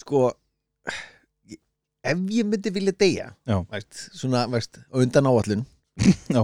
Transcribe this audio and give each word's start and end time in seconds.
sko 0.00 0.30
ef 2.02 2.18
ég 2.34 2.46
myndi 2.48 2.70
vilja 2.74 2.94
deyja 2.98 3.26
veist, 3.70 4.08
svona, 4.16 4.46
á 4.48 4.94
undan 4.98 5.28
áallun 5.30 5.66
Já. 6.34 6.42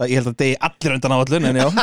Það, 0.00 0.08
ég 0.08 0.16
held 0.16 0.30
að 0.30 0.38
degi 0.40 0.56
allir 0.64 0.94
undan 0.96 1.12
áallun 1.12 1.44
en 1.50 1.56
já. 1.60 1.68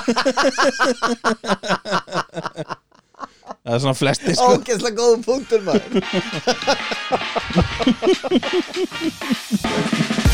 Það 3.67 3.73
er 3.75 3.81
svona 3.83 3.97
flesti 3.99 4.33
sko. 4.37 4.47
Ógeðslega 4.55 4.97
góðum 4.97 5.23
punktur 5.27 5.61
maður 5.67 5.91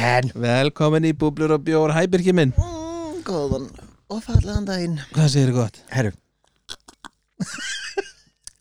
velkomin 0.00 0.32
Velkomin 0.40 1.04
í 1.08 1.12
búblur 1.16 1.52
og 1.56 1.62
bjór. 1.66 1.92
Hæbirki 1.94 2.32
minn. 2.36 2.52
Mm, 2.56 3.20
góðan 3.26 3.66
og 4.10 4.22
fallegan 4.24 4.66
daginn. 4.68 4.98
Hvað 5.14 5.28
segir 5.32 5.50
þið 5.52 5.58
gott? 5.60 5.80
herru. 5.92 6.12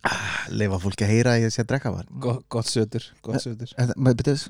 Ah, 0.07 0.45
leifa 0.55 0.77
fólki 0.79 1.03
að 1.03 1.11
heyra 1.13 1.31
að 1.35 1.41
ég 1.43 1.51
sé 1.53 1.59
að 1.65 1.67
drekka 1.73 1.89
var 1.91 2.05
Gott, 2.23 2.45
gott 2.49 2.69
sötur, 2.71 3.03
gott 3.21 3.41
sötur. 3.43 3.67
maður 3.99 4.15
byrjaðis 4.21 4.45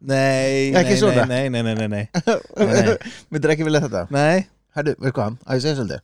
Nei, 0.00 0.72
Ekki 0.78 0.94
nei, 0.94 1.00
svona? 1.02 1.24
nei, 1.28 1.48
nei, 1.52 1.60
nei, 1.66 1.74
nei, 1.76 1.88
nei, 1.92 2.04
Nei. 2.70 2.96
myndir 3.28 3.52
ekki 3.52 3.66
vilja 3.68 3.82
þetta? 3.84 4.02
Nei. 4.14 4.46
herru, 4.78 4.94
veist 5.02 5.16
hvað, 5.18 5.36
að 5.44 5.58
ég 5.58 5.62
segja 5.66 5.76
svolítið. 5.82 6.00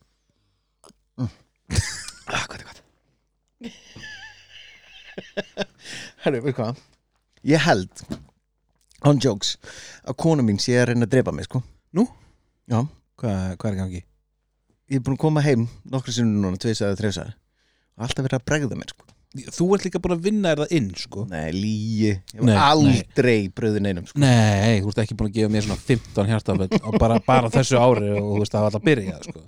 Mm. 1.17 1.31
ah, 2.35 2.45
hvað 2.45 2.59
er 2.59 2.65
gott. 2.69 2.81
Herru, 6.27 6.43
veist 6.45 6.59
hvað? 6.61 6.83
Ég 7.55 7.65
held 7.65 8.05
on 9.11 9.21
jokes 9.23 9.57
að 10.09 10.19
kona 10.25 10.45
mín 10.47 10.61
sé 10.63 10.77
að 10.81 10.91
reyna 10.93 11.07
að 11.09 11.15
drepa 11.17 11.35
mig 11.37 11.49
sko 11.49 11.63
Nú? 11.95 12.07
já, 12.71 12.81
Hvað, 13.21 13.57
hvað 13.61 13.71
er 13.73 13.81
gangi? 13.81 14.03
ég 14.91 14.99
er 15.01 15.03
búin 15.07 15.17
að 15.19 15.23
koma 15.25 15.43
heim 15.45 15.67
nokkru 15.91 16.13
sinnum 16.17 16.43
núna, 16.45 16.61
tvisaði, 16.61 16.97
þrjusaði 17.01 17.35
og 17.95 18.07
alltaf 18.09 18.25
verið 18.27 18.41
að 18.41 18.49
bregða 18.51 18.79
mér 18.81 18.95
sko 18.95 19.11
Þú 19.35 19.65
ert 19.75 19.83
líka 19.89 19.99
búin 19.99 20.13
að 20.15 20.27
vinna 20.29 20.51
er 20.55 20.61
það 20.63 20.73
inn 20.79 20.91
sko 20.95 21.25
nei, 21.27 21.49
lígi, 21.51 22.11
ég 22.13 22.37
Nei, 22.39 22.53
var 22.55 22.61
aldrei 22.69 23.49
bröðin 23.51 23.89
einum 23.91 24.05
sko 24.07 24.21
Nei, 24.23 24.77
þú 24.85 24.93
ert 24.93 25.01
ekki 25.03 25.17
búin 25.19 25.31
að 25.33 25.39
gefa 25.41 25.51
mér 25.57 25.65
svona 25.67 25.81
15 25.89 26.29
hjartafell 26.31 26.79
og 26.87 26.99
bara, 27.03 27.17
bara 27.27 27.51
þessu 27.51 27.81
ári 27.83 28.13
og 28.15 28.29
þú 28.29 28.37
veist 28.45 28.55
það 28.55 28.63
var 28.63 28.69
alltaf 28.71 28.85
að 28.85 28.87
byrja 28.91 29.17
sko. 29.27 29.43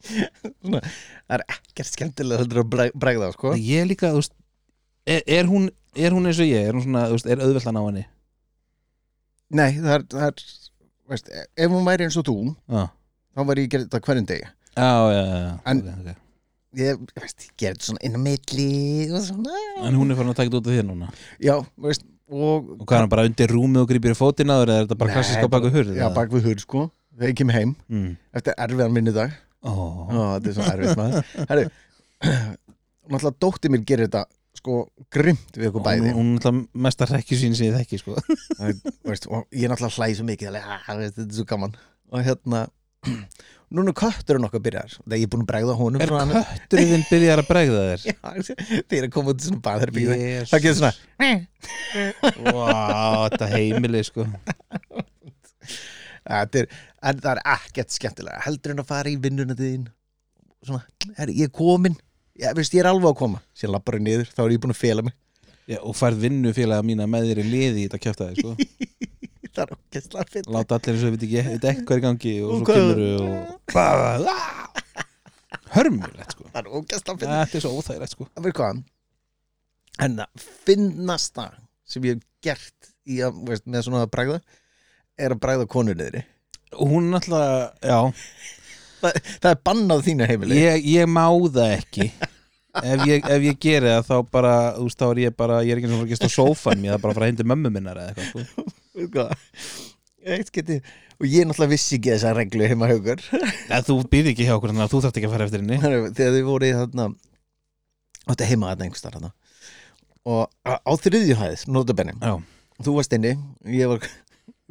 Svona, 0.64 0.80
það 0.80 1.34
er 1.36 1.42
ekkert 1.52 1.90
skemmtilega 1.90 2.40
heldur 2.40 2.62
að 2.62 2.70
breg- 2.72 2.94
bregða 3.04 3.28
sko 3.34 3.52
Ég 3.60 3.82
er 3.84 3.90
líka, 3.90 4.08
þú 4.14 4.22
veist 4.22 4.32
er, 5.04 5.20
er, 5.36 5.50
hún, 5.52 5.68
er 6.00 6.16
hún 6.16 6.30
eins 6.30 6.40
og 6.40 6.48
ég? 6.48 6.64
Er 6.70 6.78
hún 6.78 6.86
svona, 6.86 7.02
þú 7.10 7.18
veist, 7.18 7.28
er 7.34 7.44
auðveldan 7.44 7.76
á 7.76 7.82
henni? 7.90 8.06
Nei, 9.50 9.70
það 9.80 9.94
er, 9.96 10.06
það 10.14 10.26
er 10.28 10.42
veist, 11.10 11.30
ef 11.34 11.72
hún 11.74 11.86
væri 11.88 12.06
eins 12.06 12.18
og 12.20 12.26
þú 12.28 12.36
Já, 12.50 12.84
þá 13.34 13.44
væri 13.50 13.66
ég 13.66 13.72
gera 13.74 13.86
þetta 13.86 14.02
hverjum 14.06 14.28
degi 14.30 14.46
já, 14.46 14.52
já, 14.86 15.22
já, 15.22 15.38
já. 15.40 15.52
En- 15.72 15.82
okay, 15.82 15.98
okay. 16.04 16.16
ég, 16.80 17.02
veist, 17.18 17.46
ég 17.48 17.52
gera 17.64 17.76
þetta 17.76 17.88
svona 17.90 18.04
inn 18.06 18.16
á 18.16 18.20
milli 18.28 18.70
svona 19.26 19.60
En 19.88 19.98
hún 19.98 20.12
er 20.12 20.20
farin 20.20 20.32
að 20.32 20.40
taka 20.40 20.50
þetta 20.50 20.62
út 20.62 20.70
af 20.70 20.78
þér 20.78 20.88
núna 20.92 21.10
já, 21.42 21.54
veist, 21.88 22.06
og 22.30 22.72
Og 22.78 22.86
hvað 22.86 22.96
er 22.96 23.04
hann 23.04 23.12
bara 23.16 23.26
undir 23.28 23.54
rúmið 23.56 23.84
og 23.84 23.90
grýpir 23.90 24.14
í 24.14 24.18
þér 24.20 24.46
eða 24.46 24.62
er 24.64 24.74
þetta 24.86 24.98
bara 25.02 25.18
klassiska 25.18 25.50
baku 25.50 25.74
hurð? 25.74 25.94
já, 25.98 26.08
bak 26.14 26.34
við 26.34 26.50
hurð 26.50 26.66
sko 26.66 26.88
þegar 27.16 27.32
ég 27.34 27.38
kem 27.42 27.54
heim 27.54 27.76
mm. 27.90 28.10
eftir 28.38 28.54
erfiðan 28.56 28.94
minnudag 28.94 29.38
Ó, 29.60 29.72
þetta 30.38 30.48
er 30.48 30.54
svo 30.56 30.68
erfitt 30.72 30.96
maður 30.96 31.32
Herru, 31.50 31.64
náttúrulega 33.10 33.40
dóttir 33.44 33.72
mér 33.74 33.82
gerir 33.88 34.08
þetta 34.08 34.22
sko 34.60 34.74
grimt 35.12 35.56
við 35.56 35.70
okkur 35.70 35.84
bæði. 35.86 36.10
hún 36.16 36.34
er 36.34 36.42
alltaf 36.44 36.58
mesta 36.86 37.08
rekki 37.10 37.38
sín 37.40 37.56
sem 37.56 37.70
ég 37.70 37.78
þekki 37.80 37.98
sko. 38.02 38.16
Það 38.58 38.68
er- 38.68 39.30
og 39.32 39.46
ég 39.56 39.64
er 39.64 39.72
náttúrulega 39.72 39.96
hlæði 39.96 40.18
svo 40.20 40.26
mikið 40.28 40.50
alveg, 40.52 40.68
"Ah, 40.68 40.84
þetta 41.00 41.24
er 41.24 41.32
svo 41.40 41.46
gaman. 41.48 41.72
Og 42.12 42.24
hérna 42.26 42.60
núna 43.72 43.92
er 43.94 43.96
kötturinn 43.96 44.44
okkar 44.44 44.60
byrjar 44.60 44.90
þegar 44.98 45.16
ég 45.20 45.24
er 45.24 45.30
búin 45.32 45.44
að 45.44 45.50
bregða 45.52 45.74
honum 45.78 46.02
Er 46.04 46.10
kötturinn 46.10 47.04
byrjar 47.08 47.40
að 47.40 47.48
bregða 47.48 47.84
þér? 47.86 48.00
Já, 48.10 48.16
þegar 48.50 48.96
ég 48.96 48.98
er 48.98 49.06
að 49.06 49.12
koma 49.14 49.30
út 49.32 49.40
í 49.40 49.46
svona 49.46 49.62
baðherbyggði 49.68 50.16
Jesus. 50.20 50.50
það 50.50 50.64
getur 50.66 50.78
svona 50.80 50.94
Vá, 52.50 53.28
þetta 53.30 53.48
heimili 53.54 54.02
sko. 54.04 54.26
Þetta 56.30 56.60
er, 56.60 56.68
en 57.08 57.22
það 57.24 57.30
er 57.32 57.40
ekkert 57.56 57.94
skemmtilega. 57.94 58.42
Heldur 58.44 58.74
en 58.74 58.82
að 58.82 58.90
fara 58.90 59.10
í 59.10 59.16
vinnuna 59.22 59.56
þín? 59.58 59.86
Svona, 60.66 60.82
herri, 61.16 61.38
ég 61.40 61.48
er 61.48 61.54
komin 61.56 61.96
ég, 62.40 62.54
veist, 62.56 62.74
ég 62.74 62.82
er 62.84 62.90
alveg 62.90 63.12
að 63.12 63.18
koma, 63.20 63.42
sér 63.56 63.72
lappar 63.74 63.98
ég 64.00 64.06
niður 64.06 64.32
þá 64.32 64.42
er 64.44 64.54
ég 64.56 64.62
búin 64.62 64.74
að 64.74 64.80
fela 64.80 65.04
mig. 65.06 65.16
Já, 65.70 65.78
og 65.86 65.94
færð 65.94 66.24
vinnu 66.24 66.50
félaga 66.56 66.82
mína 66.86 67.06
með 67.10 67.28
þér 67.30 67.42
í 67.44 67.46
liði 67.46 67.84
í 67.84 67.86
þetta 67.86 68.00
kjæftaði 68.06 68.42
sko. 68.42 68.54
það 69.54 69.62
er 69.62 69.74
okkar 69.76 70.30
fyrir 70.30 70.52
Láta 70.54 70.78
allir 70.78 70.96
eins 70.96 71.04
og 71.04 71.14
við 71.14 71.26
veit 71.26 71.66
ekki, 71.66 71.82
hvað 71.86 71.96
er 71.96 72.02
gangi 72.06 72.34
og 72.42 72.54
Og 72.54 72.62
svo 72.62 72.66
kemur 72.70 73.02
og 73.10 73.74
bara 73.74 74.36
hörmulegt 75.74 76.34
sko. 76.34 76.48
það 76.48 76.60
er 76.62 76.72
okkar 76.80 77.04
fyrir 77.04 77.34
Þetta 77.34 77.60
er 77.60 77.64
svo 77.64 77.72
óþægilegt 77.76 78.16
sko. 78.16 78.28
en 80.00 80.16
það 80.16 80.48
finnasta 80.66 81.46
sem 81.90 82.06
ég 82.08 82.18
hef 82.18 82.26
gert 82.46 82.90
í 83.10 83.20
veist, 83.46 83.66
með 83.66 83.86
svona 83.86 84.04
að 84.06 84.12
bregða 84.14 84.40
er 85.20 85.34
að 85.34 85.42
bregða 85.42 85.66
konur 85.68 85.98
niðri. 85.98 86.22
Og 86.78 86.92
hún 86.94 87.10
alltaf, 87.18 87.74
já 87.82 87.98
það, 89.00 89.18
það 89.42 89.50
er 89.50 89.60
bannað 89.68 90.04
þínu 90.06 90.28
heimili. 90.30 90.60
Ég, 90.60 90.86
ég 90.94 91.10
má 91.10 91.24
það 91.28 91.74
ekki. 91.78 92.06
Ef 92.80 93.04
ég, 93.08 93.24
ef 93.26 93.44
ég 93.48 93.56
geri 93.62 93.90
það 93.90 94.04
þá 94.06 94.16
bara 94.30 94.54
þú 94.76 94.84
veist, 94.86 95.00
þá 95.00 95.06
er 95.08 95.20
ég 95.24 95.36
bara, 95.42 95.62
ég 95.66 95.74
er 95.74 95.80
ekki 95.80 95.88
eins 95.90 96.04
og 96.04 96.10
gesta 96.12 96.28
á 96.30 96.36
sófan 96.36 96.84
ég 96.86 96.94
er 96.94 97.02
bara 97.02 97.10
að 97.14 97.18
fara 97.18 97.26
að 97.26 97.32
hindi 97.32 97.46
mömmu 97.50 97.72
minnar 97.74 97.98
eða 97.98 98.12
eitthvað 98.12 98.28
sko. 98.44 98.66
Og 101.20 101.26
ég 101.28 101.44
náttúrulega 101.44 101.72
vissi 101.74 101.98
ekki 101.98 102.14
þessa 102.14 102.30
reglu 102.36 102.64
heima 102.70 102.86
haugur 102.88 103.20
Eða, 103.34 103.82
þú 103.84 103.96
býrð 104.12 104.30
ekki 104.30 104.46
hjá 104.46 104.54
okkur 104.54 104.70
þannig 104.72 104.86
að 104.86 104.94
þú 104.94 105.00
þarft 105.04 105.18
ekki 105.20 105.28
að 105.28 105.34
fara 105.34 105.48
eftir 105.50 105.60
henni. 105.64 105.80
Þegar 105.82 106.36
þið 106.36 106.46
voru 106.46 106.68
í 106.70 106.72
þarna 106.78 107.08
átti 108.30 108.48
heima 108.52 108.70
þarna 108.70 108.86
einhvers 108.86 109.04
þar 109.04 109.18
þarna. 109.18 109.30
Og 110.30 110.40
á, 110.64 110.72
á 110.80 110.92
þriðju 111.02 111.36
hæð, 111.42 111.66
notabenni 111.74 112.16
þú 112.80 112.94
varst 112.96 113.12
inni, 113.16 113.34
ég 113.68 113.90
var, 113.90 114.06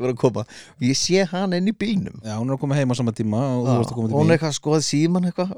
var 0.04 0.14
að 0.14 0.22
koma. 0.22 0.46
Og 0.78 0.88
ég 0.88 0.98
sé 1.00 1.26
hann 1.32 1.58
inn 1.58 1.70
í 1.72 1.76
bílnum. 1.76 2.22
Já, 2.24 2.38
hún 2.38 2.50
er 2.50 2.56
að 2.58 2.64
koma 2.64 2.80
heim 2.80 2.94
á 2.94 2.96
sama 3.00 3.16
tíma 3.16 3.44
og 3.58 3.68
þú 3.68 3.76
varst 3.76 3.94
að 3.94 4.00
koma 4.00 4.10
til 4.10 4.18
hún 4.18 4.26
mín. 4.28 4.36
eitthvað 4.38 4.56
skoð 4.58 4.82
síman 4.88 5.30
eitthvað. 5.30 5.54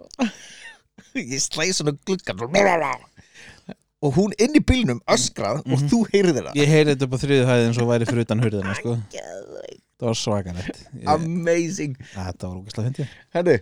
Ég 1.36 1.42
slæði 1.44 1.76
svona 1.76 1.96
gluggan 2.06 2.38
og 4.02 4.16
hún 4.18 4.34
inn 4.42 4.58
í 4.58 4.62
bílnum 4.66 5.02
öskrað 5.14 5.62
og 5.62 5.84
þú 5.90 6.02
heyrðir 6.10 6.48
það 6.48 6.58
Ég 6.58 6.72
heyri 6.72 6.94
þetta 6.94 7.08
upp 7.08 7.14
á 7.14 7.20
þriðu 7.22 7.50
hæði 7.50 7.68
eins 7.68 7.82
og 7.82 7.90
væri 7.92 8.08
fyrir 8.10 8.26
utan 8.26 8.42
hurðina 8.42 8.78
sko. 8.80 8.96
Það 10.02 10.08
var 10.08 10.18
svakalegt. 10.18 10.80
Ég, 10.96 11.04
amazing. 11.14 12.00
Þetta 12.16 12.48
var 12.48 12.56
ógæslega 12.58 12.88
fyndi 12.88 13.06
Herðu, 13.36 13.58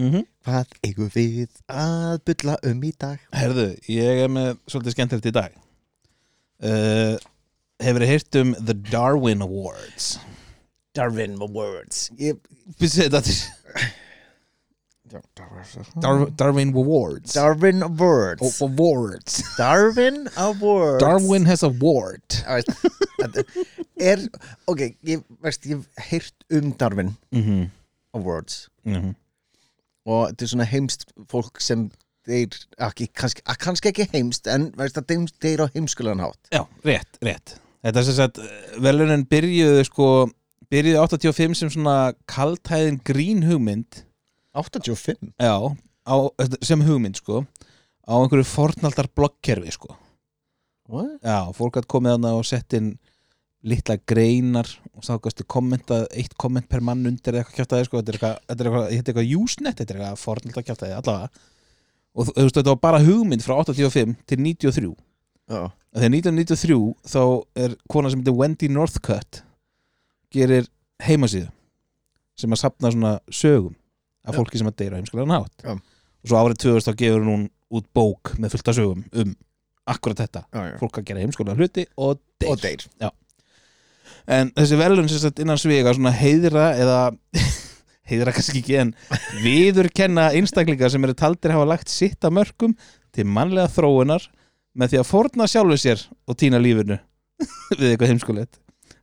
mm 0.00 0.08
-hmm. 0.10 0.24
hvað 0.48 0.74
eigum 0.88 1.12
við 1.14 1.60
að 1.70 2.16
bylla 2.26 2.56
um 2.72 2.82
í 2.82 2.92
dag? 2.98 3.22
Herðu, 3.32 3.68
ég 3.94 4.24
er 4.24 4.28
með 4.28 4.50
svolítið 4.66 4.96
skemmtilegt 4.96 5.30
í 5.30 5.34
dag. 5.38 5.54
Uh, 6.56 7.14
Hefur 7.82 8.02
þið 8.02 8.10
heyrt 8.14 8.38
um 8.40 8.54
The 8.64 8.74
Darwin 8.88 9.42
Awards? 9.44 10.16
Darwin 10.96 11.36
Awards. 11.44 12.06
Ég, 12.16 12.38
Býstu 12.80 13.04
þetta 13.04 13.20
til 13.26 13.36
Dar 16.02 16.26
Darwin 16.34 16.72
Awards. 16.74 17.34
Darwin 17.36 17.82
Awards. 17.82 18.60
O- 18.60 18.66
Awards. 18.66 19.42
Darwin 19.58 20.28
Awards. 20.36 21.02
Darwin 21.04 21.44
has 21.46 21.62
a 21.62 21.66
award 21.70 22.40
Á, 22.42 22.56
veist, 22.56 22.72
þetta 23.20 23.44
er, 24.00 24.24
ok, 24.66 24.82
ég 25.06 25.22
veist, 25.44 25.68
ég 25.68 25.84
hef 25.84 26.10
heyrt 26.10 26.48
um 26.50 26.72
Darwin 26.80 27.14
-hmm. 27.32 27.70
Awards. 28.14 28.68
Mm 28.84 29.14
og 30.06 30.28
þetta 30.30 30.44
er 30.44 30.50
svona 30.52 30.64
heimst 30.70 31.04
fólk 31.30 31.60
sem 31.60 31.88
þeir, 32.26 32.54
ekki, 32.78 33.08
kannski, 33.10 33.42
að, 33.42 33.58
kannski 33.58 33.90
ekki 33.90 34.06
heimst 34.12 34.46
en 34.46 34.68
veist 34.78 34.98
að 35.00 35.08
þeim, 35.10 35.24
þeir 35.42 35.62
á 35.62 35.66
heimskulegan 35.74 36.22
hátt. 36.22 36.50
Já, 36.54 36.62
rétt, 36.86 37.18
rétt 37.26 37.56
Þetta 37.84 38.00
er 38.00 38.06
sem 38.08 38.16
sagt, 38.16 38.40
velunin 38.82 39.26
byrjuðu 39.30 39.84
sko 39.86 40.08
byrjuðu 40.72 41.02
85 41.02 41.58
sem 41.60 41.72
svona 41.74 41.96
kaltæðin 42.30 43.00
grín 43.06 43.44
hugmynd. 43.46 44.02
85 44.56 45.34
Já, 45.36 45.56
á, 46.08 46.16
sem 46.64 46.82
hugmynd 46.86 47.20
sko 47.20 47.42
á 48.06 48.14
einhverju 48.14 48.46
fornaldar 48.48 49.10
bloggkerfi 49.14 49.74
sko. 49.74 49.96
What? 50.86 51.18
Já, 51.26 51.50
fólk 51.56 51.80
hatt 51.80 51.88
komið 51.90 52.14
þarna 52.14 52.32
og 52.38 52.46
sett 52.46 52.76
inn 52.78 52.94
litla 53.66 53.96
greinar 54.06 54.68
og 54.94 55.02
þá 55.02 55.16
gastu 55.24 55.44
kommentað 55.50 56.06
eitt 56.14 56.36
komment 56.38 56.68
per 56.70 56.84
mann 56.86 57.02
undir 57.08 57.34
eða 57.34 57.42
eitthvað 57.42 57.58
kjátaði 57.58 57.88
sko, 57.88 57.98
þetta 58.00 58.12
er 58.12 58.18
eitthvað, 58.18 58.36
þetta 58.46 58.62
er 58.62 59.00
eitthvað, 59.02 59.32
Usenet, 59.40 59.80
þetta 59.80 59.94
er 59.94 60.00
eitthvað 60.00 60.20
fornaldar 60.22 60.66
kjátaði 60.68 60.98
allavega. 61.00 61.44
Og 62.16 62.28
þú 62.28 62.44
veist, 62.44 62.58
þetta 62.60 62.72
var 62.72 62.82
bara 62.86 63.02
hugmynd 63.02 63.44
frá 63.44 63.56
85 63.58 64.14
til 64.30 64.38
93 64.40 64.92
Já, 65.46 65.60
þegar 65.96 66.12
1993 66.12 66.78
þá 67.08 67.20
er 67.64 67.76
kona 67.88 68.12
sem 68.12 68.22
heitir 68.22 68.36
Wendy 68.36 68.68
Northcutt 68.72 69.42
gerir 70.34 70.68
heimasíðu 71.06 71.48
sem 72.36 72.52
að 72.52 72.60
sapna 72.60 72.92
svona 72.92 73.12
sögum 73.32 73.74
af 74.26 74.36
fólki 74.36 74.60
sem 74.60 74.68
að 74.68 74.78
deyra 74.82 75.00
heimskulega 75.00 75.30
nátt 75.30 75.64
Já. 75.64 75.76
og 75.76 76.28
svo 76.28 76.40
árið 76.40 76.62
2000 76.66 76.88
þá 76.88 77.00
gefur 77.02 77.28
hún 77.30 77.46
út 77.76 77.86
bók 77.96 78.34
með 78.40 78.56
fullt 78.56 78.72
af 78.72 78.78
sögum 78.78 79.04
um 79.16 79.36
akkurat 79.86 80.18
þetta, 80.24 80.42
já, 80.50 80.62
já. 80.72 80.74
fólk 80.80 80.98
að 80.98 81.06
gera 81.08 81.22
heimskulega 81.22 81.60
hluti 81.60 81.86
og 82.02 82.18
deyr. 82.40 82.50
Og 82.50 82.62
deyr. 82.62 82.86
En 84.26 84.50
þessi 84.56 84.78
velun 84.80 85.10
sem 85.10 85.20
sagt 85.22 85.42
innan 85.42 85.60
svega 85.62 85.92
svona 85.94 86.10
heiðra 86.14 86.72
eða 86.74 86.98
heiðra 88.10 88.34
kannski 88.34 88.62
ekki 88.62 88.80
en 88.82 88.90
viðurkenna 89.44 90.32
einstaklingar 90.34 90.90
sem 90.90 91.06
eru 91.06 91.14
taldir 91.18 91.54
hafa 91.54 91.68
lagt 91.70 91.92
sitt 91.92 92.26
að 92.26 92.34
mörgum 92.40 92.74
til 93.14 93.28
mannlega 93.30 93.70
þróunar 93.76 94.26
með 94.76 94.92
því 94.92 94.98
að 95.02 95.08
forna 95.10 95.46
sjálfu 95.50 95.78
sér 95.80 96.02
og 96.28 96.36
týna 96.40 96.58
lífinu 96.62 96.98
við 97.78 97.88
eitthvað 97.94 98.10
heimskulegt. 98.12 98.54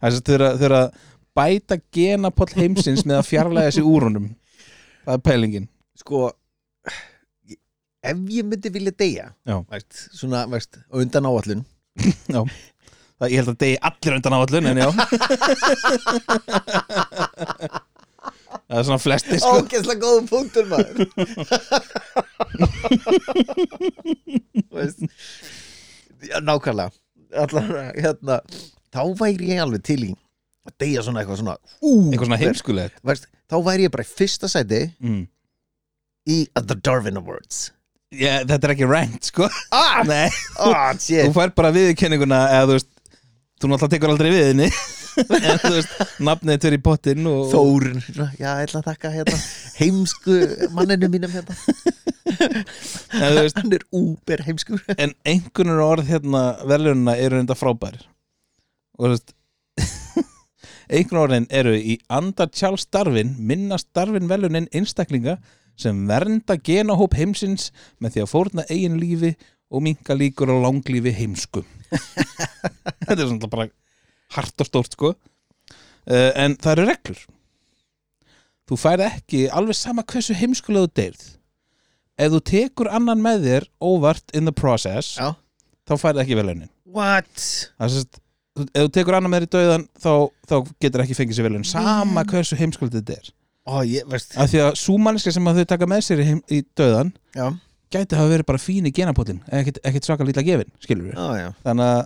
Þau 0.04 0.32
eru 0.38 0.78
að- 0.80 0.94
bæta 1.34 1.80
genapoll 1.96 2.52
heimsins 2.54 3.02
með 3.10 3.18
að 3.24 3.30
fjarlæga 3.32 3.70
þessi 3.72 3.84
úr 3.90 4.04
honum. 4.10 4.28
Það 5.08 5.16
er 5.18 5.24
pælingin. 5.26 5.68
Sko 5.98 6.28
ef 8.04 8.18
ég 8.36 8.44
myndi 8.44 8.68
vilja 8.74 8.92
deyja 9.00 9.26
Já. 9.48 9.56
veist, 9.72 9.94
svona, 10.18 10.42
veist, 10.52 10.76
undan 10.92 11.24
áallun 11.30 11.62
það, 11.96 13.30
ég 13.32 13.38
held 13.40 13.52
að 13.54 13.60
degi 13.64 13.78
allir 13.88 14.18
undan 14.18 14.36
áallun 14.36 14.68
en 14.74 14.82
já. 14.82 14.90
Það 18.68 18.78
er 18.80 18.86
svona 18.90 19.00
flesti 19.02 19.40
sko. 19.40 19.54
Ógeðslega 19.62 20.02
góðum 20.04 20.28
punktur 20.30 20.66
maður. 20.68 20.96
Veist 24.74 25.00
já, 25.04 25.08
nákvæmlega. 26.44 26.94
Allar, 27.44 27.70
hérna, 27.98 28.40
þá 28.94 29.02
væri 29.18 29.54
ég 29.56 29.64
alveg 29.64 29.86
til 29.86 30.02
í 30.06 30.12
að 30.64 30.76
deyja 30.84 31.04
svona 31.04 31.24
eitthvað 31.24 31.40
svona 31.42 31.56
ú, 31.82 31.94
eitthvað 32.12 32.28
svona 32.30 32.42
heimskulegt. 32.44 33.00
veist, 33.04 33.30
þá 33.52 33.56
væri 33.66 33.88
ég 33.88 33.94
bara 33.94 34.06
í 34.06 34.12
fyrsta 34.22 34.50
sæti 34.52 34.84
mm. 35.02 35.24
í 36.30 36.38
The 36.56 36.78
Darwin 36.78 37.20
Awards. 37.20 37.72
Yeah, 38.14 38.44
þetta 38.46 38.70
er 38.70 38.76
ekki 38.76 38.88
ranked 38.90 39.32
sko. 39.32 39.50
Ah, 39.74 40.04
Nei, 40.06 40.28
ah, 40.62 40.92
þú 40.94 41.02
shit 41.08 41.34
fær 41.36 41.56
bara 41.58 41.74
viðkenninguna 41.74 42.44
eða 42.60 42.68
þú 42.70 42.78
veist, 42.78 42.92
þú 43.58 43.72
náttúrulega 43.72 43.96
tekur 43.96 44.14
aldrei 44.14 44.30
við 44.36 44.50
henni 44.52 44.70
en 45.50 45.60
þú 45.62 45.74
veist, 45.76 45.94
nafnið 46.24 46.56
þetta 46.56 46.70
er 46.70 46.78
í 46.78 46.82
pottinn 46.88 47.30
og 47.30 47.44
Þórun, 47.52 48.02
já, 48.14 48.26
ég 48.40 48.64
ætla 48.66 48.82
að 48.82 48.90
þakka 48.90 49.14
hérna, 49.14 49.42
heimsku 49.78 50.40
manninu 50.74 51.10
mínum 51.14 51.34
hérna. 51.34 51.58
En, 53.14 53.36
veist, 53.38 53.60
hann 53.60 53.76
er 53.76 53.86
úber 53.94 54.42
heimskur. 54.48 54.82
En 54.98 55.14
einhvernur 55.28 55.84
orð 55.86 56.10
hérna 56.10 56.44
verðlununa 56.66 57.18
eru 57.22 57.42
enda 57.42 57.58
frábær 57.58 58.02
og 58.98 59.06
þú 59.06 59.12
veist 59.16 59.34
einhvern 60.94 61.22
orðin 61.24 61.50
eru 61.54 61.74
í 61.78 61.98
anda 62.14 62.48
Charles 62.52 62.86
Darwin 62.94 63.36
minnast 63.40 63.90
Darwin 63.96 64.30
velunin 64.32 64.70
einstaklinga 64.76 65.40
sem 65.80 66.04
vernda 66.10 66.58
genahóp 66.62 67.16
heimsins 67.18 67.72
með 68.02 68.16
því 68.16 68.24
að 68.24 68.32
fórna 68.34 68.66
eigin 68.70 69.00
lífi 69.02 69.34
og 69.74 69.82
minka 69.86 70.14
líkur 70.14 70.52
á 70.54 70.56
langlífi 70.68 71.14
heimsku. 71.18 71.64
Þetta 73.08 73.18
er 73.18 73.26
svona 73.26 73.50
bara 73.50 73.70
hart 74.36 74.64
og 74.64 74.70
stórt 74.70 74.96
sko. 74.98 75.14
Uh, 76.04 76.32
en 76.36 76.58
það 76.60 76.74
eru 76.78 76.88
reglur. 76.90 77.22
Þú 78.70 78.78
færð 78.80 79.06
ekki 79.10 79.46
alveg 79.52 79.76
sama 79.78 80.04
hversu 80.08 80.36
heimskulegu 80.40 80.90
deyrð. 80.96 81.24
Ef 82.20 82.32
þú 82.36 82.40
tekur 82.48 82.90
annan 82.94 83.22
með 83.24 83.48
þér 83.48 83.66
óvart 83.84 84.36
in 84.38 84.46
the 84.48 84.54
process 84.54 85.16
Já. 85.18 85.32
þá 85.90 85.94
færð 86.00 86.22
ekki 86.24 86.38
What? 86.94 87.46
er 87.82 87.90
sérst 87.96 88.20
þú- 88.54 88.68
ef 88.70 88.84
þú 88.86 88.92
tekur 88.94 89.18
annar 89.18 89.32
með 89.34 89.42
þér 89.42 89.48
í 89.48 89.52
dauðan 89.56 89.86
þá, 89.98 90.12
þá 90.52 90.56
getur 90.86 91.04
ekki 91.04 91.18
fengið 91.18 91.40
sér 91.40 91.48
velun 91.50 91.66
sama 91.66 92.24
hversu 92.30 92.60
heimskuldið 92.60 93.02
þetta 93.02 93.18
er. 93.18 93.32
Ó, 93.66 93.76
ég, 93.88 94.04
af 94.14 94.50
því 94.52 94.60
að 94.62 94.74
súmanniska 94.78 95.32
sem 95.34 95.48
að 95.50 95.62
þau 95.62 95.68
taka 95.74 95.88
með 95.90 96.02
sér 96.06 96.22
í, 96.22 96.26
heim, 96.28 96.42
í 96.52 96.62
dauðan 96.78 97.14
Já, 97.34 97.48
gæti 97.96 98.18
hafa 98.20 98.32
verið 98.36 98.46
bara 98.52 98.62
fín 98.62 98.86
í 98.90 98.94
genapótin 98.94 99.40
ekkert, 99.50 99.80
svaka 100.06 100.28
lítla 100.28 100.44
gefin, 100.46 100.70
já. 101.40 101.48
Þannig 101.66 101.90
að 101.90 102.02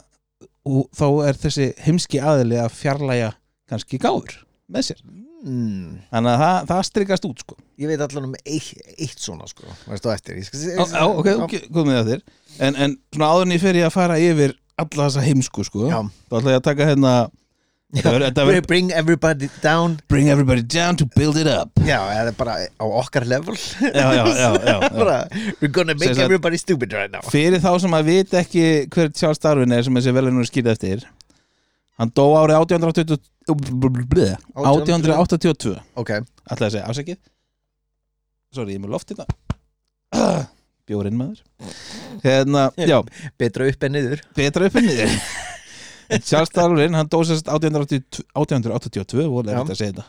og, 0.68 0.90
þá 0.96 1.08
er 1.30 1.40
þessi 1.46 1.69
heimski 1.86 2.19
aðili 2.22 2.60
að 2.62 2.75
fjarlæga 2.78 3.31
kannski 3.72 4.00
gáður 4.02 4.36
með 4.72 4.92
sér. 4.92 5.02
Mm, 5.48 5.98
þannig 6.12 6.34
að 6.34 6.42
það, 6.42 6.60
það 6.72 6.86
strikast 6.88 7.25
út 7.30 7.42
sko. 7.44 7.58
Ég 7.78 7.92
veit 7.92 8.04
allan 8.04 8.30
um 8.31 8.38
eitt, 8.42 8.72
eitt 8.98 9.19
svona 9.22 9.48
sko. 9.50 9.69
Eftir 9.94 10.40
ég 10.40 10.48
skal, 10.48 10.64
á, 10.81 10.86
á, 10.98 11.06
ok, 11.14 11.58
komum 11.69 11.94
við 11.94 12.00
að 12.02 12.14
þér 12.14 12.24
en, 12.58 12.75
en 12.75 12.96
svona 13.14 13.30
áðurinn 13.34 13.56
ég 13.56 13.64
fer 13.64 13.80
ég 13.80 13.88
að 13.88 13.96
fara 13.96 14.18
yfir 14.22 14.56
alla 14.78 15.08
þessa 15.08 15.25
heimsku 15.25 15.66
sko 15.66 15.88
þá 15.90 16.38
ætla 16.40 16.54
ég 16.54 16.60
að 16.60 16.66
taka 16.68 16.88
hérna 16.90 17.14
þetta 17.95 18.44
verður- 18.45 18.68
Bring 18.68 18.92
everybody 18.92 19.48
down. 19.63 20.00
Bring 20.12 20.28
everybody 20.30 20.62
down 20.62 20.98
to 20.98 21.06
build 21.16 21.38
it 21.38 21.48
up. 21.48 21.69
Já, 21.88 22.00
eða 22.19 22.34
bara 22.38 22.57
á 22.68 22.86
okkar 22.86 23.25
level. 23.25 23.56
Já, 23.56 24.07
já, 24.18 24.24
já, 24.28 24.50
já, 24.66 24.80
bara, 25.00 25.28
We're 25.62 25.72
gonna 25.72 25.94
make 25.95 26.13
sagt- 26.13 26.19
everybody 26.25 26.57
stupid 26.57 26.92
right 26.94 27.12
now. 27.12 27.22
fyrir 27.31 27.60
þá 27.63 27.80
sem 27.80 27.92
að 27.95 28.04
vita 28.12 28.42
ekki 28.44 28.66
hver 28.92 29.13
Charles 29.16 29.39
Darwin 29.39 29.72
er 29.72 29.84
sem 29.88 29.95
þessi 29.95 30.13
velinu 30.18 30.44
er 30.44 30.50
skýrð 30.51 30.72
eftir 30.75 31.06
hann 31.98 32.12
dó 32.13 32.28
árið 32.44 32.60
1882 32.60 34.36
1882 34.60 35.80
Ok, 35.98 36.12
ætlaði 36.51 36.68
að 36.68 36.75
segja 36.75 36.86
afsækið 36.92 37.18
sorry, 38.54 38.75
ég 38.75 38.78
er 38.78 38.83
með 38.83 38.94
loft 38.98 39.10
hérna. 39.16 39.25
Bjórinn 40.88 41.18
maður. 41.19 41.42
Hérna, 42.24 42.68
já, 42.80 43.00
betra 43.40 43.66
upp 43.68 43.83
en 43.83 43.92
niður. 43.98 44.22
Betra 44.38 44.69
upp 44.69 44.75
en 44.80 44.86
niður 44.88 45.12
Charles 46.27 46.51
Darwin, 46.56 46.95
hann 46.98 47.09
dó 47.12 47.21
sérst 47.27 47.48
1882 47.50 48.25
1882, 48.33 49.27
voru 49.31 49.51
eftir 49.54 49.75
að 49.75 49.80
segja 49.80 49.94
þetta. 49.94 50.07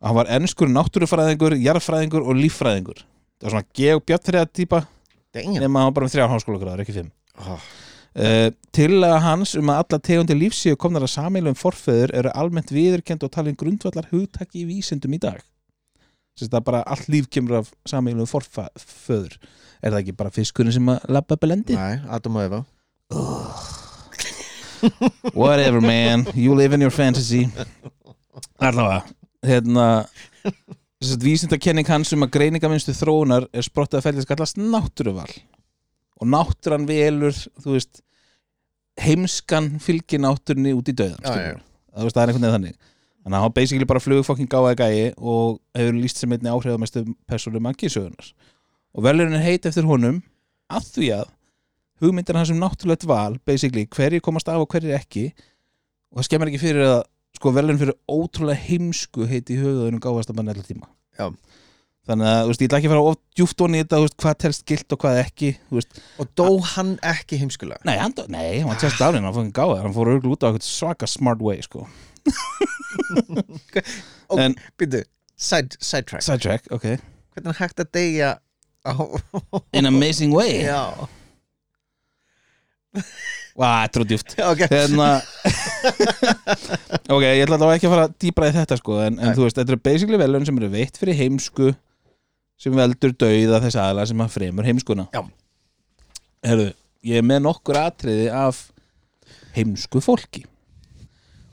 Hann 0.00 0.16
var 0.16 0.32
ennskur 0.36 0.72
náttúrufræðingur, 0.72 1.56
jarðfræðingur 1.60 2.24
og 2.24 2.38
líffræðingur. 2.40 3.04
Það 3.40 3.46
var 3.46 3.54
svona 3.56 3.70
geog 3.80 4.02
bjartfriða 4.08 4.48
típa 4.52 4.82
Damn. 5.36 5.54
nema 5.60 5.82
hann 5.82 5.90
var 5.90 5.96
bara 5.98 6.08
með 6.08 6.16
þrjár 6.16 6.32
háskólagráður, 6.34 6.84
ekki 6.84 6.98
fimm. 7.00 7.14
Oh, 7.44 7.70
Uh, 8.10 8.48
tillaga 8.74 9.20
hans 9.22 9.52
um 9.54 9.68
að 9.70 9.84
alla 9.84 9.98
tegundir 10.02 10.34
lífsíu 10.34 10.74
komnar 10.82 11.04
að 11.06 11.12
samílum 11.12 11.54
forföður 11.54 12.10
eru 12.18 12.32
almennt 12.34 12.72
viðurkend 12.74 13.22
og 13.22 13.30
talin 13.30 13.54
grundvallar 13.54 14.08
hugtaki 14.10 14.64
í 14.64 14.66
vísindum 14.66 15.14
í 15.14 15.20
dag. 15.22 15.38
Sérst 16.34 16.50
það 16.50 16.64
bara 16.66 16.80
allt 16.90 17.06
líf 17.06 17.28
kemur 17.30 17.60
af 17.60 17.70
samílum 17.86 18.26
forföður 18.26 19.36
er 19.78 19.92
það 19.94 20.00
ekki 20.00 20.16
bara 20.18 20.34
fiskurinn 20.34 20.74
sem 20.74 20.90
að 20.90 21.06
labba 21.06 21.38
belendi? 21.38 21.78
Nei, 21.78 22.00
Adam 22.10 22.40
og 22.40 22.48
Eva 22.48 22.64
Whatever 25.34 25.80
man, 25.80 26.26
you 26.34 26.54
live 26.54 26.74
in 26.74 26.80
your 26.84 26.94
fantasy. 26.94 27.46
Allavega 28.60 29.02
hérna 29.46 29.86
vísindakenning 31.00 31.88
hans 31.88 32.12
um 32.12 32.26
að 32.26 32.34
greiningaminnstu 32.36 32.92
þróunar 32.96 33.46
er 33.56 33.64
sprottið 33.64 34.00
að 34.00 34.06
fællis 34.08 34.28
kallast 34.28 34.60
náttúruval. 34.60 35.30
Og 36.20 36.28
náttúran 36.28 36.84
velur 36.88 37.32
þú 37.32 37.76
veist 37.78 38.02
heimskan 39.00 39.78
fylgir 39.80 40.20
náttúrunni 40.20 40.74
út 40.76 40.90
í 40.92 40.96
döðan 40.96 41.24
Já, 41.24 41.54
já. 41.54 41.58
það 41.94 42.08
veist, 42.08 42.16
er 42.20 42.28
einhvern 42.32 42.44
veginn 42.44 42.56
þannig. 42.58 42.78
Þannig 43.20 43.36
að 43.38 43.44
hann 43.44 43.56
basically 43.56 43.88
bara 43.88 44.00
flug 44.04 44.24
fokkin 44.28 44.48
gáði 44.50 44.76
gæi 44.80 45.00
og 45.16 45.60
hefur 45.76 45.96
líst 45.96 46.20
sem 46.20 46.32
einni 46.36 46.52
áhrifamestu 46.52 47.04
persónu 47.28 47.60
mannkísögunar 47.64 48.30
og 48.96 49.04
velurinn 49.06 49.40
heit 49.44 49.68
eftir 49.68 49.88
honum 49.88 50.22
að 50.72 50.86
því 50.94 51.10
að 51.20 51.28
hugmyndir 52.00 52.38
hans 52.38 52.50
um 52.52 52.60
náttúrulegt 52.60 53.06
val 53.08 53.38
basically 53.46 53.86
hverjir 53.86 54.22
komast 54.24 54.48
af 54.48 54.60
og 54.62 54.68
hverjir 54.72 54.96
ekki. 54.98 55.30
Og 56.10 56.20
það 56.20 56.28
skemmar 56.28 56.50
ekki 56.50 56.62
fyrir 56.64 56.86
að 56.88 57.00
sko 57.38 57.52
velurinn 57.54 57.80
fyrir 57.80 57.96
ótrúlega 58.10 58.58
heimsku 58.66 59.26
heiti 59.30 59.54
í 59.56 59.60
höfuðunum 59.62 60.02
gáðast 60.02 60.32
að 60.32 60.40
mann 60.40 60.52
allar 60.52 60.66
tíma. 60.66 60.88
Já. 61.18 61.28
þannig 62.10 62.26
að 62.26 62.40
þú 62.40 62.50
veist, 62.50 62.62
ég 62.62 62.68
ætla 62.70 62.78
ekki 62.80 62.88
að 62.88 62.92
fara 62.94 63.10
of 63.10 63.18
djúft 63.38 63.60
í 63.62 63.68
þetta 63.76 63.98
þú 63.98 64.04
veist, 64.06 64.16
hvað 64.22 64.36
telst 64.42 64.64
gilt 64.66 64.94
og 64.94 65.00
hvað 65.04 65.18
ekki 65.20 65.50
Og 65.70 66.30
dó 66.38 66.46
hann 66.72 66.92
ekki 67.06 67.38
heimskulega? 67.38 67.84
Nei, 67.86 67.96
hann, 68.00 68.14
nei, 68.32 68.60
hann 68.60 68.70
var 68.72 68.80
tjast 68.80 68.98
dálinn, 68.98 69.26
hann 69.28 69.36
fóðin 69.36 69.52
gáði 69.54 69.82
hann 69.84 69.94
fór 69.94 70.10
örgulega 70.16 70.34
út 70.34 70.46
á 70.48 70.50
svaka 70.64 71.06
smart 71.10 71.44
way 71.44 71.60
sko. 71.62 71.84
Og 74.32 74.40
En- 74.42 74.56
byrju, 74.80 75.04
side, 75.36 75.76
sidetrack. 75.78 76.24
Sidetrack, 76.26 76.66
ok. 76.74 76.88
Hvernig 77.36 77.52
er 77.52 77.60
hægt 77.60 77.84
að 77.84 77.92
deyja 77.94 78.32
á 78.88 78.92
In 79.76 79.86
amazing 79.86 80.34
way. 80.34 80.64
Já, 80.64 81.06
Þetta 82.94 84.00
er 84.00 84.06
djúft 84.10 84.34
ok. 84.50 84.64
Hérna 84.70 85.08
Ok, 87.14 87.22
ég 87.26 87.44
ætla 87.44 87.58
þá 87.60 87.66
ekki 87.74 87.88
að 87.88 87.94
fara 87.94 88.08
dýbra 88.24 88.50
í 88.50 88.54
þetta 88.56 88.78
sko 88.80 88.98
En, 89.04 89.18
en 89.20 89.36
þú 89.36 89.46
veist, 89.46 89.58
þetta 89.58 89.74
eru 89.74 89.82
basically 89.84 90.20
velun 90.20 90.46
sem 90.48 90.60
eru 90.60 90.70
veitt 90.72 90.98
fyrir 91.00 91.18
heimsku 91.18 91.72
sem 92.60 92.76
veldur 92.76 93.14
dauða 93.16 93.62
þess 93.64 93.80
aðla 93.80 94.04
sem 94.04 94.20
að 94.20 94.34
fremur 94.34 94.66
heimskuna. 94.68 95.06
Já. 95.14 95.22
Herðu, 96.44 96.66
ég 97.08 97.22
er 97.22 97.24
með 97.24 97.38
nokkur 97.46 97.78
atriði 97.80 98.26
af 98.36 98.66
heimsku 99.56 100.02
fólki. 100.04 100.42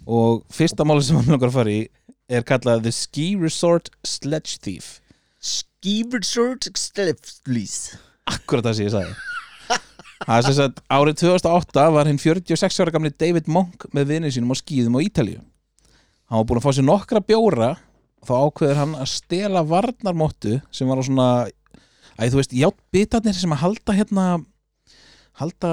Og 0.03 0.43
fyrsta 0.51 0.83
máli 0.87 1.05
sem 1.07 1.15
hann 1.15 1.47
fara 1.53 1.71
í 1.71 1.85
er 2.27 2.43
kallað 2.43 2.83
The 2.89 2.91
Ski 2.91 3.29
Resort 3.39 3.87
Sledge 4.03 4.59
Thief. 4.59 4.97
Skífur 5.39 6.25
sort 6.25 6.67
Stelflís 6.75 7.95
Akkurat 8.27 8.65
það 8.65 8.79
sem 8.79 8.87
ég 8.87 8.93
sagði 8.95 9.36
Það 10.23 10.37
er 10.39 10.45
sem 10.47 10.55
sagt, 10.57 10.79
árið 10.89 11.19
2008 11.21 11.83
var 11.93 12.09
hinn 12.09 12.17
46 12.21 12.79
ára 12.81 12.93
gamli 12.95 13.11
David 13.13 13.47
Monk 13.53 13.85
með 13.93 14.07
vinið 14.15 14.33
sínum 14.37 14.53
á 14.53 14.57
skýðum 14.57 14.97
á 14.97 15.05
Ítalíu. 15.05 15.39
Hann 16.27 16.41
var 16.41 16.47
búinn 16.49 16.59
að 16.61 16.65
fá 16.65 16.73
sér 16.75 16.87
nokkra 16.87 17.21
bjóra 17.23 17.69
og 17.77 18.25
þá 18.27 18.33
ákveður 18.47 18.79
hann 18.81 18.95
að 18.97 19.11
stela 19.13 19.61
varnarmóttu 19.63 20.57
sem 20.73 20.89
var 20.89 20.99
á 20.99 21.03
svona, 21.05 21.27
æ, 22.17 22.21
þú 22.33 22.39
veist, 22.41 22.55
játbitarnir 22.57 23.37
sem 23.37 23.53
að 23.53 23.61
halda 23.61 23.95
hérna, 23.95 24.25
halda 25.37 25.71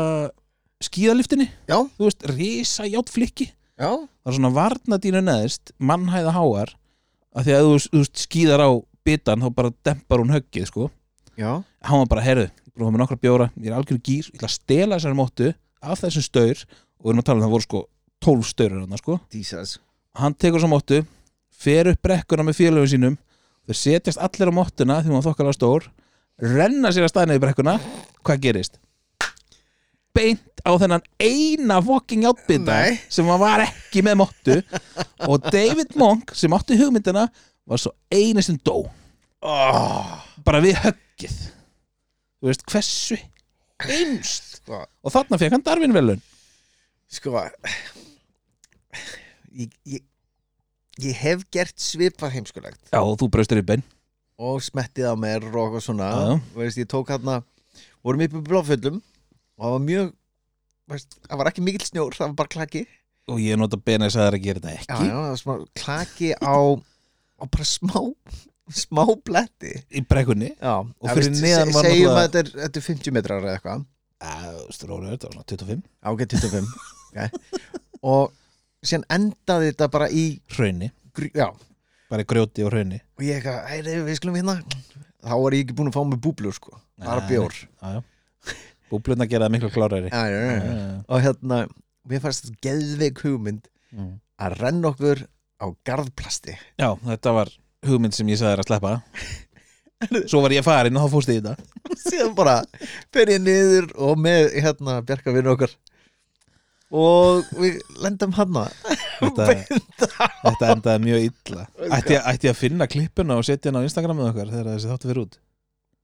skýðaliftinni, 0.84 1.48
Já, 1.70 1.78
þú 1.96 2.08
veist, 2.08 2.26
risa 2.36 2.84
játflikki. 2.90 3.48
já, 3.80 3.90
Það 4.24 4.30
er 4.30 4.36
svona 4.38 4.52
varnadínu 4.54 5.20
neðist, 5.24 5.72
mannhæða 5.80 6.32
háar, 6.36 6.74
að 7.34 7.48
því 7.48 7.54
að 7.56 7.64
þú, 7.68 7.78
þú 7.96 8.02
skýðar 8.24 8.62
á 8.64 8.70
bitan 9.04 9.42
þá 9.44 9.48
bara 9.56 9.72
dempar 9.84 10.20
hún 10.22 10.32
höggið, 10.32 10.68
sko. 10.70 10.90
Já. 11.36 11.64
Hann 11.84 12.00
var 12.04 12.08
bara, 12.12 12.22
herðu, 12.24 12.46
er 12.52 12.63
búin 12.74 12.84
að 12.84 12.88
hafa 12.88 12.94
með 12.94 13.02
nokkra 13.04 13.20
bjóra. 13.22 13.48
Ég 13.58 13.70
er 13.70 13.76
algjörðu 13.78 14.04
gýr, 14.08 14.30
ég 14.30 14.38
ætla 14.38 14.50
að 14.50 14.54
stela 14.56 14.98
þessari 14.98 15.18
móttu 15.18 15.50
af 15.84 16.00
þessum 16.02 16.26
staur 16.26 16.62
og 16.64 17.04
við 17.04 17.12
erum 17.12 17.22
að 17.22 17.28
tala 17.28 17.38
um 17.38 17.44
það 17.44 17.54
voru 17.54 17.66
sko 17.68 17.82
12 18.24 18.48
staurur 18.50 18.84
hann 18.84 19.02
sko. 19.02 19.18
Hann 20.20 20.38
tekur 20.38 20.60
þessa 20.60 20.72
móttu 20.72 21.02
fer 21.64 21.90
upp 21.92 22.02
brekkuna 22.04 22.46
með 22.46 22.58
félögum 22.60 22.90
sínum 22.90 23.20
þau 23.64 23.76
setjast 23.78 24.22
allir 24.22 24.50
á 24.50 24.58
móttuna 24.58 25.00
því 25.02 25.12
hún 25.12 25.20
var 25.20 25.28
þokkalega 25.28 25.58
stór 25.58 25.90
renna 26.42 26.90
sér 26.92 27.06
að 27.06 27.14
staðina 27.14 27.38
í 27.38 27.44
brekkuna. 27.44 27.78
Hvað 28.24 28.42
gerist? 28.48 28.80
beint 30.14 30.62
á 30.62 30.70
þennan 30.78 31.02
eina 31.18 31.80
fucking 31.82 32.24
játbita 32.24 32.76
sem 33.10 33.26
var 33.26 33.64
ekki 33.64 34.04
með 34.06 34.20
móttu 34.22 34.58
og 35.26 35.48
David 35.50 35.96
Monk 35.98 36.34
sem 36.38 36.54
átti 36.54 36.78
hugmyndina 36.78 37.26
var 37.66 37.80
svo 37.80 37.94
eini 38.12 38.44
sem 38.44 38.58
dó. 38.62 38.84
Oh, 39.44 40.14
bara 40.46 40.62
við 40.64 40.78
höggið 40.84 41.34
þú 42.44 42.50
veist 42.50 42.66
hversu 42.68 43.16
einst 43.88 44.50
Sko, 44.60 44.84
og 44.84 45.12
þarna 45.12 45.40
fekk 45.40 45.56
hann 45.56 45.64
Darwin 45.64 45.96
velun 45.96 46.20
sko 47.08 47.32
ég, 49.54 49.70
ég, 49.88 50.02
ég 51.02 51.18
hef 51.24 51.44
gert 51.54 51.78
svipað 51.80 52.34
heimskulegt. 52.36 52.80
Já 52.92 53.00
og 53.00 53.16
þú 53.20 53.30
braustur 53.32 53.60
í 53.60 53.66
bein 53.66 53.84
og 54.34 54.60
smettið 54.66 55.08
á 55.10 55.14
mér 55.14 55.44
og 55.46 55.56
eitthvað 55.62 55.84
svona. 55.86 56.10
Já, 56.10 56.22
já. 56.26 56.38
veist, 56.58 56.80
ég 56.82 56.90
tók 56.90 57.12
hérna 57.12 57.38
vorum 58.04 58.24
upp 58.26 58.34
í 58.34 58.42
blóðföllum 58.48 59.00
og 59.00 59.64
það 59.64 59.74
var 59.76 59.84
mjög 59.86 60.08
veist, 60.90 61.18
það 61.28 61.40
var 61.40 61.50
ekki 61.52 61.66
mikill 61.66 61.86
snjór, 61.86 62.18
það 62.18 62.26
var 62.32 62.38
bara 62.42 62.54
klaki. 62.56 62.84
Og 63.30 63.38
ég 63.40 63.56
nota 63.56 63.78
þess 63.80 64.18
að 64.18 64.20
það 64.20 64.26
er 64.26 64.38
að 64.38 64.44
gera 64.44 64.60
þetta 64.60 64.74
já, 64.74 64.80
ekki. 64.82 65.06
já, 65.08 65.14
það 65.14 65.30
var 65.30 65.40
smá 65.40 65.54
klaki 65.80 66.32
á 66.34 66.56
á 67.40 67.44
bara 67.46 67.68
smá 67.68 67.98
smá 68.72 69.04
bletti. 69.24 69.72
Í 69.92 70.00
brekkunni? 70.08 70.54
Já, 70.60 70.78
Og 70.80 71.10
fyrir 71.10 71.30
veist, 71.30 71.42
neðan 71.42 71.72
var 71.74 71.84
segjum 71.84 72.08
náttúrulega- 72.08 72.14
að 72.16 72.28
þetta 72.28 72.38
er, 72.38 72.50
þetta 72.64 72.76
er 72.80 72.86
50 72.88 73.12
metrar 73.12 73.42
eða 73.42 73.58
eitthvað. 73.58 73.84
Stróður 74.72 75.10
þetta 75.12 75.28
var 75.28 75.34
svona 75.34 75.44
25 75.44 75.82
Já, 75.84 76.08
ok, 76.14 76.20
25 76.32 76.68
okay. 77.10 77.28
og 78.02 78.32
síðan 78.84 79.04
endaði 79.12 79.68
þetta 79.72 79.88
bara 79.92 80.08
í 80.08 80.24
hraunni, 80.56 80.88
gr- 81.12 81.32
já, 81.36 81.50
bara 82.08 82.22
í 82.24 82.28
grjóti 82.30 82.64
og 82.64 82.72
hraunni 82.72 83.00
og 83.18 83.24
ég 83.26 83.36
eitthvað, 83.42 83.66
"Heyrðu, 83.68 84.04
við 84.08 84.16
skulum 84.16 84.34
hérna. 84.38 84.56
Þá 85.24 85.34
var 85.42 85.52
ég 85.52 85.64
ekki 85.64 85.74
búin 85.76 85.88
að 85.88 85.96
fá 85.96 86.02
með 86.04 86.20
búblur 86.20 86.52
sko. 86.54 86.80
Bara 86.98 87.20
Nei. 87.20 87.28
bjór. 87.30 87.52
já, 87.52 87.92
já. 87.94 88.02
búblurna 88.90 89.26
gera 89.28 89.46
það 89.48 89.52
miklu 89.52 89.70
klárari. 89.72 90.08
Já, 90.10 90.24
já, 90.28 90.40
já. 90.64 91.04
og 91.08 91.20
hérna, 91.22 91.68
mér 92.08 92.20
fannst 92.20 92.50
geðveik 92.62 93.18
hugmynd 93.24 93.68
Mm. 93.92 94.20
að 94.40 94.56
renna 94.60 94.88
okkur 94.92 95.26
á 95.60 95.66
garðplasti. 95.84 96.56
Já, 96.78 96.94
þetta 96.98 97.32
var 97.32 97.48
hugmynd 97.88 98.16
sem 98.16 98.28
ég 98.32 98.40
sagði 98.40 98.54
þér 98.54 98.62
að 98.62 98.70
sleppa. 98.70 98.92
Svo 100.30 100.42
var 100.44 100.54
ég 100.54 100.66
farin 100.66 100.98
og 100.98 101.06
þá 101.06 101.14
fórst 101.14 101.32
ég 101.32 101.40
í 101.40 101.42
þetta. 101.44 101.80
Síðan 102.08 102.36
bara 102.36 102.56
fer 103.14 103.32
ég 103.34 103.42
niður 103.44 103.90
og 104.08 104.20
með 104.20 104.54
hérna 104.64 105.00
bjarga 105.06 105.34
vinnu 105.36 105.54
okkar. 105.54 105.74
Og 106.94 107.46
við 107.58 107.80
lendum 108.04 108.34
hana. 108.36 108.66
Þetta, 109.18 109.46
þetta 110.44 110.72
endaði 110.74 111.04
mjög 111.08 111.28
illa. 111.30 111.68
Ætti, 111.88 112.18
ætti 112.20 112.50
að 112.52 112.60
finna 112.60 112.88
klippuna 112.90 113.38
og 113.40 113.46
setja 113.48 113.72
hana 113.72 113.82
á 113.82 113.86
Instagramið 113.88 114.30
okkar 114.30 114.52
þegar 114.52 114.72
þessi 114.74 114.92
þáttu 114.92 115.10
fyrir 115.10 115.24
út? 115.24 115.38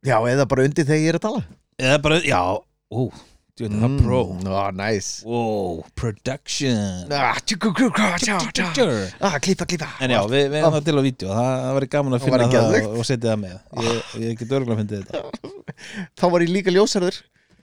Já, 0.06 0.16
eða 0.32 0.48
bara 0.50 0.64
undir 0.66 0.88
þegar 0.88 1.02
ég 1.04 1.12
er 1.12 1.20
að 1.20 1.26
tala. 1.28 1.42
Eða 1.80 2.00
bara, 2.06 2.22
já, 2.24 2.40
ó 2.90 3.00
djú, 3.58 3.68
það 3.72 3.84
er 3.86 3.96
pro. 4.04 4.20
Ó, 4.50 4.62
nice. 4.76 5.10
Wow, 5.26 5.80
production. 5.98 7.10
Ah, 7.16 7.40
tjú, 7.42 7.58
tjú, 7.60 7.88
tjú, 8.76 8.86
ah, 9.26 9.36
klippa, 9.42 9.66
klippa. 9.70 9.88
En 10.04 10.14
já, 10.14 10.20
við, 10.30 10.46
við 10.52 10.58
erum 10.60 10.76
það 10.76 10.86
til 10.88 10.94
á 10.96 11.02
vídeo. 11.06 11.32
Það, 11.34 11.50
það 11.64 11.76
væri 11.78 11.90
gaman 11.96 12.16
að 12.16 12.22
Það 12.22 12.28
finna 12.28 12.40
það 12.46 12.56
geðveikt. 12.56 12.88
og, 12.92 13.08
setja 13.10 13.32
það 13.32 13.42
með. 13.44 13.58
Ég, 13.86 14.14
ég 14.24 14.40
get 14.40 14.56
örgulega 14.58 14.76
að 14.76 14.82
finna 14.82 15.02
þetta. 15.02 15.74
Þá 16.20 16.24
var 16.34 16.46
ég 16.46 16.54
líka 16.56 16.74
ljósarður. 16.74 17.20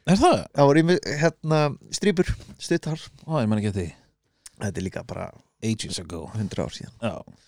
Er 0.07 0.21
það? 0.21 0.37
þá 0.55 0.61
var 0.69 0.79
ég 0.79 0.85
með 0.87 1.09
hérna 1.19 1.57
strýpur 1.91 2.29
stuttar 2.63 3.01
Ó, 3.27 3.41
ég 3.41 3.49
man 3.51 3.59
ekki 3.59 3.73
að 3.73 3.79
því. 3.81 3.87
Þetta 4.63 4.79
er 4.79 4.85
líka 4.85 5.03
bara 5.07 5.25
Ages 5.67 5.99
ago. 5.99 6.21
100 6.37 6.63
ár 6.63 6.71
síðan. 6.71 6.93
Já, 7.01 7.41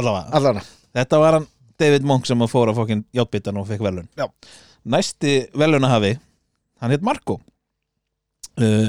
allavega. 0.00 0.30
Allana 0.38 0.62
Þetta 0.96 1.18
var 1.20 1.36
hann 1.36 1.48
David 1.76 2.06
Monk 2.08 2.24
sem 2.28 2.40
að 2.40 2.52
fóra 2.52 2.72
fókin 2.76 3.04
játbitan 3.16 3.58
og 3.60 3.66
fekk 3.68 3.84
velun 3.84 4.08
Já. 4.16 4.26
Næsti 4.88 5.34
velunahafi 5.52 6.14
Hann 6.80 6.94
heit 6.94 7.04
Marco 7.04 7.38
uh, 8.62 8.88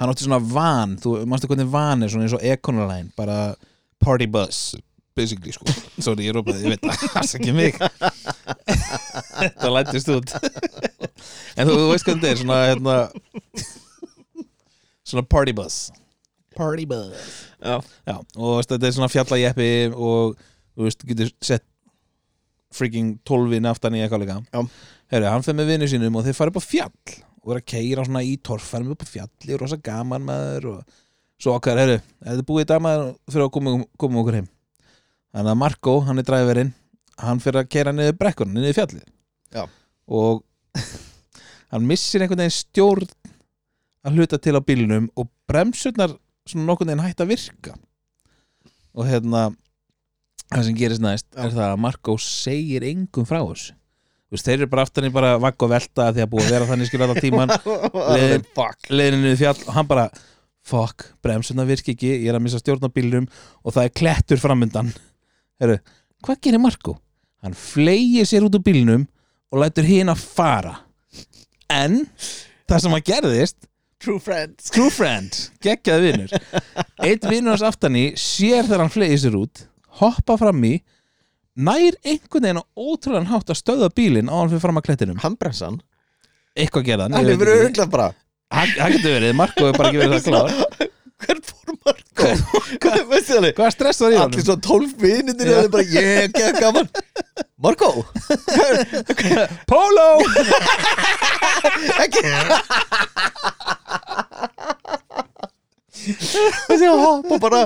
Hann 0.00 0.10
átti 0.10 0.26
svona 0.26 0.40
van 0.42 0.96
Þú 1.02 1.20
manstu 1.30 1.50
hvernig 1.50 1.70
van 1.72 2.02
er 2.02 2.12
svona 2.12 2.26
eins 2.26 2.36
og 2.36 2.44
Econoline 2.44 3.12
Bara 3.18 3.54
party 4.02 4.28
bus 4.30 4.74
Basically 5.14 5.52
sko. 5.54 5.70
Sorry, 6.04 6.26
ég 6.26 6.34
rópaði, 6.34 6.64
ég 6.66 6.74
veit 6.74 6.82
það 6.82 7.02
Það 7.12 7.20
er 7.22 7.34
ekki 7.38 7.52
mig. 7.54 7.76
Það 9.62 9.74
lættist 9.76 10.10
út. 10.10 10.32
En 11.54 11.68
þú, 11.68 11.76
þú 11.78 11.84
veist 11.92 12.08
hvernig 12.08 12.24
þetta 12.24 12.32
er 12.32 12.40
Svona 12.40 12.56
hérna 12.66 12.96
Svona 15.04 15.22
party 15.30 15.54
bus. 15.54 15.76
Party 16.56 16.86
bus. 16.90 17.28
Já, 17.62 17.76
Já, 18.08 18.16
og 18.34 18.58
veist, 18.58 18.72
þetta 18.72 18.88
er 18.88 18.96
svona 18.96 19.10
fjallajeppi 19.12 19.70
og 19.94 20.34
þú 20.74 20.88
veist, 20.88 21.06
getur 21.06 21.30
sett 21.44 21.64
freaking 22.74 23.14
tólfin 23.28 23.70
aftan 23.70 23.94
í 23.94 24.02
eitthvað 24.02 24.24
líka. 24.24 24.40
Já. 24.50 24.64
Herru, 25.14 25.30
hann 25.30 25.46
fyrir 25.46 25.60
með 25.60 25.70
vinnu 25.70 25.88
sínum 25.90 26.18
og 26.18 26.26
þeir 26.26 26.38
fara 26.38 26.50
upp 26.50 26.58
á 26.58 26.64
fjall 26.64 27.18
og 27.44 27.52
er 27.52 27.60
að 27.60 27.68
keira 27.74 28.04
svona 28.06 28.24
í 28.24 28.36
torfærum 28.40 28.94
upp 28.94 29.04
á 29.04 29.08
fjalli 29.08 29.54
og 29.54 29.60
rosa 29.60 29.78
gaman 29.84 30.24
maður 30.24 30.68
og 30.72 31.00
svo 31.40 31.56
okkar, 31.58 31.80
herru, 31.82 31.98
þetta 32.22 32.40
er 32.40 32.48
búið 32.48 32.64
í 32.64 32.68
dag 32.70 32.82
maður 32.84 33.10
fyrir 33.28 33.46
að 33.46 33.52
koma, 33.56 33.74
koma 34.00 34.20
okkur 34.22 34.38
heim 34.38 34.48
þannig 35.34 35.52
að 35.52 35.60
Marco, 35.60 35.96
hann 36.06 36.22
er 36.22 36.28
dræfverinn 36.28 36.72
hann 37.20 37.42
fyrir 37.42 37.62
að 37.62 37.70
keira 37.74 37.94
niður 37.94 38.16
brekkunum, 38.20 38.56
niður 38.56 38.78
fjallið 38.78 39.04
Já. 39.54 39.64
og 40.08 40.44
hann 41.74 41.88
missir 41.90 42.24
einhvern 42.24 42.44
veginn 42.44 42.56
stjórn 42.56 43.12
að 44.04 44.18
hluta 44.18 44.40
til 44.40 44.56
á 44.56 44.60
bílnum 44.64 45.10
og 45.18 45.28
bremsurnar 45.50 46.16
svona 46.48 46.68
nokkurn 46.70 46.92
veginn 46.92 47.04
hætt 47.04 47.22
að 47.24 47.34
virka 47.34 47.76
og 48.94 49.08
hérna 49.10 49.46
það 50.48 50.66
sem 50.68 50.78
gerist 50.78 51.04
næst 51.04 51.28
Já. 51.32 51.44
er 51.44 51.56
það 51.58 51.70
að 51.70 51.82
Marco 51.84 52.16
segir 52.20 52.86
engum 52.88 53.28
frá 53.28 53.42
þessu 53.42 53.76
veist, 54.34 54.46
þeir 54.48 54.60
eru 54.60 54.70
bara 54.72 54.84
aftan 54.86 55.08
í 55.08 55.12
bara 55.14 55.34
vagg 55.42 55.64
og 55.64 55.72
velta 55.72 56.10
því 56.14 56.24
að 56.24 56.30
búið 56.32 56.46
að 56.46 56.54
vera 56.54 56.68
þannig 56.70 56.90
skilur 56.90 57.08
alltaf 57.08 57.24
tíman 57.24 57.52
leiðinu 58.90 59.20
niður 59.24 59.40
fjall 59.40 59.56
og 59.64 59.74
hann 59.78 59.90
bara 59.90 60.06
fuck, 60.64 61.08
bremsuna 61.24 61.66
virki 61.68 61.92
ekki, 61.92 62.12
ég 62.24 62.30
er 62.32 62.38
að 62.38 62.46
missa 62.46 62.60
stjórn 62.60 62.88
á 62.88 62.90
bílnum 62.92 63.26
og 63.28 63.74
það 63.74 63.88
er 63.88 63.92
klettur 64.00 64.40
framundan. 64.40 64.94
Heru, 65.60 65.76
hvað 66.24 66.40
gerir 66.46 66.62
Marco? 66.62 66.96
Hann 67.44 67.56
fleigir 67.58 68.24
sér 68.28 68.46
út 68.46 68.56
úr 68.56 68.64
bílnum 68.64 69.04
og 69.52 69.60
lætur 69.60 69.84
hinn 69.84 70.08
að 70.12 70.24
fara. 70.24 70.78
En 71.68 72.04
það 72.70 72.84
sem 72.86 72.96
að 72.96 73.04
gerðist 73.10 73.68
true 74.00 74.20
friends. 74.20 74.72
True 74.72 74.92
friend, 74.92 75.36
geggjaði 75.64 76.10
vinnur 76.10 76.34
eitt 77.06 77.28
vinnur 77.28 77.54
hans 77.54 77.66
aftan 77.68 77.96
í 78.00 78.08
sér 78.20 78.64
þegar 78.64 78.86
hann 78.86 78.92
fleigir 78.92 79.20
sér 79.20 79.38
út 79.38 79.66
hoppa 80.00 80.36
fram 80.40 80.64
í 80.66 80.74
nær 81.54 81.94
einhvern 82.02 82.42
veginn 82.48 82.60
á 82.62 82.64
ótrúlega 82.74 83.30
hátt 83.30 83.52
að 83.52 83.60
stöða 83.60 83.88
bílinn 83.94 84.30
á 84.30 84.34
hann 84.34 84.50
fyrir 84.52 84.64
fram 84.64 84.80
að 84.80 84.86
klettinum. 84.88 85.20
Handbremsan 85.22 85.80
eitthvað 86.54 86.86
gerðan, 86.90 87.14
hann 87.16 87.30
er 87.30 87.38
verið 87.40 87.64
örgla 87.68 87.86
bara 87.90 88.08
hann 88.54 88.70
hann 88.78 88.92
getur 88.94 89.16
verið, 89.16 89.32
Marco 89.38 89.62
er 89.68 89.78
bara 89.78 89.90
ekki 89.90 90.02
verið 90.02 90.14
það 90.18 90.26
klár. 90.30 90.48
Hvern 91.24 91.42
fór 91.46 91.72
Marko 91.86 92.26
hvað 93.54 93.70
stress 93.74 93.98
var 94.02 94.10
í 94.12 94.18
honum? 94.18 94.34
allir 94.34 94.44
12 94.66 94.94
minnir 95.02 95.46
Já. 95.46 95.50
og 95.50 95.54
það 95.54 95.64
er 95.64 95.70
bara 95.74 95.86
ég, 95.94 96.08
ekki 96.28 96.42
gaman. 96.60 96.88
Marko 97.64 97.88
Polo! 99.70 100.08
Ekki. 102.04 102.22
Hoppa 107.04 107.36
bara 107.40 107.60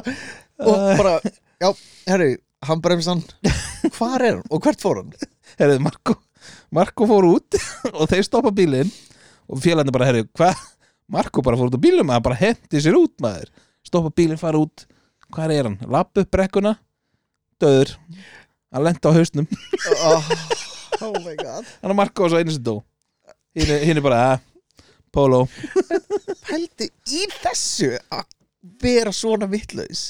og 0.59 0.77
bara, 0.99 1.15
já, 1.63 1.69
herri 2.11 2.37
handbremsan, 2.67 3.23
hvar 3.95 4.23
er 4.23 4.39
hann 4.39 4.49
og 4.51 4.65
hvert 4.65 4.83
fór 4.83 5.03
hann? 5.03 5.13
Herðu, 5.59 5.79
Marko, 5.85 6.17
Marko 6.75 7.07
fór 7.11 7.29
út 7.29 7.59
og 7.99 8.09
þeir 8.11 8.27
stoppa 8.27 8.53
bílinn 8.55 8.91
og 9.49 9.63
félagni 9.63 9.95
bara, 9.95 10.09
herðu, 10.11 10.27
hvað? 10.37 10.67
Marko 11.09 11.43
bara 11.45 11.57
fór 11.57 11.71
út 11.71 11.79
á 11.79 11.81
bílum, 11.81 12.11
hann 12.13 12.25
bara 12.25 12.37
hendi 12.37 12.83
sér 12.85 12.99
út 12.99 13.15
maður. 13.25 13.49
Stoppa 13.87 14.11
bílinn, 14.13 14.41
fara 14.41 14.61
út. 14.61 14.85
Hvað 15.33 15.55
er 15.55 15.69
hann? 15.71 15.79
Lapp 15.89 16.19
upp 16.21 16.31
brekkuna 16.33 16.75
döður, 17.59 17.95
hann 18.75 18.85
lenda 18.87 19.11
á 19.11 19.17
hausnum. 19.17 19.49
Oh, 20.05 20.29
oh 21.09 21.17
my 21.25 21.35
god. 21.41 21.67
Hann 21.83 21.95
er 21.95 21.99
Marko 21.99 22.27
og 22.27 22.33
svo 22.33 22.43
einu 22.43 22.55
sem 22.55 22.65
dó. 22.65 22.79
Hinn 23.57 23.73
er, 23.73 23.87
hinn 23.89 24.01
er 24.01 24.05
bara, 24.05 24.21
að 24.35 24.45
polo. 25.15 25.47
Pældi 26.45 26.91
í 27.17 27.25
þessu 27.41 27.95
að 28.13 28.27
vera 28.83 29.13
svona 29.15 29.47
vittlaus 29.51 30.01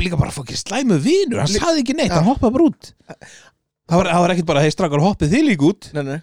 líka 0.00 0.16
bara 0.18 0.32
fokkir 0.34 0.58
slæmu 0.58 0.96
vinur 1.02 1.42
hann 1.42 1.50
Lí- 1.52 1.60
saði 1.62 1.82
ekki 1.84 1.94
neitt, 1.98 2.10
Já. 2.10 2.16
hann 2.20 2.28
hoppaði 2.30 2.54
bara 2.56 2.68
út. 2.70 2.90
Það 3.90 3.96
var, 4.00 4.08
það 4.10 4.22
var 4.24 4.32
ekkert 4.34 4.48
bara, 4.50 4.62
hei 4.64 4.72
strakar 4.74 5.02
hoppið 5.04 5.32
þið 5.34 5.44
líka 5.48 5.68
út. 5.70 5.88
Nei, 5.96 6.02
nei. 6.06 6.20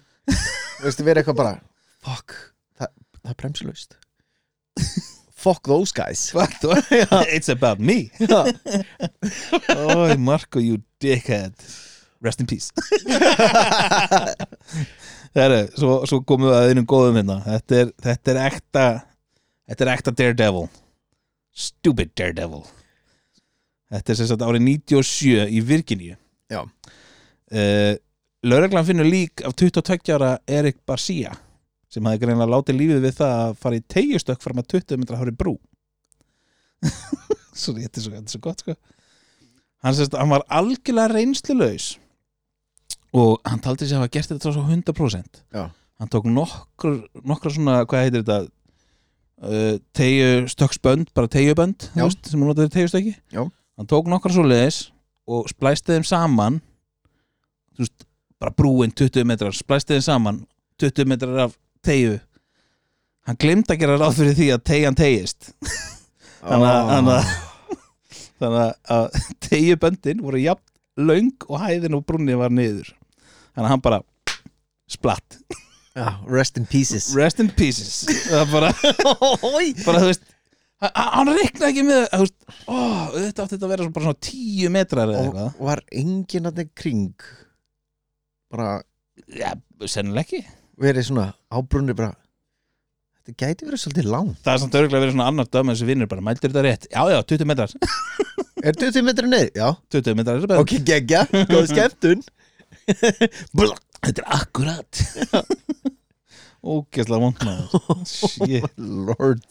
Veistu, 0.82 1.04
vera 1.06 1.22
eitthvað 1.22 1.38
bara 1.40 1.52
Fuck, 2.04 2.34
það, 2.78 2.90
það 3.18 3.32
er 3.32 3.38
bremsulaust. 3.42 3.96
Fuck 5.38 5.68
those 5.70 5.92
guys. 5.94 6.26
What? 6.34 6.50
it's 7.34 7.48
about 7.48 7.78
me. 7.78 8.10
Já, 8.18 8.42
oh 9.76 10.16
Marco 10.18 10.58
you 10.58 10.80
dickhead. 11.00 11.54
Rest 12.20 12.40
in 12.40 12.46
peace. 12.50 12.72
Heru, 15.38 15.60
svo, 15.78 16.00
svo 16.08 16.18
komum 16.26 16.48
við 16.50 16.56
að 16.56 16.70
einum 16.72 16.86
góðum 16.90 17.20
hérna. 17.20 17.36
Þetta 17.46 17.78
er, 17.82 17.92
þetta 18.08 18.32
er 18.34 18.40
ekta 18.48 18.84
þetta 19.68 19.84
er 19.84 19.90
ekta 19.92 20.14
Daredevil 20.18 20.66
stupid 21.58 22.12
Daredevil. 22.18 22.64
Þetta 23.92 24.12
er 24.12 24.18
sem 24.20 24.28
sagt 24.30 24.44
árið 24.44 24.66
97 24.66 25.48
í 25.48 25.62
Virginíu. 25.64 26.18
Já. 26.52 26.62
uh, 26.64 27.94
Lögreglan 28.46 28.86
finnur 28.86 29.08
lík 29.08 29.42
af 29.44 29.56
22 29.58 30.14
ára 30.14 30.36
Erik 30.46 30.78
Barcia 30.86 31.32
sem 31.90 32.04
hafði 32.04 32.20
greinlega 32.22 32.52
látið 32.52 32.76
lífið 32.78 33.00
við 33.02 33.14
það 33.18 33.32
að 33.42 33.54
fara 33.62 33.78
í 33.80 33.84
tegjustökk 33.94 34.44
fram 34.44 34.60
að 34.60 34.68
20 34.76 35.00
metra 35.00 35.18
hári 35.18 35.32
brú. 35.34 35.56
Sorry, 37.58 37.86
þetta 37.86 37.98
er 38.00 38.04
svo, 38.04 38.20
svo 38.34 38.40
gott 38.44 38.62
sko. 38.62 38.76
Hann, 39.82 39.96
sérst, 39.96 40.14
hann 40.18 40.30
var 40.30 40.44
algjörlega 40.52 41.14
reynslulaus 41.16 41.96
og 43.16 43.38
hann 43.48 43.62
taldi 43.64 43.86
sig 43.86 43.96
að 43.96 44.04
hafa 44.04 44.12
gert 44.18 44.32
þetta 44.34 44.52
svo 44.52 44.64
100% 44.66 45.42
Já. 45.54 45.62
hann 46.00 46.10
tók 46.12 46.26
nokkur 46.28 46.98
nokkur 47.24 47.54
svona, 47.54 47.80
hvað 47.88 48.04
heitir 48.04 48.24
þetta 48.24 48.38
uh, 49.42 49.78
tegju 49.96 50.46
stöksbönd 50.52 51.12
bara 51.16 51.30
tegjubönd, 51.32 51.88
þú 51.94 52.04
veist, 52.06 52.22
sem 52.28 52.40
hann 52.40 52.52
notaði 52.52 52.74
tegjustöki 52.74 53.14
hann 53.34 53.90
tók 53.90 54.10
nokkra 54.10 54.34
svo 54.34 54.46
leiðis 54.46 54.88
og 55.28 55.48
splæsti 55.50 55.96
þeim 55.96 56.06
saman 56.08 56.60
þú 57.76 57.84
veist, 57.84 58.06
bara 58.38 58.54
brúin 58.54 58.94
20 58.94 59.26
metrar, 59.28 59.56
splæsti 59.56 59.98
þeim 59.98 60.06
saman 60.06 60.40
20 60.82 61.10
metrar 61.10 61.44
af 61.48 61.58
tegju 61.86 62.16
hann 63.28 63.40
glemd 63.40 63.70
að 63.70 63.82
gera 63.82 63.98
ráð 64.00 64.22
fyrir 64.22 64.38
því 64.38 64.48
að 64.54 64.64
tegjan 64.72 64.98
þannig 66.48 66.70
að, 66.70 66.90
þannig 66.94 67.14
að, 67.14 67.36
þannig 68.38 68.74
að 68.96 69.22
tegjuböndin 69.48 70.24
voru 70.24 70.42
jafn 70.42 70.64
löng 70.98 71.46
og 71.46 71.62
hæðin 71.62 71.96
og 71.98 72.04
brúnni 72.06 72.36
var 72.38 72.52
niður. 72.52 72.90
Þannig 73.54 73.66
að 73.66 73.72
hann 73.72 73.84
bara 73.84 74.00
splatt 74.88 75.38
Já, 75.98 76.08
rest 76.30 76.58
in 76.60 76.66
pieces. 76.70 77.08
Rest 77.18 77.40
in 77.42 77.48
pieces. 77.58 78.04
Það 78.28 78.44
var 78.44 78.50
bara, 78.54 78.72
bara 79.86 80.02
þú 80.04 80.10
veist 80.12 80.22
hann- 80.78 81.32
reiknaði 81.34 81.72
ekki 81.72 81.82
með 81.88 82.04
veist, 82.22 82.36
ó, 82.70 82.76
þetta 83.16 83.42
átti 83.44 83.56
þetta 83.56 83.66
að 83.66 83.72
vera 83.72 83.86
svona, 83.88 84.04
svona 84.04 84.20
tíu 84.28 84.70
metrar 84.70 85.10
eða 85.10 85.18
Og 85.18 85.26
eitthvað. 85.32 85.56
var 85.70 85.82
enginn 86.02 86.46
að 86.52 86.60
kring? 86.78 87.08
Bara 88.52 88.68
já, 89.26 89.50
sennilega 89.90 90.22
ekki. 90.28 90.44
Verið 90.78 91.08
svona 91.10 91.26
ábrunni 91.50 91.96
bara 91.98 92.12
Þetta 93.28 93.34
gæti 93.42 93.66
verið 93.68 93.80
svolítið 93.82 94.06
lang 94.14 94.28
það 94.40 94.52
er 94.54 94.60
samt 94.62 94.76
örgulega 94.78 95.02
verið 95.02 95.16
svona 95.16 95.26
annar 95.32 95.48
döm 95.52 95.68
þessi 95.74 95.88
vinnur 95.90 96.08
bara, 96.08 96.22
mældir 96.24 96.48
þetta 96.54 96.62
rétt, 96.64 96.86
já 96.94 97.02
já, 97.12 97.18
20 97.34 97.44
metrar. 97.50 97.74
Er 98.62 98.78
20 98.78 99.02
metri 99.04 99.28
neður? 99.28 99.50
Já. 99.58 99.68
20 99.98 100.16
metrar 100.16 100.38
er 100.38 100.62
Ok, 100.62 100.72
geggja, 100.86 101.26
góð 101.50 101.66
skemmtun. 101.74 102.22
Þetta 103.98 104.22
er 104.22 104.28
akkurat 104.38 105.00
ógeðslega 106.64 107.22
vond 107.22 107.42
maður 107.46 108.04
shit. 108.12 108.70
Lord. 108.78 109.44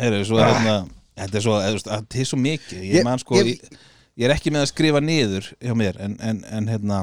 Heyrðu, 0.00 0.24
svo 0.30 0.40
er 0.40 0.50
hérna 0.54 0.76
Þetta 1.20 1.36
er 1.36 1.42
svo, 1.44 1.54
veist, 1.60 1.88
þetta 1.90 2.20
er 2.22 2.28
svo 2.30 2.38
mikið. 2.40 2.84
Ég, 2.88 3.02
man 3.04 3.18
sko, 3.20 3.36
ég- 3.44 3.64
ég, 3.68 4.22
er 4.24 4.32
ekki 4.32 4.52
með 4.54 4.62
að 4.64 4.70
skrifa 4.70 5.00
niður 5.04 5.48
hjá 5.60 5.74
mér 5.76 5.98
En, 6.00 6.14
en, 6.24 6.38
en 6.48 6.68
hérna 6.70 7.00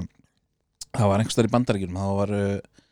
Það 0.98 1.12
var 1.12 1.22
einhvers 1.22 1.38
þar 1.38 1.50
í 1.50 1.52
bandaríkjunum 1.54 2.00
Það 2.02 2.16
var, 2.22 2.34
uh, 2.34 2.86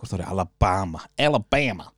hvort 0.00 0.12
það 0.14 0.22
var 0.22 0.30
Alabama 0.32 1.02
Alabama 1.20 1.88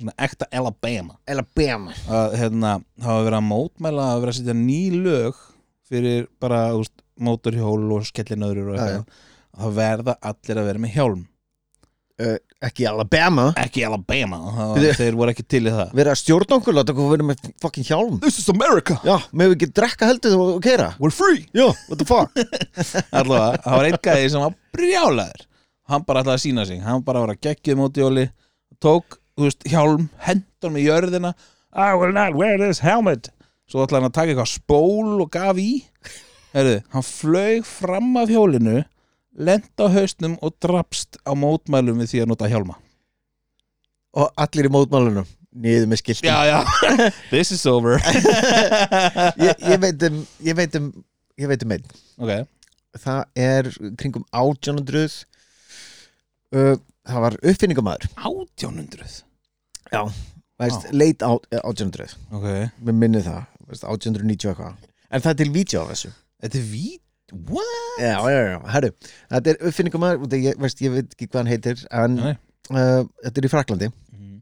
Svona 0.00 0.14
ekta 0.24 0.46
Alabama. 0.56 1.16
Alabama. 1.28 1.92
Að, 2.08 2.36
hérna, 2.40 2.70
Það 3.02 3.16
var 3.18 3.26
verið 3.26 3.38
að 3.42 3.48
mótmæla 3.50 4.06
að 4.14 4.20
vera 4.22 4.32
að 4.32 4.38
setja 4.38 4.54
ný 4.56 4.78
lög 5.04 5.42
Fyrir 5.90 6.28
bara, 6.40 6.60
þú 6.72 6.84
veist, 6.84 7.02
mótorhjól 7.20 7.90
og 7.98 8.04
skellinöður 8.08 8.68
og 8.70 8.76
eitthvað. 8.78 9.18
Það 9.60 9.72
verða 9.76 10.14
allir 10.30 10.60
að 10.62 10.68
vera 10.70 10.80
með 10.86 10.92
hjálm. 10.94 11.24
Uh, 12.22 12.36
Ekki 12.60 12.84
Alabama. 12.84 13.46
Ekki 13.56 13.82
Alabama, 13.88 14.38
það, 14.52 14.72
Bíddu. 14.76 14.88
þeir 14.98 15.14
voru 15.16 15.32
ekki 15.32 15.44
til 15.48 15.62
í 15.64 15.70
það. 15.72 15.92
Verið 15.96 16.10
að 16.12 16.18
stjórna 16.20 16.56
okkur, 16.58 16.74
láta 16.76 16.92
okkur 16.92 17.06
vera 17.14 17.26
með 17.30 17.46
fucking 17.64 17.86
hjálm. 17.88 18.18
This 18.20 18.36
is 18.42 18.50
America, 18.52 18.98
Já, 19.06 19.14
með 19.32 19.48
við 19.48 19.54
ekki 19.56 19.68
drekka 19.78 20.08
heldur 20.10 20.34
og 20.44 20.58
keira 20.66 20.90
we're 21.00 21.14
free. 21.14 21.46
Já, 21.56 21.70
what 21.88 21.96
the 22.02 22.04
fuck? 22.04 22.36
Allavega, 23.16 23.62
það 23.64 23.78
var 23.78 23.88
einn 23.88 23.96
gæði 24.04 24.28
sem 24.34 24.44
var 24.44 24.58
brjálaður. 24.76 25.46
Hann 25.90 26.04
bara 26.06 26.20
ætlaði 26.22 26.36
að 26.36 26.44
sína 26.44 26.66
sig. 26.68 26.82
Hann 26.84 27.06
bara 27.08 27.24
var 27.24 27.32
að 27.32 27.40
geggja 27.48 27.78
móti 27.80 28.04
jóli 28.04 28.26
tók, 28.84 29.16
þú 29.40 29.48
veist, 29.48 29.64
hjálm, 29.72 30.04
hendur 30.28 30.74
með 30.76 30.84
jörðina. 30.90 31.32
I 31.72 31.94
will 31.96 32.12
not 32.12 32.36
wear 32.36 32.60
this 32.60 32.82
helmet. 32.84 33.32
Svo 33.72 33.86
ætlaði 33.86 34.02
hann 34.04 34.10
að 34.12 34.18
taka 34.20 34.34
eitthvað 34.34 34.52
spól 34.52 35.16
og 35.24 35.32
gaf 35.32 35.56
í. 35.64 35.70
Heyrðu, 36.52 36.76
hann 36.92 37.08
flög 37.08 37.64
fram 37.72 38.12
af 38.20 38.28
hjólinu 38.36 38.82
lent 39.38 39.70
á 39.78 39.86
hausnum 39.92 40.36
og 40.42 40.54
drapst 40.62 41.18
á 41.22 41.32
mótmælum 41.38 42.00
við 42.02 42.10
því 42.14 42.22
að 42.24 42.30
nota 42.32 42.48
hjálma. 42.50 42.76
Og 44.18 44.32
allir 44.40 44.66
í 44.66 44.72
mótmálunum 44.74 45.28
Niður 45.50 45.88
með 45.90 45.98
skiltum 45.98 46.28
já, 46.30 46.36
já, 46.46 46.58
this 47.32 47.50
is 47.50 47.64
over. 47.66 47.98
Ég, 49.46 49.54
ég 49.66 49.80
veit 49.82 50.04
um 50.06 50.20
Ég 50.46 50.54
veit 50.58 50.76
um 50.78 50.90
Ég 51.40 51.50
veit 51.50 51.64
um 51.66 51.72
einn. 51.74 51.86
Ok, 52.22 52.30
Það 53.02 53.20
er 53.38 53.70
kringum 53.98 54.22
1800 54.30 55.24
uh, 56.54 56.76
Það 57.06 57.24
var 57.26 57.38
uppfinningamæður 57.42 58.06
1800 58.14 59.24
Já 59.90 60.02
Veist, 60.60 60.86
Já. 60.86 60.92
late 60.92 61.24
á, 61.26 61.32
1800 61.64 62.14
ok, 62.36 62.46
Mér 62.84 62.98
minni 63.00 63.22
það 63.24 63.42
veist, 63.70 63.86
1890 63.86 64.50
eitthvað. 64.52 64.74
En 65.10 65.22
það 65.24 65.30
er 65.32 65.38
til 65.40 65.52
vídeo 65.54 65.82
af 65.82 65.94
þessu? 65.94 66.10
Þetta 66.44 66.58
er 66.60 66.66
vít 66.68 67.02
what? 67.32 68.00
Já, 68.00 68.16
já, 68.30 68.40
já, 68.50 68.58
herru 68.74 68.90
Þetta 69.30 69.50
er 69.50 69.58
það- 69.72 70.38
ég, 70.44 70.60
veist, 70.60 70.80
ég 70.84 70.94
veit 70.94 71.10
ekki 71.14 71.28
hvað 71.28 71.40
hann 71.42 71.52
heitir 71.52 71.84
En 71.90 72.18
uh, 72.20 72.36
þetta 73.24 73.36
er 73.36 73.48
í 73.48 73.52
Fraklandi 73.52 73.90
Mhm. 73.90 74.40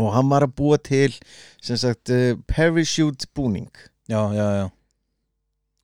Og 0.00 0.12
hann 0.14 0.28
var 0.28 0.46
að 0.46 0.54
búa 0.56 0.78
til 0.82 1.12
sem 1.60 1.76
sagt 1.76 2.10
uh, 2.10 2.34
parachute 2.48 3.26
búning 3.34 3.70
já, 4.08 4.20
já, 4.34 4.46
já 4.62 4.70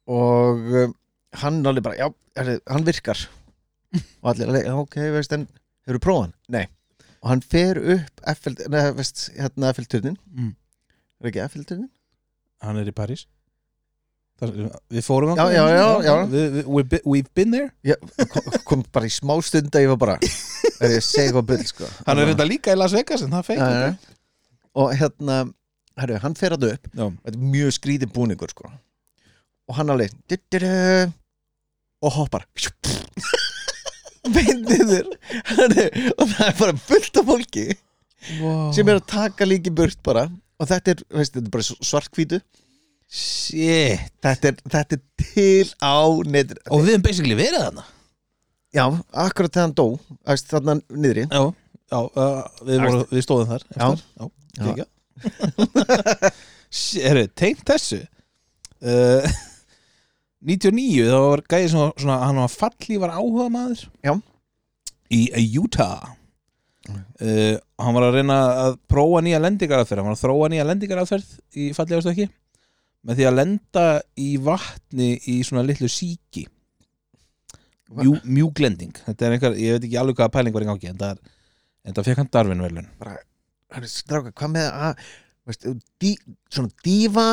og 0.09 0.57
um, 0.73 0.95
hann 1.37 1.61
alveg 1.67 1.85
bara, 1.85 1.99
já, 2.01 2.09
herri, 2.37 2.57
hann 2.67 2.87
virkar 2.87 3.21
og 4.23 4.31
allir, 4.33 4.49
alveg, 4.49 4.69
ok, 4.73 4.97
veist 5.13 5.35
en 5.37 5.45
hefur 5.87 6.01
prófað 6.01 6.23
hann? 6.23 6.35
Nei 6.49 6.67
og 7.19 7.33
hann 7.33 7.43
fer 7.43 7.79
upp 7.97 8.23
Eiffel, 8.31 8.55
neða, 8.71 8.95
veist, 8.99 9.27
hérna 9.37 9.73
Eiffelturnin 9.73 10.17
mm. 10.33 10.53
er 11.21 11.31
ekki 11.31 11.43
Eiffelturnin? 11.45 11.91
Hann 12.65 12.79
er 12.81 12.89
í 12.91 12.95
París 12.95 13.27
Við 14.39 15.03
fórum 15.03 15.33
Já, 15.35 15.41
þangað. 15.41 15.55
já, 15.57 15.63
já, 15.75 15.87
já. 16.07 16.15
Við, 16.31 16.53
við, 16.55 17.01
we've 17.11 17.31
been- 17.35 17.51
there. 17.51 17.71
Já, 17.83 17.97
kom, 18.31 18.53
kom 18.71 18.85
bara 18.95 19.09
í 19.09 19.11
smá 19.11 19.35
stund 19.43 19.75
að 19.75 19.83
ég 19.83 19.91
var 19.91 19.99
bara 19.99 20.19
er 20.85 20.93
ég 20.95 21.01
að 21.01 21.07
segja 21.09 21.25
eitthvað 21.27 21.49
bull, 21.49 21.65
sko. 21.67 21.89
Hann 22.07 22.21
er 22.23 22.29
reynda 22.31 22.47
líka 22.47 22.75
í 22.75 22.79
Las 22.79 22.95
Vegas 22.95 23.25
en 23.27 23.35
það 23.35 23.43
Já, 23.43 23.47
feik 23.49 23.59
já, 23.59 23.81
já. 23.83 24.15
og 24.79 24.93
hérna, 25.01 25.39
herru, 25.99 26.21
hann 26.23 26.39
fer 26.39 26.55
að 26.55 26.69
upp. 26.69 26.87
Þetta 26.95 27.35
er 27.35 27.41
mjög 27.57 27.75
skrítið 27.81 28.13
búningur, 28.15 28.55
sko. 28.55 28.71
Og 29.69 29.77
hann 29.81 29.91
alveg 29.91 30.15
du, 30.31 30.39
du, 30.39 30.59
du, 30.63 30.71
og 32.07 32.15
hoppar 32.15 32.47
beinniður 34.35 35.09
og 35.09 36.25
það 36.31 36.47
er 36.47 36.57
bara 36.59 36.75
fullt 36.77 37.17
af 37.17 37.27
fólki 37.27 37.65
wow. 38.39 38.69
sem 38.77 38.89
er 38.91 38.99
að 39.01 39.07
taka 39.11 39.47
líki 39.49 39.73
burt 39.75 39.99
bara. 40.07 40.29
Og 40.59 40.67
þetta 40.69 40.95
er, 40.95 41.03
veist, 41.15 41.35
þetta 41.35 41.47
er 41.49 41.55
bara 41.55 41.67
svartkvítu 41.91 42.41
Shit 43.09 44.11
þetta 44.21 44.51
er, 44.51 44.59
þetta 44.69 44.99
er 44.99 45.05
til 45.23 45.71
á 45.81 45.97
netur 46.29 46.59
Og 46.69 46.83
við 46.83 46.93
hefum 46.93 47.07
basically 47.07 47.37
verið 47.39 47.63
þarna. 47.65 47.85
Já, 48.77 48.85
akkurat 49.25 49.55
þegar 49.55 49.65
hann 49.65 49.77
dó 49.79 49.87
veist, 50.29 50.51
þarna 50.51 50.75
niðri. 50.93 51.25
Já, 51.25 51.43
já 51.89 51.99
uh, 52.05 52.43
við, 52.69 52.83
voru, 52.85 53.05
við 53.15 53.25
stóðum 53.25 53.49
þar 53.55 53.65
eftir. 53.73 54.05
já, 54.61 54.75
já. 54.77 54.87
Herru, 57.09 57.25
tengt 57.41 57.65
þessu. 57.71 58.03
Uh, 58.85 59.25
99 60.45 61.09
þá 61.09 61.19
var 61.25 61.43
gæði 61.51 61.71
svona, 61.73 61.95
svona 61.99 62.19
hann 62.23 62.43
var 62.45 62.53
fallívar 62.53 63.15
áhuga 63.17 63.49
maður 63.51 63.81
Já. 64.07 64.13
í 65.11 65.49
Utah. 65.59 66.13
Uh, 66.89 67.57
hann 67.81 67.97
var 67.97 68.07
að 68.07 68.21
reyna 68.21 68.37
að 68.69 68.77
prófa 68.89 69.25
nýja 69.25 69.41
lendingaraðferð 69.43 70.01
hann 70.01 70.09
var 70.09 70.17
að 70.17 70.23
þróa 70.23 70.53
nýja 70.53 70.69
lendingaraðferð 70.69 71.33
í 71.59 71.67
fallífarstökki 71.77 72.29
með 73.07 73.21
því 73.21 73.27
að 73.29 73.37
lenda 73.39 73.87
í 74.19 74.31
vatni 74.43 75.11
í 75.31 75.39
svona 75.47 75.65
litlu 75.67 75.91
síki. 75.93 76.47
Mjú, 77.99 78.19
mjúglending. 78.25 78.93
Þetta 79.07 79.27
er 79.27 79.35
einhver, 79.37 79.55
ég 79.57 79.77
veit 79.77 79.87
ekki 79.87 80.01
alveg 80.01 80.19
hvaða 80.19 80.35
pæling 80.35 80.57
var 80.57 80.67
í 80.67 80.69
gangi 80.69 80.91
en 80.91 81.01
það, 81.01 81.23
það 81.89 82.09
fekk 82.11 82.23
hann 82.23 82.33
Darwin 82.35 82.65
velun 82.67 82.91
hvað 83.69 84.53
með 84.55 84.69
að 84.69 85.05
veist, 85.49 85.67
dí, 86.01 86.15
svona 86.53 86.73
dífa 86.85 87.27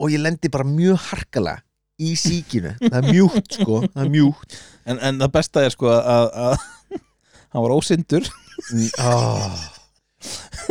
og 0.00 0.12
ég 0.12 0.22
lendi 0.22 0.50
bara 0.52 0.66
mjög 0.66 1.00
harkalega 1.10 1.62
í 2.00 2.14
síkinu, 2.16 2.72
það 2.80 2.96
er 2.96 3.08
mjúkt 3.12 3.58
sko 3.58 3.80
það 3.84 4.02
er 4.04 4.12
mjúkt. 4.14 4.54
En, 4.88 5.00
en 5.04 5.18
það 5.20 5.32
besta 5.34 5.64
er 5.66 5.74
sko 5.74 5.90
að, 5.92 6.30
að 6.32 7.00
hann 7.52 7.66
var 7.66 7.74
ósindur 7.76 8.30
oh. 9.04 9.58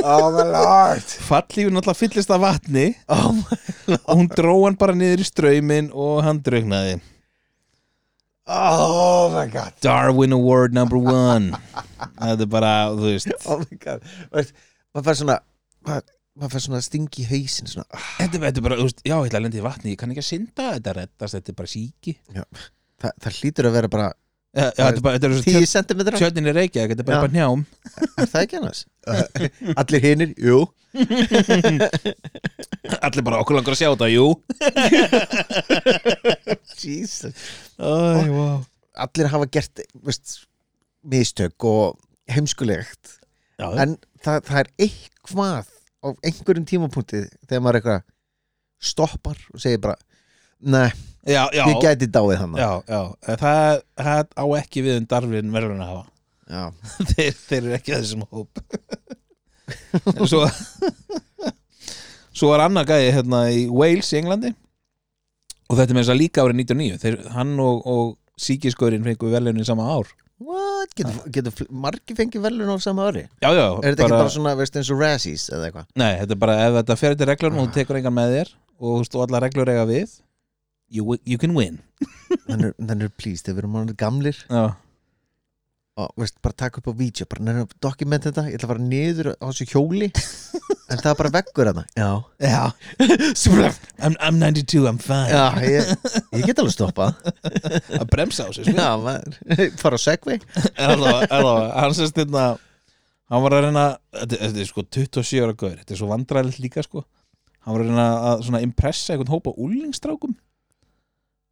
Oh 0.05 0.29
my 0.35 0.45
lord 0.53 1.15
fallífin 1.27 1.79
alltaf 1.79 1.99
fyllist 1.99 2.31
af 2.33 2.41
vatni. 2.43 2.91
Oh 3.09 3.31
my, 3.35 3.59
og 3.97 4.13
hún 4.13 4.29
dró 4.33 4.57
hann 4.65 4.77
bara 4.79 4.97
niður 4.97 5.23
í 5.23 5.29
straumin 5.29 5.89
og 5.93 6.21
hann 6.25 6.43
draugnaði 6.45 6.99
oh 8.49 9.29
my 9.33 9.45
god. 9.53 9.75
Darwin 9.81 10.33
Award 10.33 10.73
number 10.73 10.97
one. 10.97 11.53
Þetta 12.17 12.45
er 12.45 12.49
bara, 12.49 12.71
þú 12.97 13.12
veist. 13.12 13.35
Oh 13.45 13.59
my 13.62 13.77
god. 13.77 14.01
Maður 14.33 15.05
fær 15.05 15.19
svona 15.19 15.35
maður 16.39 16.55
fær 16.55 16.63
svona 16.63 16.79
stingi 16.83 17.23
í 17.23 17.27
hausin 17.27 17.69
svona, 17.69 17.85
ah, 17.95 18.07
þetta, 18.21 18.39
er 18.47 18.63
bara, 18.63 18.77
þú 18.79 18.88
veist, 18.88 19.01
já, 19.03 19.15
ég 19.15 19.27
ætla 19.27 19.39
að 19.41 19.45
lenda 19.45 19.59
í 19.59 19.65
vatni 19.65 19.93
ég 19.93 19.99
kann 19.99 20.13
ekki 20.13 20.23
að 20.23 20.29
synda, 20.29 20.67
þetta 20.77 20.95
reddast, 20.95 21.35
þetta 21.35 21.51
er 21.51 21.57
bara 21.57 21.71
síki 21.71 22.13
það, 22.29 23.13
það 23.25 23.39
hlýtur 23.39 23.69
að 23.69 23.75
vera 23.75 23.91
bara 23.91 24.07
já, 24.55 24.65
já, 24.65 24.71
þetta 24.79 24.97
er 24.97 25.01
bara, 25.05 25.15
þetta 25.19 25.27
er 25.29 25.33
svo 25.35 25.43
10 25.45 25.65
cm 25.73 25.99
tjöldin 26.17 26.49
er 26.49 26.55
reykja, 26.57 26.88
þetta 26.89 27.03
er 27.03 27.07
bara 27.07 27.17
Já. 27.17 27.21
bara 27.25 27.38
njám 27.38 27.59
er 28.23 28.27
það 28.33 28.43
ekki 28.45 28.57
annars? 28.59 28.81
allir 29.83 30.01
hinir, 30.05 30.31
jú. 30.38 30.59
Allir 33.05 33.23
bara 33.25 33.39
okkur 33.43 33.55
langar 33.59 33.73
að 33.75 33.81
sjá 33.81 33.89
þetta, 33.91 34.07
jú. 34.09 34.25
Jesus. 36.81 37.38
Æ, 37.77 37.79
wow. 38.33 38.57
allir 39.05 39.27
hafa 39.29 39.45
gert 39.53 39.75
veist, 40.01 40.27
mistök 41.05 41.57
og 41.69 41.83
heimskulegt. 42.29 43.03
Já, 43.59 43.67
en 43.83 43.91
það, 44.23 44.38
það 44.49 44.59
er 44.63 44.69
eitthvað 44.88 45.65
á 45.99 46.07
einhverjum 46.25 46.65
tímapunkti 46.67 47.19
þegar 47.45 47.63
maður 47.63 47.77
eitthvað 47.81 48.01
stoppar 48.79 49.38
og 49.53 49.59
segir 49.62 49.81
bara 49.83 49.97
nei, 50.59 50.89
já, 51.27 51.41
já, 51.53 51.63
ég 51.67 51.82
gæti 51.84 52.08
dáið 52.13 52.38
hann. 52.41 52.55
Það, 53.25 53.82
það 53.99 54.32
á 54.39 54.45
ekki 54.62 54.84
við 54.86 54.97
um 55.01 55.10
Darwin 55.12 55.51
verðun 55.55 55.84
að 55.84 55.91
hafa. 55.95 56.08
Þeir, 57.13 57.34
þeir 57.45 57.60
eru 57.63 57.75
ekki 57.77 57.93
að 57.93 58.05
þessum 58.05 58.23
hóp. 58.32 58.63
En 60.15 60.23
svo 60.29 60.45
svo 62.39 62.49
var 62.53 62.63
annar 62.65 62.88
gæði 62.88 63.12
hérna 63.17 63.43
í 63.53 63.65
Wales 63.69 64.10
í 64.15 64.19
Englandi. 64.21 64.53
Og 65.69 65.77
þetta 65.77 65.93
með 65.93 66.01
þess 66.05 66.13
að 66.15 66.19
líka 66.23 66.43
árið 66.45 66.58
99 66.63 67.01
þeir, 67.03 67.17
hann 67.36 67.51
og, 67.62 67.84
og 67.86 68.08
síkiskörinn 68.41 69.05
fengu 69.05 69.29
velunin 69.34 69.67
sama 69.67 69.86
ár. 69.93 70.10
What? 70.39 70.93
Getur, 70.95 71.17
getur 71.36 71.51
fl- 71.51 71.67
margir 71.84 72.15
fengið 72.15 72.45
velun 72.45 72.71
á 72.71 72.77
sama 72.79 73.10
ári? 73.12 73.25
já, 73.43 73.49
já, 73.51 73.65
Er 73.84 73.91
þetta 73.91 74.05
ekki 74.05 74.13
bara 74.15 74.32
svona, 74.32 74.53
veist, 74.55 74.77
eins 74.79 74.89
og 74.95 75.01
Razzies 75.03 75.49
eða 75.51 75.65
eitthvað? 75.67 75.89
nei, 75.99 76.13
þetta 76.21 76.36
er 76.38 76.39
bara 76.45 76.55
ef 76.63 76.77
þetta 76.77 76.95
fer 77.01 77.17
til 77.19 77.27
reglum 77.27 77.58
og 77.60 77.67
þú 77.67 77.73
tekur 77.75 77.99
engan 77.99 78.15
með 78.15 78.32
þér 78.38 78.51
og 78.79 78.86
þú 78.88 78.93
veist, 79.01 79.17
og 79.19 79.25
allar 79.25 79.43
reglur 79.43 79.71
eiga 79.73 79.84
við 79.89 80.13
you, 80.89 81.17
you 81.25 81.39
can 81.41 81.56
win. 81.58 81.80
Þannig 82.49 83.08
er 83.08 83.12
please, 83.17 83.43
þegar 83.43 83.56
við 83.56 83.63
erum 83.63 83.80
orðnir 83.82 83.99
gamlir. 83.99 84.43
Já, 84.49 84.75
og 85.99 86.13
veist, 86.19 86.38
bara 86.43 86.56
taka 86.56 86.80
upp 86.80 86.88
á 86.88 86.93
vídeo 86.95 87.28
bara 87.30 87.43
nefnir 87.43 87.65
að 87.65 87.73
dokument 87.84 88.23
þetta, 88.23 88.45
ég 88.47 88.56
ætla 88.56 88.67
að 88.69 88.71
fara 88.73 88.86
niður 88.86 89.30
á 89.36 89.45
þessu 89.49 89.69
hjóli. 89.73 90.12
En 90.89 90.97
það 90.97 91.12
er 91.12 91.17
bara 91.19 91.30
veggur 91.36 91.67
þarna. 91.69 91.82
Já, 91.93 92.08
já. 92.41 92.62
I'm, 94.02 94.15
I'm 94.17 94.39
92, 94.41 94.88
I'm 94.89 94.97
fine. 94.97 95.30
Já, 95.30 95.43
ég, 95.62 95.91
ég 96.34 96.47
get 96.49 96.62
alveg 96.63 96.73
stoppað. 96.73 97.19
Að 97.93 98.08
bremsa 98.10 98.47
á 98.47 98.49
sig 98.49 98.65
sko. 98.65 98.73
Já, 98.73 98.88
maður, 98.97 99.38
fara 99.84 99.99
á 99.99 100.02
segvei 100.02 100.39
en 100.39 100.95
allavega, 100.95 101.30
allavega, 101.30 101.69
hann 101.75 101.93
sérst 101.99 102.17
hérna 102.17 102.47
hann 103.30 103.45
var 103.45 103.58
að 103.60 103.67
reyna 103.67 103.86
þetta, 104.17 104.39
þetta 104.47 104.63
er 104.63 104.69
sko 104.71 104.86
27 104.97 105.43
ára 105.45 105.54
gauður, 105.62 105.78
þetta 105.84 105.93
er 105.93 106.02
svo 106.02 106.10
vandræðilegt 106.10 106.63
líka 106.63 106.86
sko, 106.86 107.06
hann 107.67 107.75
var 107.75 107.84
að 107.86 107.91
reyna 107.91 108.08
að 108.32 108.45
svona 108.47 108.63
impressa 108.65 109.13
einhvern 109.13 109.36
hópa 109.36 109.54
úlingstrákum 109.62 110.34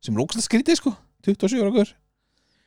sem 0.08 0.18
er 0.18 0.24
ógæslega 0.26 0.48
skrítið 0.48 0.80
sko. 0.82 0.94
27 1.28 1.62
ára 1.62 1.72
gauður 1.76 1.94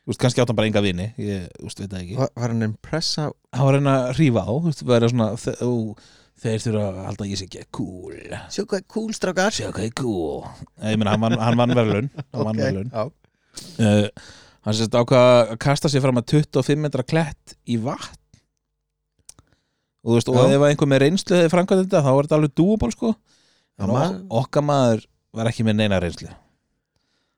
þú 0.01 0.09
veist, 0.11 0.21
kannski 0.23 0.41
átt 0.41 0.49
hann 0.51 0.57
bara 0.57 0.69
enga 0.71 0.81
vini. 0.85 1.05
Ég, 1.21 1.43
þú 1.59 1.67
veist, 1.67 1.79
veit 1.83 1.91
það 1.91 2.01
ekki. 2.01 2.15
Var 2.21 2.29
var 2.41 2.49
hann 2.55 2.65
impressa 2.65 3.27
hann 3.29 3.67
var 3.67 3.75
að 3.75 3.77
reyna 3.79 3.93
að 4.01 4.15
rífa 4.17 4.41
á, 4.45 4.51
þú 4.51 4.65
veist, 4.71 4.81
vera 4.89 5.09
svona 5.11 5.27
þe- 5.37 5.57
ó, 5.61 5.71
þeir 6.41 6.63
þurfa 6.63 6.85
að 6.87 7.01
halda 7.05 7.25
að 7.25 7.29
ég 7.31 7.37
sé 7.41 7.45
ekki 7.47 7.65
cool. 7.77 8.15
Sjá 8.49 8.63
hvað 8.65 8.79
er 8.81 8.85
cool 8.95 9.11
strákar. 9.13 9.53
Sjá 9.53 9.67
hvað 9.69 9.85
er 9.85 9.93
cool. 10.01 10.39
Ég 10.81 10.97
meina, 10.97 11.13
hann 11.13 11.21
vann, 11.21 11.37
hann 11.37 11.59
vann 11.61 11.75
verðlun 11.77 12.09
hann 12.17 12.47
vann 12.49 12.61
verðlun 12.63 12.89
já. 12.89 13.03
uh, 13.85 14.07
hann 14.65 14.77
sérst 14.79 14.97
ákvað 14.97 15.29
að 15.51 15.53
kasta 15.67 15.91
sér 15.93 16.01
fram 16.07 16.17
að 16.21 16.31
25 16.33 16.81
metra 16.81 17.05
klett 17.05 17.55
í 17.69 17.77
vatn. 17.81 18.17
Og 20.01 20.09
þú 20.09 20.17
veist, 20.17 20.29
og 20.33 20.37
Já. 20.49 20.55
ef 20.57 20.63
einhver 20.65 20.89
með 20.89 21.01
reynslu 21.03 21.35
hefði 21.37 21.51
framkvæmt 21.53 21.83
þetta, 21.85 21.99
þá 22.01 22.09
var 22.17 22.25
þetta 22.25 22.37
alveg 22.39 22.53
dúaból 22.57 22.89
sko. 22.95 23.11
Já, 23.77 23.83
en 23.85 23.91
maður- 23.93 24.15
ok 24.25 24.39
okkar 24.41 24.65
maður 24.65 25.03
var 25.37 25.49
ekki 25.51 25.65
með 25.67 25.77
neina 25.77 25.99
reynslu 26.01 26.31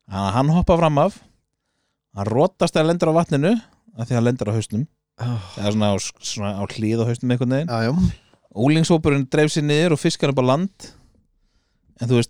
hann, 0.10 0.50
hoppa 0.54 0.78
fram 0.78 0.98
af. 1.02 1.20
Hann 2.18 2.30
rótast 2.30 2.76
að 2.78 2.90
lendur 2.92 3.14
á 3.14 3.18
vatninu 3.22 3.54
af 3.98 4.08
því 4.08 4.12
að 4.14 4.18
hann 4.20 4.28
lendur 4.28 4.52
á 4.52 4.58
hausnum. 4.58 4.84
Oh, 5.22 5.44
eða 5.62 5.72
svona 5.76 5.90
á, 5.94 5.96
svona 6.26 6.52
á 6.58 6.64
hlið 6.74 7.04
á 7.04 7.10
hausnum 7.10 7.34
einhvern 7.36 7.56
veginn. 7.58 7.70
Já 7.70 7.92
Úlingshópurinn 8.54 9.26
dreif 9.34 9.50
sér 9.50 9.64
niður 9.66 9.96
og 9.96 10.02
fiskar 10.02 10.30
upp 10.34 10.42
á 10.42 10.46
land. 10.46 10.90
En 12.02 12.10
þú 12.10 12.20
veist, 12.20 12.30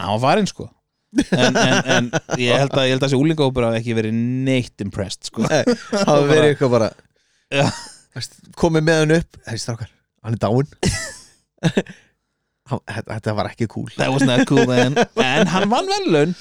hann 0.00 0.14
var 0.14 0.22
farinn 0.22 0.48
sko. 0.48 0.70
En, 1.34 1.56
en, 1.58 1.80
en 1.90 2.06
ég 2.40 2.54
held 2.54 2.72
að, 2.78 2.92
að 2.94 3.02
þessi 3.02 3.18
úlingahópur 3.18 3.66
hafi 3.66 3.80
ekki 3.82 3.96
verið 3.98 4.14
neitt 4.46 4.80
impressed 4.84 5.26
sko. 5.28 5.42
Nei, 5.50 5.64
Það 5.90 6.28
verið 6.30 6.48
eitthvað 6.52 6.72
bara. 6.76 6.88
Veist, 8.16 8.38
komið 8.60 8.86
með 8.88 9.02
hann 9.02 9.16
upp. 9.18 9.40
Hei 9.50 9.58
strákar, 9.60 9.90
hann 10.24 10.38
er 10.38 10.40
Hann- 12.70 12.84
Þetta 12.86 13.34
var 13.34 13.48
ekki 13.50 13.66
cool. 13.68 13.88
That 13.98 14.12
was 14.14 14.22
not 14.22 14.46
cool 14.48 14.64
man. 14.70 14.94
En 15.20 15.48
hann 15.50 15.68
vann 15.72 15.88
velun 15.90 16.34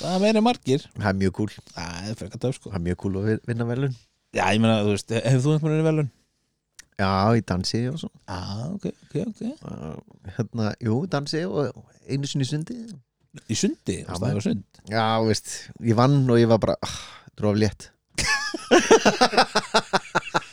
það 0.00 0.18
verið 0.26 0.44
margir. 0.46 0.84
Það 0.98 1.08
er 1.12 1.16
mjög 1.22 1.32
cool 1.38 1.54
það 1.74 2.10
er 2.10 2.18
frekar 2.20 2.42
töf 2.44 2.58
sko. 2.58 2.72
Það 2.72 2.80
er 2.80 2.84
mjög 2.88 3.00
cool 3.04 3.16
að 3.20 3.30
vi- 3.30 3.40
vinna 3.52 3.66
velun 3.70 3.94
já, 4.34 4.44
ég 4.50 4.60
meina, 4.62 4.80
þú 4.82 4.92
veist, 4.96 5.14
hefur 5.14 5.42
þú 5.44 5.52
einhvern 5.54 5.74
veginn 5.74 5.88
velun? 5.90 6.10
Já, 6.98 7.10
í 7.34 7.42
dansi 7.46 7.80
og 7.90 7.96
svo. 7.98 8.08
Ah, 8.30 8.68
ok, 8.70 8.84
ok, 9.06 9.14
ok. 9.26 9.40
Uh, 9.66 9.96
Hérna, 10.36 10.68
jú, 10.82 11.00
dansi 11.10 11.40
og 11.46 11.72
einu 12.06 12.26
sinni 12.30 12.46
í 12.46 12.50
sundi. 12.50 12.76
Í 13.50 13.56
sundi, 13.58 13.96
Já, 14.04 14.06
já, 14.06 14.18
það 14.20 14.36
var 14.38 14.44
sund? 14.46 14.62
Já, 14.90 15.06
veist, 15.26 15.54
ég 15.82 15.96
vann 15.98 16.20
og 16.30 16.38
ég 16.38 16.46
var 16.50 16.60
bara 16.62 16.76
ah, 16.86 16.96
Dróf 17.34 17.56
létt. 17.58 17.88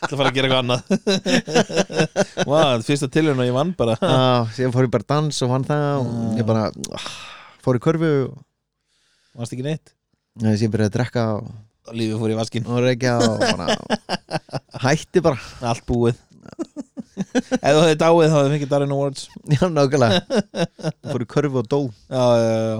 Það 0.01 0.17
fara 0.17 0.29
að 0.31 0.35
gera 0.37 0.47
eitthvað 0.49 0.63
annað. 0.63 0.81
Wow, 2.49 2.81
fyrsta 2.85 3.07
tilhörna 3.13 3.45
ég 3.47 3.53
vann 3.55 3.73
bara. 3.77 3.95
Ah, 4.01 4.49
Síðan 4.55 4.73
fór 4.73 4.87
ég 4.87 4.93
bara 4.93 5.07
dans 5.13 5.41
og 5.45 5.51
vann 5.53 5.65
það 5.67 5.85
og 6.01 6.39
ég 6.41 6.47
bara 6.49 6.63
ah, 6.97 7.05
fór 7.63 7.77
í 7.77 7.83
körfu 7.85 8.09
og 8.31 8.39
varst 9.37 9.55
ekki 9.55 9.65
neitt? 9.67 9.93
Nei, 10.41 10.53
síðan 10.57 10.73
byrjaði 10.75 10.91
að 10.91 10.95
drekka 10.97 11.23
og, 11.37 11.47
og 11.87 11.95
lífið 11.97 12.19
fór 12.21 12.33
í 12.33 12.37
vaskinn. 12.39 12.67
Og 12.71 12.83
reykja 12.85 13.15
og 13.23 13.41
bara 13.41 13.67
hætti 14.85 15.23
bara. 15.23 15.39
Allt 15.71 15.85
búið. 15.89 16.19
Ef 17.31 17.59
þú 17.61 17.81
hefði 17.83 17.97
dáið 18.01 18.31
þá 18.31 18.37
hefði 18.37 18.53
fengið 18.55 18.71
Darwin 18.71 18.95
Awards. 18.95 19.27
Já, 19.51 19.65
nákvæmlega. 19.71 20.39
Fór 21.11 21.25
í 21.25 21.29
körfu 21.35 21.61
og 21.61 21.67
dó. 21.71 21.79
Já, 22.11 22.23
já, 22.41 22.55
já 22.71 22.79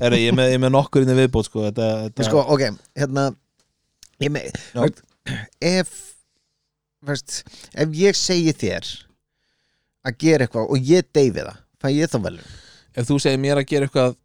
Heru, 0.00 0.16
ég, 0.16 0.30
er 0.32 0.36
með, 0.38 0.50
ég 0.54 0.60
með 0.62 0.70
nokkur 0.72 1.04
inn 1.04 1.10
í 1.12 1.16
viðbót 1.18 1.44
sko. 1.50 1.66
þetta, 1.66 1.86
þetta, 2.06 2.24
Sko, 2.24 2.42
ok, 2.54 2.62
hérna 2.96 3.26
ég 4.24 4.30
með, 4.32 4.46
veist, 4.78 5.02
ef 5.60 5.90
veist, 7.04 7.34
ef 7.76 7.92
ég 7.98 8.16
segi 8.16 8.54
þér 8.56 8.88
að 10.08 10.16
gera 10.24 10.46
eitthvað 10.46 10.72
og 10.72 10.88
ég 10.88 11.10
deyfi 11.12 11.42
það 11.44 11.60
fæ 11.82 11.88
ég 11.92 12.08
þá 12.08 12.16
vel 12.24 12.34
ef 12.40 13.08
þú 13.10 13.18
segir 13.20 13.42
mér 13.44 13.60
að 13.60 13.68
gera 13.68 13.88
eitthvað 13.90 14.16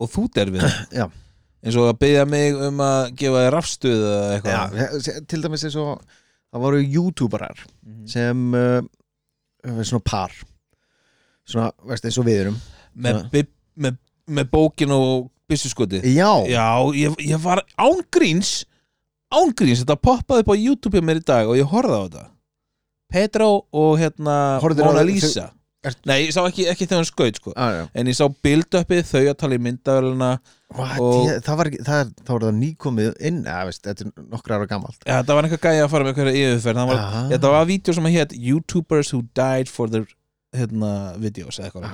og 0.00 0.10
þú 0.10 0.24
derfið 0.34 0.64
eins 1.64 1.76
og 1.80 1.88
að 1.88 1.98
byggja 2.02 2.24
mig 2.28 2.58
um 2.68 2.80
að 2.84 3.12
gefa 3.20 3.44
þér 3.46 3.54
rafstuð 3.56 4.02
eða 4.08 4.32
eitthvað? 4.34 4.78
Já, 5.06 5.20
til 5.32 5.40
dæmis 5.44 5.64
eins 5.68 5.76
og 5.80 6.02
það 6.54 6.64
voru 6.66 6.82
youtuberar 6.82 7.62
Mhm. 7.84 8.06
sem 8.08 8.54
uh, 8.54 8.82
svona 9.84 10.02
par. 10.04 10.32
Svona, 11.48 11.70
veist, 11.88 12.04
eins 12.08 12.18
og 12.20 12.24
við 12.28 12.38
erum. 12.44 12.58
Með, 12.96 13.18
Já. 13.18 13.46
með, 13.76 13.96
með, 14.28 14.50
bókin 14.52 14.92
og 14.94 15.30
byssuskoti? 15.50 16.00
Já, 16.14 16.30
já, 16.48 16.66
ég, 16.96 17.16
ég 17.28 17.40
var 17.42 17.60
ángríns 17.80 18.62
ángríns, 19.34 19.82
þetta 19.82 19.96
poppaði 19.98 20.44
upp 20.44 20.52
á 20.52 20.56
YouTube 20.56 21.00
mér 21.04 21.18
í 21.20 21.24
dag 21.26 21.48
og 21.50 21.56
ég 21.58 21.66
horfði 21.68 21.96
á 21.96 22.02
þetta. 22.06 22.24
Pedro 23.14 23.48
og 23.72 23.98
hérna 24.00 24.36
Mona 24.62 25.02
Lisa 25.04 25.50
Ert- 25.84 26.06
Nei, 26.08 26.18
ég 26.26 26.32
sá 26.32 26.40
ekki, 26.48 26.64
ekki 26.72 26.86
þegar 26.88 27.00
hann 27.02 27.08
skaut 27.10 27.36
sko. 27.40 27.52
Ah. 27.60 27.86
En 27.94 28.06
ég 28.08 28.16
sá 28.16 28.24
build-upið, 28.46 29.02
þau 29.10 29.22
að 29.28 29.36
tala 29.42 29.58
í 29.58 29.60
myndavöluna 29.60 30.30
Og- 30.74 31.28
það 31.44 31.56
var 31.60 31.70
ekki, 31.70 31.80
það, 31.84 32.00
er- 32.00 32.24
þá 32.24 32.30
var 32.32 32.40
það 32.46 32.54
nýkomið 32.62 33.10
inn, 33.30 33.40
eða, 33.44 33.64
veist, 33.68 33.82
þetta 33.84 34.06
er 34.06 34.24
nokkra 34.32 34.56
ára 34.58 34.66
gamalt. 34.70 34.98
Já, 35.04 35.18
það 35.22 35.34
var 35.38 35.48
eitthvað 35.48 35.64
gæja 35.68 35.84
að 35.84 35.90
fara 35.92 36.04
með 36.04 36.14
eitthvað 36.14 36.38
yfirferð. 36.40 36.80
Það 36.80 36.88
var, 36.88 36.98
Ah. 37.04 37.28
Þetta 37.34 37.50
var 37.54 37.66
vídeo 37.66 37.94
sem 37.94 38.04
að 38.08 38.16
hétt 38.16 38.32
YouTubers 38.48 39.10
who 39.12 39.22
died 39.34 39.68
for 39.68 39.86
their 39.88 40.06
hérna, 40.54 40.90
videos 41.18 41.60
eitthvað. 41.60 41.90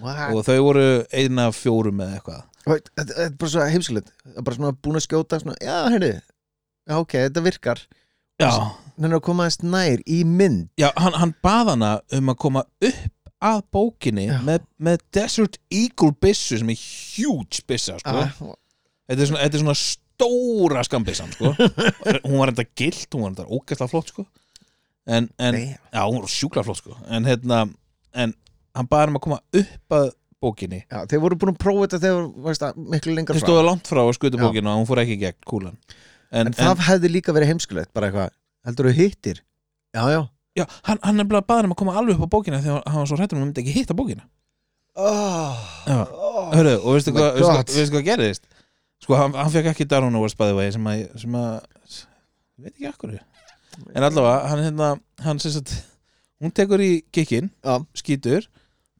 What? 0.00 0.34
Og 0.34 0.44
þau 0.44 0.58
voru 0.62 0.86
eina 1.12 1.48
af 1.48 1.56
fjórum 1.58 2.00
eða 2.02 2.20
eitthvað. 2.20 2.42
Þetta 2.64 3.18
er 3.26 3.30
bara 3.36 3.50
svo 3.50 3.60
heimskilegt 3.68 4.08
Það 4.24 4.38
er 4.38 4.42
bara 4.42 4.56
svona 4.56 4.72
búin 4.82 4.96
að 4.96 5.04
skjóta 5.06 5.38
svona, 5.42 5.54
Já, 5.60 5.88
henni, 5.92 6.20
ok, 6.88 7.12
þetta 7.28 7.42
virkar. 7.44 7.82
Já, 8.40 8.50
nennir 8.98 9.18
að 9.20 9.22
koma 9.22 9.44
aðeins 9.44 9.62
nær 9.62 10.00
í 10.10 10.24
mynd. 10.24 10.68
Já, 10.80 10.90
hann, 10.96 11.12
hann 11.12 11.34
bað 11.44 11.68
hana 11.74 12.00
um 12.10 12.26
að 12.32 12.36
koma 12.38 12.64
upp 12.82 13.23
að 13.44 13.60
bókinni 13.74 14.26
með, 14.46 14.64
með 14.82 15.02
Desert 15.14 15.58
Eagle 15.72 16.14
byssu 16.22 16.60
sem 16.60 16.72
er 16.72 16.80
huge 16.80 17.64
byssa 17.68 17.98
sko. 18.00 18.14
ah, 18.24 18.32
þetta, 19.08 19.18
er 19.18 19.28
svona, 19.28 19.42
þetta 19.44 19.58
er 19.58 19.64
svona 19.64 19.76
stóra 19.80 20.84
skambissan 20.86 21.34
sko. 21.34 21.52
hún 22.26 22.38
var 22.40 22.54
enda 22.54 22.66
gilt, 22.76 23.08
hún 23.12 23.26
var 23.26 23.34
enda 23.34 23.46
ógæslega 23.48 23.90
flott 23.92 24.12
sko. 24.14 24.26
en, 25.06 25.28
en 25.38 25.60
já, 25.60 26.02
hún 26.02 26.20
var 26.22 26.32
sjúkla 26.32 26.64
flott 26.66 26.80
sko. 26.80 26.96
en 27.08 27.28
hérna 27.28 27.64
en 28.14 28.36
hann 28.74 28.90
baði 28.90 29.12
um 29.12 29.18
að 29.20 29.26
koma 29.26 29.40
upp 29.60 29.98
að 29.98 30.12
bókinni 30.44 30.82
Já, 30.84 31.04
þeir 31.08 31.22
voru 31.24 31.38
búin 31.40 31.54
að 31.54 31.60
prófa 31.62 31.86
þetta 31.86 32.00
þegar 32.04 32.24
þú 32.24 32.46
veist, 32.48 32.64
að 32.66 32.80
miklu 32.94 33.16
lengra 33.16 33.36
þeir 33.36 33.44
frá 33.44 33.48
stóðu 33.48 33.66
langt 33.68 33.90
frá 33.90 34.02
að 34.02 34.14
skuta 34.18 34.40
bókinu 34.40 34.70
og 34.72 34.80
hún 34.80 34.88
fór 34.88 35.02
ekki 35.04 35.18
gegn 35.22 35.40
kúlan 35.48 35.76
en, 36.34 36.50
En 36.50 36.56
það 36.56 36.84
hefði 36.88 37.12
líka 37.14 37.34
verið 37.36 37.52
heimskulegt 37.52 37.92
bara 37.96 38.10
eitthvað, 38.10 38.34
heldur 38.68 38.90
þú 38.90 38.94
hittir? 38.98 39.42
Já, 39.94 40.02
já 40.10 40.20
já, 40.58 40.64
hann, 40.86 41.00
hann 41.02 41.20
er 41.22 41.28
bara 41.30 41.42
baði 41.46 41.68
um 41.68 41.74
að 41.74 41.80
koma 41.82 41.94
alveg 41.98 42.18
upp 42.18 42.28
á 42.30 42.34
bókina 42.34 42.60
þegar 42.62 42.82
hann 42.86 43.00
var 43.02 43.10
svo 43.10 43.18
hrættur 43.18 43.36
um 43.36 43.40
að 43.40 43.44
hann 43.44 43.50
myndi 43.52 43.64
ekki 43.64 43.76
hitta 43.78 43.96
bókina 43.98 44.26
oh, 44.94 45.62
Já. 45.88 45.96
oh. 46.14 46.50
Hörru, 46.54 46.74
og 46.80 46.96
veistu 46.96 47.14
my 47.14 47.20
hvað, 47.20 47.30
veistu, 47.38 47.50
hvað- 47.50 47.78
veistu 47.78 47.96
hvað 47.96 48.06
gerðist? 48.08 48.44
Sko, 49.02 49.16
hann, 49.18 49.34
hann 49.36 49.50
fekk 49.52 49.70
ekki 49.72 49.86
Darwin 49.90 50.14
Awards 50.16 50.36
bæði 50.38 50.56
vegi 50.60 50.74
sem 50.76 50.86
að, 50.88 51.00
sem 51.20 51.38
að 51.40 51.48
ég 51.58 52.66
veit 52.66 52.74
ekki 52.74 52.90
akkur 52.92 53.16
en 53.18 54.06
allavega, 54.06 54.36
hann 54.52 54.62
hérna 54.62 54.90
hann 55.24 55.40
sem 55.42 55.52
sagt, 55.56 55.74
hún 56.42 56.54
tekur 56.54 56.82
í 56.84 56.92
kikkin 57.12 57.50
Já. 57.66 57.80
skýtur, 57.98 58.46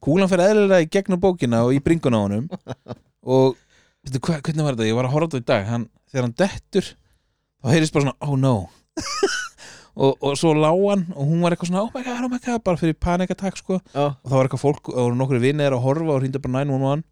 kúlan 0.03 0.29
fer 0.31 0.43
eðlilega 0.43 0.83
í 0.83 0.91
gegnum 0.91 1.21
bókina 1.23 1.63
og 1.65 1.73
í 1.77 1.79
bringuna 1.83 2.19
á 2.19 2.25
honum 2.27 2.49
og 3.35 3.55
veistu, 4.03 4.19
hva, 4.19 4.41
hvernig 4.43 4.67
var 4.67 4.75
þetta, 4.75 4.89
ég 4.91 4.99
var 4.99 5.07
að 5.07 5.15
horfa 5.15 5.31
á 5.31 5.33
þetta 5.37 5.43
í 5.45 5.49
dag 5.53 5.69
hann, 5.71 5.87
þegar 6.11 6.27
hann 6.27 6.37
dettur 6.43 6.91
þá 6.91 7.71
heyrðist 7.71 7.95
bara 7.95 8.09
svona, 8.09 8.17
oh 8.27 8.35
no 8.35 8.55
og, 9.95 10.17
og 10.19 10.35
svo 10.39 10.53
lá 10.57 10.69
hann 10.71 11.05
og 11.15 11.29
hún 11.29 11.43
var 11.43 11.55
eitthvað 11.55 11.71
svona, 11.71 11.83
oh 11.85 11.91
my 11.95 12.03
god, 12.03 12.23
oh 12.25 12.31
my 12.31 12.39
god 12.43 12.63
bara 12.65 12.79
fyrir 12.79 12.97
panikattack 12.99 13.59
sko. 13.59 13.79
Já, 13.93 14.05
og 14.11 14.27
það 14.29 14.37
var 14.37 14.49
eitthvað 14.49 14.63
fólk, 14.63 14.91
og 14.91 15.15
nokkru 15.19 15.41
vinnir 15.43 15.75
að 15.75 15.85
horfa 15.85 16.15
og 16.15 16.23
hrýnda 16.23 16.41
bara 16.43 16.65
911 16.65 17.05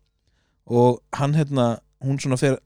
og 0.74 1.00
hann 1.20 1.38
hérna, 1.38 1.68
hún 2.04 2.20
svona 2.24 2.40
fer 2.40 2.60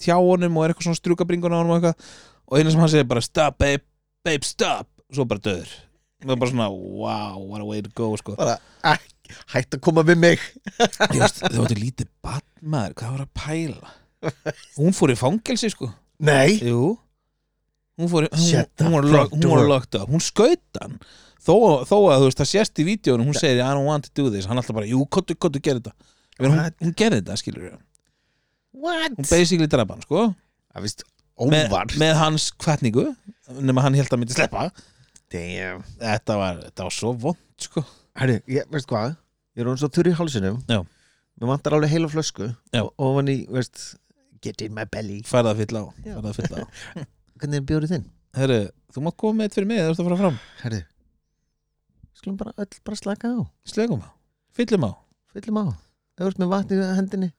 hjá 0.00 0.16
honum 0.18 0.58
og 0.58 0.64
er 0.64 0.74
eitthvað 0.74 0.90
svona 0.90 1.00
strjúkabringuna 1.00 1.54
á 1.54 1.60
honum 1.62 1.76
og 1.76 1.80
eitthvað. 1.80 2.10
Og 2.50 2.58
einu 2.58 2.72
sem 2.72 2.82
hann 2.82 2.90
segir 2.90 3.06
bara 3.10 3.22
stop 3.22 3.58
babe, 3.62 3.86
babe 4.26 4.46
stop. 4.46 4.90
Og 5.10 5.18
svo 5.18 5.26
bara 5.30 5.42
döður 5.42 5.70
það 6.20 6.32
var 6.34 6.40
bara 6.42 6.52
svona, 6.52 6.68
wow, 6.70 7.38
what 7.48 7.62
a 7.62 7.64
way 7.64 7.80
to 7.82 7.90
go 7.96 8.12
sko. 8.20 8.34
bara 8.36 8.58
ekki, 8.92 9.36
hætt 9.54 9.76
að 9.76 9.82
koma 9.86 10.04
við 10.06 10.18
mig. 10.20 10.42
Ég 10.80 11.16
veist, 11.16 11.40
það 11.40 11.60
var 11.62 11.72
til 11.72 11.80
lítið 11.80 12.10
badmaður, 12.24 12.96
hvað 13.00 13.14
var 13.14 13.22
að 13.24 13.30
pæla? 13.40 13.94
Hún 14.76 14.96
fór 14.96 15.14
í 15.14 15.16
fangelsi 15.16 15.70
sko. 15.72 15.88
Nei. 16.20 16.58
Jú 16.60 16.98
hún, 18.00 18.10
fór, 18.10 18.28
hún, 18.32 18.46
hún, 18.80 18.94
var, 18.96 19.08
lock, 19.14 19.34
hún 19.36 19.50
var 19.52 19.66
locked 19.68 19.98
up. 20.00 20.08
Hún 20.10 20.24
skaut 20.24 20.80
hann. 20.80 20.96
Þó, 21.40 21.54
þó 21.88 21.94
að 22.12 22.18
þú 22.18 22.26
veist, 22.26 22.40
það 22.40 22.50
sést 22.50 22.80
í 22.82 22.84
vídjónu 22.84 23.24
hún 23.24 23.36
segir, 23.36 23.62
I 23.64 23.72
don't 23.72 23.88
want 23.88 24.08
to 24.08 24.12
do 24.16 24.32
this. 24.32 24.48
Hann 24.48 24.60
alltaf 24.60 24.76
bara, 24.76 24.88
jú, 24.88 25.00
kottu, 25.08 25.36
kottu, 25.40 25.62
gerði 25.64 25.86
þetta. 25.86 26.10
Ég 26.40 26.52
hún, 26.82 26.92
gerði 26.96 27.22
þetta, 27.22 27.38
skilur 27.40 27.64
við. 27.68 27.78
What? 28.80 29.16
hún 29.16 29.26
basically 29.26 29.68
draf 29.70 29.94
hann, 29.94 30.04
sko. 30.04 30.26
Vist 30.84 31.04
með, 31.50 31.72
með 32.00 32.14
hans 32.20 32.50
kvartningu 32.60 33.08
nema 33.64 33.82
hann 33.84 33.96
held 33.96 34.12
að 34.12 34.22
myndi 34.22 34.36
sleppa. 34.36 34.68
Damn. 35.32 35.84
Þetta 36.00 36.36
var, 36.38 36.60
þetta 36.68 36.86
var 36.86 36.94
svo 36.94 37.14
vond, 37.24 37.40
sko. 37.62 37.84
Herri, 38.20 38.40
ég, 38.50 38.68
veist 38.72 38.88
hvað? 38.90 39.16
Ég 39.56 39.64
er 39.64 39.70
hún 39.70 39.80
svo 39.80 39.90
þurr 39.92 40.12
í 40.12 40.16
hálsinum. 40.18 40.60
Já. 40.70 40.82
Mér 41.40 41.54
vantar 41.54 41.72
alveg 41.72 41.94
heila 41.94 42.10
flösku 42.12 42.50
Já. 42.74 42.82
Og 42.84 43.06
ofan 43.06 43.30
í, 43.32 43.38
veist 43.48 43.94
Get 44.44 44.62
in 44.64 44.72
my 44.76 44.86
belly. 44.88 45.20
Færða 45.28 45.54
að 45.54 45.62
fylla 45.64 45.82
á, 45.84 45.86
færða 46.04 46.30
að 46.30 46.38
fylla 46.38 46.62
á 46.64 46.66
Hvernig 47.40 47.56
er 47.56 47.68
bjórið 47.68 47.92
þinn? 47.94 48.06
herru, 48.36 48.58
þú 48.92 49.02
mátt 49.02 49.16
koma 49.18 49.38
með 49.38 49.46
eitt 49.48 49.56
fyrir 49.56 49.68
mig, 49.70 49.80
þú 49.80 49.90
ert 49.90 50.00
að 50.00 50.08
fara 50.08 50.18
fram. 50.20 50.36
Herri 50.60 50.80
Skulum 52.20 52.36
bara 52.36 52.52
öll 52.60 52.80
bara 52.84 52.98
slaka 53.00 53.30
á. 53.32 53.40
Slegum 53.64 54.02
á, 54.04 54.08
fyllum 54.52 54.84
á. 54.84 54.92
Fyllum 55.32 55.56
á. 55.56 55.64
Ef 55.72 56.20
þú 56.20 56.28
ert 56.28 56.40
með 56.42 56.50
vatn 56.52 56.74
í 56.76 56.76
hendinni. 56.98 57.30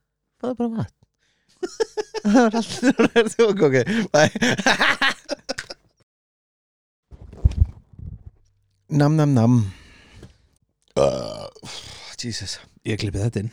Fáðu 0.41 0.55
bara 0.57 0.71
vatn. 0.79 0.97
Það 2.25 2.41
er 2.41 2.57
alltaf 2.57 2.81
Það 2.97 3.19
er 3.21 3.27
þú 3.35 3.43
ok. 3.53 3.75
Bye. 4.15 4.33
Nam 8.89 9.13
nam 9.15 9.31
nam. 9.37 9.53
Uh, 10.97 11.47
Jesus 12.19 12.57
ég 12.83 12.99
klippi 12.99 13.21
þetta 13.21 13.45
inn 13.45 13.51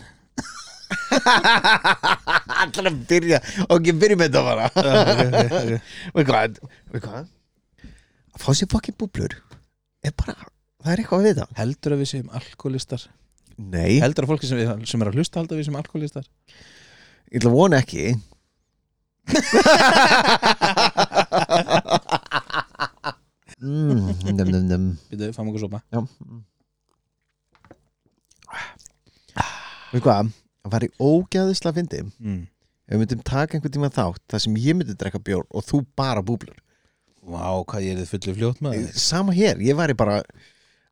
Allar 2.62 2.86
að 2.90 2.96
byrja. 3.10 3.38
Ok, 3.68 3.84
byrjum 4.00 4.22
þetta 4.24 4.40
bara. 4.46 4.66
Veist 6.16 7.04
hvað 7.04 7.26
Að 8.38 8.44
fá 8.44 8.50
sér 8.54 8.68
fokkin 8.70 8.94
búblur 8.98 9.32
Er 10.06 10.12
bara 10.16 10.34
Það 10.78 10.92
er 10.92 10.98
eitthvað 11.02 11.24
við 11.26 11.32
þetta 11.34 11.46
heldur 11.58 11.94
að 11.94 12.00
við 12.02 12.08
séum 12.12 12.28
alkoholistar? 12.38 13.02
Nei. 13.58 13.92
Heldur 13.98 14.24
að 14.24 14.30
fólki 14.30 14.46
sem, 14.48 14.58
við, 14.60 14.68
sem 14.86 15.02
er 15.02 15.08
að 15.10 15.16
hlusta 15.18 15.40
halda 15.40 15.52
að 15.56 15.58
við 15.58 15.66
séum 15.66 15.80
alkoholistar? 15.80 16.26
Ég 17.28 17.36
ætla 17.40 17.50
að 17.50 17.58
vona 17.58 17.76
ekki. 17.82 18.04
Mm, 23.58 24.14
num, 24.22 24.38
num, 24.38 24.50
num. 24.70 24.84
Býtu, 25.10 25.34
fáum 25.34 25.48
okkur 25.50 25.64
sopa. 25.64 25.78
Já. 25.90 25.98
Veitu 29.90 30.04
hvað 30.04 30.30
Það 30.68 30.74
var 30.76 30.86
í 30.86 30.90
ógæðislega 31.00 31.78
fyndi 31.78 32.02
mm. 32.04 32.42
Ef 32.88 32.94
við 32.94 33.02
myndum 33.02 33.24
taka 33.24 33.56
einhvern 33.56 33.74
tíma 33.74 33.90
þátt 33.92 34.22
Það 34.32 34.44
sem 34.44 34.58
ég 34.64 34.76
myndi 34.76 34.96
drekka 35.00 35.20
bjór 35.24 35.46
og 35.48 35.64
þú 35.64 35.82
bara 35.96 36.24
búblur. 36.24 36.60
Vá, 37.28 37.60
hvað 37.68 37.84
ég 37.84 37.96
er 37.96 38.04
þið 38.04 38.12
fullu 38.12 38.36
fljótt 38.36 38.62
með 38.64 38.86
Sama 39.00 39.34
hér, 39.36 39.60
ég 39.64 39.76
væri 39.78 39.96
bara 39.96 40.20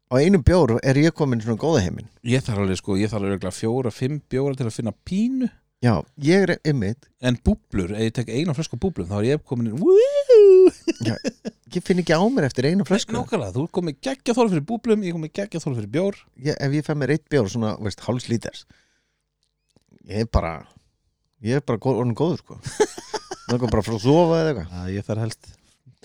Á 0.06 0.14
einum 0.22 0.44
bjór 0.46 0.76
er 0.86 0.98
ég 1.02 1.14
komin 1.18 1.40
svona 1.42 1.58
góða 1.58 1.80
heiminn. 1.82 2.06
Ég 2.22 2.44
þarf 2.46 2.62
alveg 2.62 2.78
sko, 2.78 2.94
ég 2.94 3.10
þarf 3.10 3.26
alveg 3.26 3.46
fjóra, 3.50 3.90
fimm 3.90 4.20
bjóra 4.30 4.54
til 4.54 4.68
að 4.68 4.76
finna 4.76 4.92
pínu. 5.02 5.48
Já, 5.84 6.00
ég 6.24 6.46
er 6.46 6.54
ymmit 6.64 7.04
En 7.20 7.36
búblur, 7.44 7.90
ef 7.92 8.06
ég 8.06 8.14
tek 8.16 8.30
eina 8.32 8.54
flösku 8.56 8.78
búblum 8.80 9.08
þá 9.10 9.18
er 9.18 9.26
ég 9.28 9.42
komin 9.44 9.74
Woo! 9.76 10.70
Ég 11.76 11.82
finn 11.84 12.00
ekki 12.00 12.16
á 12.16 12.24
mér 12.32 12.46
eftir 12.48 12.70
eina 12.70 12.86
flösku. 12.88 13.12
Nákvæmlega, 13.12 13.52
þú 13.52 13.66
komið 13.76 13.98
geggja 14.06 14.34
þóla 14.38 14.54
fyrir 14.54 14.64
búblum 14.70 15.04
Ég 15.04 15.16
komið 15.18 15.34
geggja 15.36 15.60
þóla 15.60 15.80
fyrir 15.82 15.92
bjór. 15.98 16.18
Ég, 16.46 16.56
Ef 16.56 16.76
ég 16.78 16.86
fæ 16.86 16.94
mér 16.96 17.12
eitt 17.16 17.26
bjór 17.28 17.50
svona, 17.52 17.74
veist, 17.82 18.00
hálfs 18.06 18.30
líters 18.32 18.64
Ég 20.06 20.22
er 20.22 20.28
bara 20.32 20.52
Ég 21.44 21.58
er 21.58 21.64
bara 21.66 21.78
góð, 21.82 21.98
orðin 22.00 22.16
góður 22.16 22.38
sko. 22.40 22.54
Er 23.52 23.58
bara 23.62 23.82
frá 23.84 23.92
að 23.94 24.02
sofa 24.02 24.38
eða 24.40 24.50
eitthvað. 24.52 24.68
Að 24.80 24.92
Ég 24.94 25.02
þarf 25.06 25.22
helst 25.26 25.50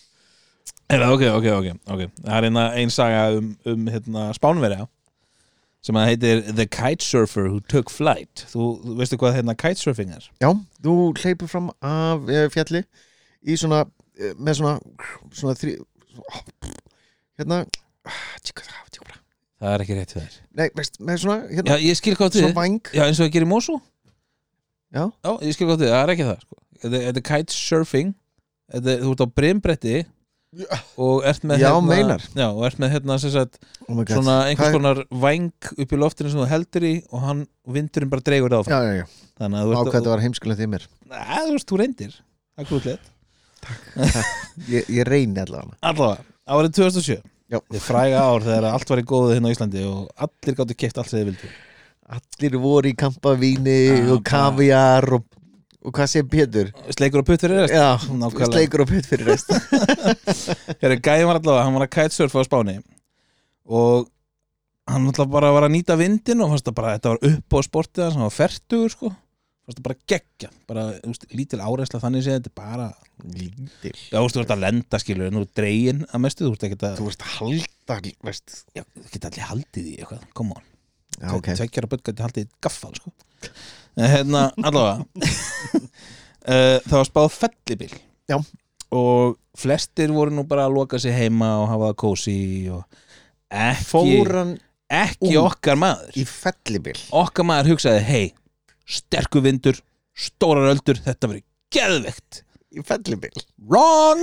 ok, 0.90 1.22
ok, 1.34 1.46
ok, 1.58 1.66
ok 1.90 2.02
Það 2.22 2.36
er 2.36 2.46
hérna 2.46 2.66
ein 2.78 2.92
saga 2.94 3.24
um, 3.38 3.56
um 3.66 3.88
hérna, 3.90 4.28
spánverja 4.36 4.86
sem 5.86 5.98
að 5.98 6.08
heitir 6.10 6.40
The 6.48 6.66
Kitesurfer 6.66 7.48
Who 7.50 7.60
Took 7.70 7.90
Flight 7.94 8.46
þú, 8.50 8.68
þú 8.82 8.94
veistu 8.98 9.18
hvað 9.20 9.36
hérna 9.38 9.54
kitesurfing 9.58 10.14
er? 10.16 10.24
Já, 10.42 10.50
þú 10.82 10.94
hleypur 11.20 11.50
fram 11.50 11.70
af 11.78 12.26
eh, 12.32 12.48
fjalli 12.54 12.82
í 13.46 13.58
svona 13.58 13.84
eh, 14.18 14.34
með 14.34 14.60
svona 14.60 14.76
svona 15.30 15.54
þrý 15.58 15.76
hérna 17.38 17.60
það 19.56 19.72
er 19.72 19.84
ekki 19.84 19.98
rétt 19.98 20.16
fyrir 20.16 20.38
nei, 20.58 20.68
veist, 20.74 20.98
með 20.98 21.22
svona 21.22 21.38
hérna, 21.52 21.76
Já, 21.76 21.86
ég 21.86 22.00
skil 22.00 22.16
hvað 22.18 22.34
svona 22.34 22.50
þið 22.50 22.60
væng 22.62 22.92
Já, 22.92 23.04
eins 23.06 23.22
og 23.22 23.28
að 23.28 23.34
gera 23.38 23.46
í 23.46 23.52
Mosu 23.54 23.78
Já. 24.96 25.02
Já, 25.02 25.32
ég 25.42 25.54
skil 25.54 25.66
hvað 25.68 25.82
þið, 25.82 25.90
það 25.90 26.00
er 26.00 26.10
ekki 26.12 26.26
það 26.26 26.38
sko. 26.44 26.56
Þetta 26.82 27.00
er 27.10 27.24
kitesurfing 27.26 28.14
Þú 28.66 29.12
ert 29.12 29.22
á 29.22 29.28
brimbretti. 29.30 29.98
Og 31.02 31.26
ert 31.28 31.44
með 31.44 31.62
Já, 31.64 31.68
hérna. 31.74 32.16
Já, 32.38 32.46
og 32.48 32.62
ert 32.68 32.80
með 32.80 32.94
hérna 32.94 33.18
sagt, 33.20 33.58
oh 33.88 34.00
svona 34.08 34.36
einhvers 34.50 34.76
konar 34.76 35.02
væng 35.10 35.50
upp 35.76 35.92
í 35.92 36.00
loftinu 36.00 36.32
sem 36.32 36.40
þú 36.40 36.48
heldur 36.50 36.86
í 36.88 36.94
og 37.10 37.24
hann, 37.26 37.44
vindurinn 37.76 38.12
bara 38.12 38.24
dreigur 38.24 38.54
það 38.54 38.64
áfram. 38.64 38.76
Já, 38.76 38.96
já, 38.96 39.02
já, 39.02 39.30
Þannig 39.36 39.76
að 39.76 39.92
þetta 39.92 40.14
var 40.14 40.24
heimskulega 40.24 40.62
því 40.62 40.72
mér. 40.72 40.88
Nei, 41.12 41.22
þú 41.36 41.54
veist, 41.56 41.68
þú 41.70 41.80
reyndir. 41.82 42.18
Er 42.56 42.98
Ég, 44.70 44.84
ég 44.94 45.02
reyni 45.08 45.40
allavega. 45.42 45.74
Allavega, 45.82 46.22
árið 46.46 46.76
2007 46.78 47.16
Já. 47.46 47.60
Þið 47.70 47.82
fræga 47.84 48.22
ár 48.26 48.42
þegar 48.42 48.66
allt 48.72 48.90
var 48.90 49.00
í 49.00 49.06
góðu 49.06 49.34
hérna 49.36 49.50
á 49.50 49.54
Íslandi 49.54 49.82
og 49.86 50.24
allir 50.26 50.56
gáttu 50.58 50.76
keft 50.78 50.98
allt 50.98 51.12
sem 51.12 51.20
þið 51.20 51.28
vildu. 51.30 51.50
Allir 52.16 52.56
voru 52.62 52.90
í 52.90 52.96
kampavíni 52.98 53.76
og 54.14 54.22
kaviar 54.26 55.06
og, 55.18 55.26
og 55.86 55.94
hvað 55.94 56.10
sé 56.10 56.22
Pétur? 56.26 56.72
Sleikur 56.96 57.22
og 57.22 57.28
putt 57.28 57.44
fyrir 57.44 57.62
rest. 57.62 57.74
Já, 57.76 57.94
Nákvæmlega. 58.10 58.50
sleikur 58.50 58.82
og 58.84 58.90
putt 58.90 59.06
fyrir 59.06 59.28
rest. 59.30 59.52
Hér 60.82 60.96
gæði 60.98 61.28
var 61.28 61.38
allavega, 61.40 61.64
hann 61.66 61.76
var 61.78 61.86
að 61.86 61.92
kitesurfa 61.96 62.42
á 62.42 62.48
Spáni. 62.48 62.76
Og 63.66 64.08
hann 64.90 65.06
allavega 65.06 65.32
bara 65.36 65.52
var 65.54 65.68
að 65.68 65.76
nýta 65.76 65.96
vindin 66.00 66.42
og 66.44 66.52
fannst 66.52 66.66
það 66.68 66.76
bara, 66.80 66.96
þetta 66.98 67.14
var 67.14 67.30
upp 67.30 67.56
á 67.56 67.58
sportið 67.68 68.04
hans, 68.06 68.18
hann 68.18 68.26
var 68.28 68.34
fertugur 68.36 68.92
sko. 68.94 69.12
Fannst 69.66 69.80
það 69.80 69.86
bara 69.88 69.98
geggja, 70.12 70.50
bara 70.70 70.82
úst, 71.10 71.24
lítil 71.34 71.62
áreisla 71.62 71.98
þannig 72.02 72.26
séð, 72.26 72.36
þetta 72.38 72.52
er 72.52 72.58
bara 72.60 72.88
Lítil. 73.26 73.94
Já, 73.96 74.18
þú 74.18 74.26
veist, 74.26 74.36
þú 74.36 74.42
ert 74.44 74.52
að 74.54 74.60
lenda 74.62 74.98
skilur, 75.02 75.30
nú 75.32 75.40
er 75.42 75.48
dregin 75.56 76.02
að 76.04 76.22
mestu, 76.22 76.44
þú 76.46 76.52
ert 76.54 76.66
ekki 76.68 76.76
að 76.84 76.98
Þú 77.00 77.06
ert 77.10 77.24
að 77.24 77.32
halda, 77.38 77.96
veist. 78.28 78.58
Já, 78.76 78.82
þú 78.92 79.08
geta 79.14 79.30
allir 79.30 79.46
haldið 79.48 79.88
í 79.88 79.94
eitthvað, 79.96 80.26
come 80.36 80.58
on. 80.58 80.66
Já, 81.16 81.30
ok. 81.32 81.48
Tveggjara 81.56 81.90
börn 81.90 82.04
gæti 82.06 82.24
haldið 82.26 82.44
í 82.44 82.50
gaffal 82.66 82.92
sko. 82.98 83.12
Hérna, 83.96 84.50
allavega. 84.60 85.06
Uh, 86.44 86.78
það 86.88 86.96
var 86.98 87.08
spáð 87.08 87.28
fellibil 87.36 87.94
Já. 88.28 88.38
og 88.92 89.36
flestir 89.56 90.12
voru 90.12 90.34
nú 90.36 90.44
bara 90.48 90.66
að 90.68 90.76
loka 90.76 91.00
sig 91.00 91.14
heima 91.16 91.54
og 91.62 91.70
hafa 91.72 91.90
það 91.90 91.98
kósi 92.02 92.38
og 92.76 92.82
ekki, 93.48 93.86
Fór 93.88 94.32
hann 94.36 94.56
ekki 94.86 95.32
út 95.32 95.40
okkar 95.46 95.80
maður. 95.80 96.12
í 96.14 96.26
fellibil 96.28 96.98
okkar 97.16 97.48
maður 97.48 97.72
hugsaði, 97.74 98.02
hei 98.06 98.26
sterku 98.86 99.40
vindur, 99.42 99.80
stórar 100.14 100.70
öldur 100.74 101.00
þetta 101.02 101.32
verið 101.32 101.46
geðvegt 101.74 102.42
Í 102.76 102.82
fellibil 102.84 103.32
wrong! 103.70 104.20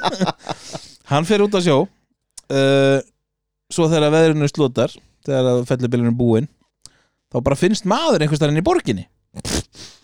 Hann 1.10 1.26
fer 1.26 1.42
út 1.42 1.56
að 1.58 1.64
sjó. 1.66 1.76
Uh, 2.50 3.00
svo 3.70 3.88
þegar 3.90 4.12
veðrinu 4.14 4.48
slútar 4.50 4.94
þegar 5.26 5.48
að 5.54 5.62
fellibilinu 5.70 6.12
er 6.12 6.18
búinn 6.18 6.48
þá 7.30 7.40
bara 7.46 7.58
finnst 7.58 7.86
maður 7.88 8.24
einhvers 8.24 8.42
þar 8.42 8.54
inn 8.54 8.62
í 8.62 8.66
borginni. 8.66 9.06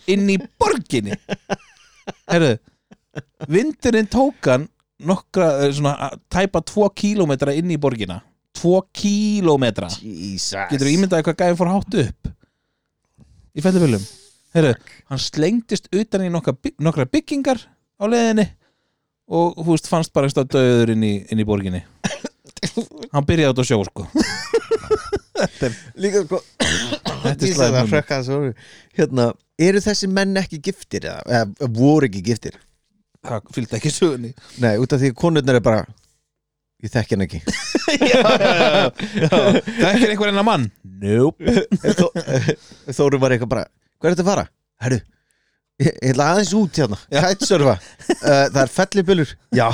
Inn 0.07 0.29
í 0.31 0.37
borginni. 0.59 1.17
Herru 2.31 2.55
vindurinn 3.49 4.07
tók 4.09 4.45
hann 4.45 4.67
nokkra, 5.03 5.47
eh, 5.65 5.73
svona 5.73 6.11
tæpa 6.29 6.61
tvo 6.65 6.89
kílómetra 6.89 7.53
inn 7.57 7.71
í 7.73 7.79
borgina. 7.81 8.21
Tvo 8.53 8.81
kílómetra. 8.93 9.89
Jesus. 10.01 10.57
Getur 10.71 10.87
þú 10.87 10.93
ímyndaði 10.95 11.25
hvað 11.25 11.41
gæði 11.41 11.57
fór 11.59 11.73
hátt 11.73 11.99
upp? 12.03 12.31
Í 13.57 13.61
fellibilum 13.65 14.05
herru, 14.57 14.73
hann 15.11 15.21
slengdist 15.21 15.89
utan 15.95 16.25
í 16.25 16.31
nokkra, 16.33 16.55
nokkra 16.83 17.07
byggingar 17.09 17.61
á 18.01 18.03
leiðinni 18.09 18.47
og 19.27 19.57
þú 19.59 19.73
veist 19.73 19.89
fannst 19.91 20.13
bara 20.15 20.29
eitthvað 20.29 20.51
döður 20.55 20.93
inn 20.95 21.03
í, 21.03 21.13
inn 21.31 21.43
í 21.43 21.47
borginni. 21.47 21.83
Hann 23.13 23.25
byrjaði 23.27 23.51
út 23.53 23.59
á 23.61 23.65
sjó 23.67 23.77
sko. 23.85 24.07
Líka 25.99 26.23
sko 26.25 26.41
Þetta 27.23 27.47
er 27.47 27.53
slæm 27.57 27.77
hugmynd. 28.31 28.63
Hérna, 28.97 29.25
eru 29.67 29.79
þessi 29.83 30.09
menn 30.11 30.37
ekki 30.41 30.59
giftir 30.69 31.07
eða, 31.09 31.21
eða 31.43 31.69
voru 31.77 32.09
ekki 32.09 32.23
giftir? 32.31 32.57
það 33.27 33.47
fylgdi 33.55 33.75
ekki 33.79 33.91
sögunni. 33.91 34.29
Nei, 34.63 34.75
út 34.79 34.93
af 34.95 35.01
því 35.01 35.09
að 35.11 35.17
konurnar 35.19 35.57
er 35.59 35.63
bara 35.65 35.81
Ég 36.85 36.91
þekki 36.93 37.15
hann 37.15 37.23
ekki. 37.25 37.39
Er 39.81 39.87
ekki 39.89 40.09
einhver 40.11 40.29
enn 40.29 40.41
mann? 40.45 40.67
Nope. 41.01 41.65
Þó- 41.97 42.13
Þóru 42.93 43.17
var 43.21 43.33
eitthvað 43.33 43.49
bara 43.55 43.63
Hvað 43.97 44.09
er 44.11 44.13
þetta 44.13 44.23
að 44.25 44.29
fara? 44.29 44.43
Herru, 44.85 44.99
ég, 45.81 45.95
ætla 46.11 46.27
aðeins 46.35 46.51
út 46.59 46.77
hérna. 46.77 46.99
Kætsurfa 47.09 47.73
uh, 47.79 48.45
Það 48.53 48.59
er 48.61 48.71
fellibulur 48.75 49.31
Já, 49.57 49.67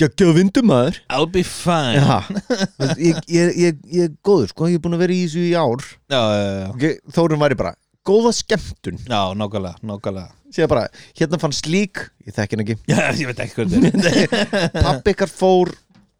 geggjöð 0.00 0.32
vindum 0.40 0.66
maður 0.70 0.98
I'll 1.12 1.28
be 1.30 1.42
fine. 1.46 2.00
Já, 2.00 2.18
ég, 3.08 3.20
ég, 3.28 3.52
ég, 3.66 3.78
ég 3.92 4.08
er 4.08 4.14
góður 4.26 4.50
sko. 4.52 4.68
Ég 4.72 4.80
er 4.80 4.84
búin 4.84 4.96
að 4.98 5.02
vera 5.04 5.16
í 5.16 5.22
þessu 5.26 5.44
í 5.46 5.52
ár. 5.60 5.86
Já, 6.10 6.20
já, 6.20 6.50
já. 6.60 6.68
Ég- 6.86 7.00
Þórun 7.16 7.42
væri 7.44 7.58
bara 7.60 7.74
Góða 8.08 8.30
skemmtun. 8.32 8.96
Já 9.04 9.20
nákvæmlega, 9.36 9.76
nákvæmlega. 9.84 10.30
Sér 10.56 10.66
bara, 10.72 10.86
hérna 11.20 11.38
fann 11.38 11.52
slík. 11.54 12.00
Ég 12.26 12.32
þekki 12.34 12.56
hann 12.56 12.62
ekki. 12.64 12.76
Já, 12.90 13.02
ég 13.20 13.28
veit 13.28 13.42
ekki 13.44 13.58
hvað 13.58 13.74
þetta 13.76 14.12
er. 14.16 14.54
Pappi 14.86 15.12
ykkar 15.12 15.30
fór 15.30 15.70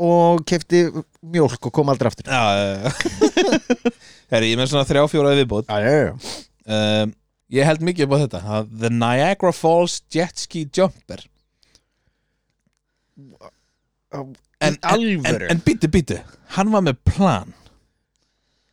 og 0.00 0.42
kefti 0.48 0.82
mjólk 1.32 1.56
og 1.66 1.72
kom 1.74 1.88
aldrei 1.90 2.12
aftur. 2.12 2.28
Já, 2.28 2.44
já, 2.60 2.84
já. 2.84 3.94
Herri, 4.30 4.52
ég 4.52 4.60
með 4.60 4.70
svona 4.74 4.84
þrjá 4.88 5.06
fjóra 5.10 5.32
viðbót. 5.40 5.72
Já, 5.72 5.80
já, 5.88 6.04
já. 6.12 6.36
Um, 6.70 7.16
Ég 7.50 7.66
held 7.66 7.80
mikið 7.82 8.04
upp 8.06 8.12
á 8.14 8.18
þetta 8.22 8.40
að 8.60 8.68
The 8.84 8.88
Niagara 8.94 9.50
Falls 9.56 9.96
Jet 10.14 10.38
Ski 10.38 10.60
Jumper 10.70 11.24
En, 14.12 14.34
En 14.60 14.76
en, 15.54 15.60
býtu, 15.64 15.88
býtu 15.88 16.16
Hann 16.56 16.72
var 16.74 16.82
með 16.84 16.96
plan. 17.06 17.52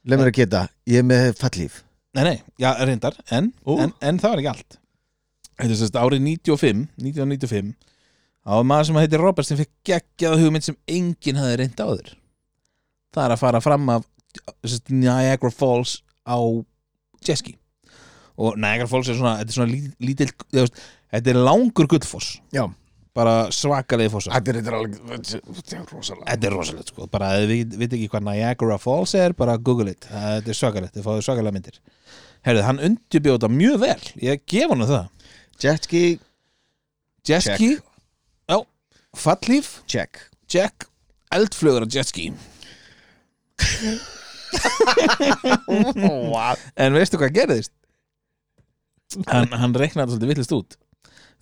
Leð 0.07 0.19
mér 0.21 0.31
að 0.31 0.37
geta, 0.39 0.61
ég 0.89 1.03
er 1.03 1.05
með 1.07 1.27
fallíf 1.39 1.81
Nei, 2.17 2.23
nei, 2.25 2.37
já, 2.57 2.71
reyndar 2.87 3.17
En, 3.29 3.51
en, 3.67 3.91
en 4.01 4.19
það 4.23 4.31
var 4.33 4.41
ekki 4.41 4.51
allt. 4.55 4.77
Þetta 5.57 5.73
er 5.73 5.79
sérst 5.81 5.99
árið 5.99 6.23
95 6.25 6.87
1995 6.97 7.75
Það 8.47 8.55
var 8.61 8.67
maður 8.71 8.87
sem 8.89 8.99
heitir 9.01 9.21
Robert 9.21 9.47
sem 9.49 9.59
fikk 9.59 9.71
geggjað 9.89 10.41
hugmynd 10.41 10.63
sem 10.65 10.77
enginn 10.87 11.35
hafði 11.41 11.55
reynd 11.59 11.81
áður. 11.83 12.11
Það 13.11 13.23
er 13.25 13.33
að 13.35 13.41
fara 13.41 13.59
fram 13.65 13.89
af 13.91 14.05
sérst, 14.63 14.91
Niagara 14.93 15.51
Falls 15.51 15.97
á 16.23 16.37
jetski 17.27 17.57
og 18.37 18.55
Niagara 18.61 18.87
Falls 18.87 19.09
er 19.11 19.17
svona, 19.19 19.35
þetta 19.41 19.51
er 19.51 19.57
svona 19.57 19.73
lí- 19.73 19.95
lítill, 20.07 20.31
þetta 20.53 21.31
er 21.33 21.39
langur 21.41 21.87
gullfoss. 21.91 22.37
Já, 22.55 22.63
bara 23.17 23.35
svakalegi 23.53 24.11
fossa. 24.13 24.33
Þetta 24.35 24.61
er 24.61 24.75
alveg 24.77 24.97
Þetta 25.57 25.79
er 25.79 25.85
er 26.49 26.55
rosalegt 26.55 26.91
sko, 26.93 27.07
bara 27.11 27.31
ef 27.39 27.47
þið 27.49 27.77
veit 27.81 27.95
ekki 27.97 28.09
hvað 28.13 28.25
Niagara 28.27 28.77
Falls 28.81 29.13
er, 29.17 29.35
bara 29.37 29.57
google 29.57 29.93
it. 29.95 30.07
Þetta 30.11 30.53
er 30.53 30.59
svakalegt, 30.59 30.93
þið 30.97 31.07
fáið 31.07 31.25
svakalega 31.25 31.57
myndir. 31.57 31.79
Herðu, 32.45 32.61
hann 32.67 32.83
undirbjóð 32.87 33.39
þetta 33.39 33.51
mjög 33.55 33.77
vel. 33.83 34.03
Ég 34.23 34.43
gef 34.47 34.73
hann 34.73 34.87
það. 34.87 35.07
Jetski, 35.63 36.03
Jetski, 37.27 37.71
já, 38.47 38.57
fallíf 39.17 39.67
check. 39.89 40.11
Jack, 40.47 40.85
eldflugur 41.33 41.83
á 41.83 41.87
jetski 41.91 42.29
En 46.77 46.93
veistu 46.95 47.17
hvað 47.19 47.33
gerðist? 47.35 47.73
Hann, 49.27 49.51
hann 49.51 49.75
reiknaði 49.75 50.13
svolítið 50.13 50.31
villist 50.31 50.53
út 50.55 50.77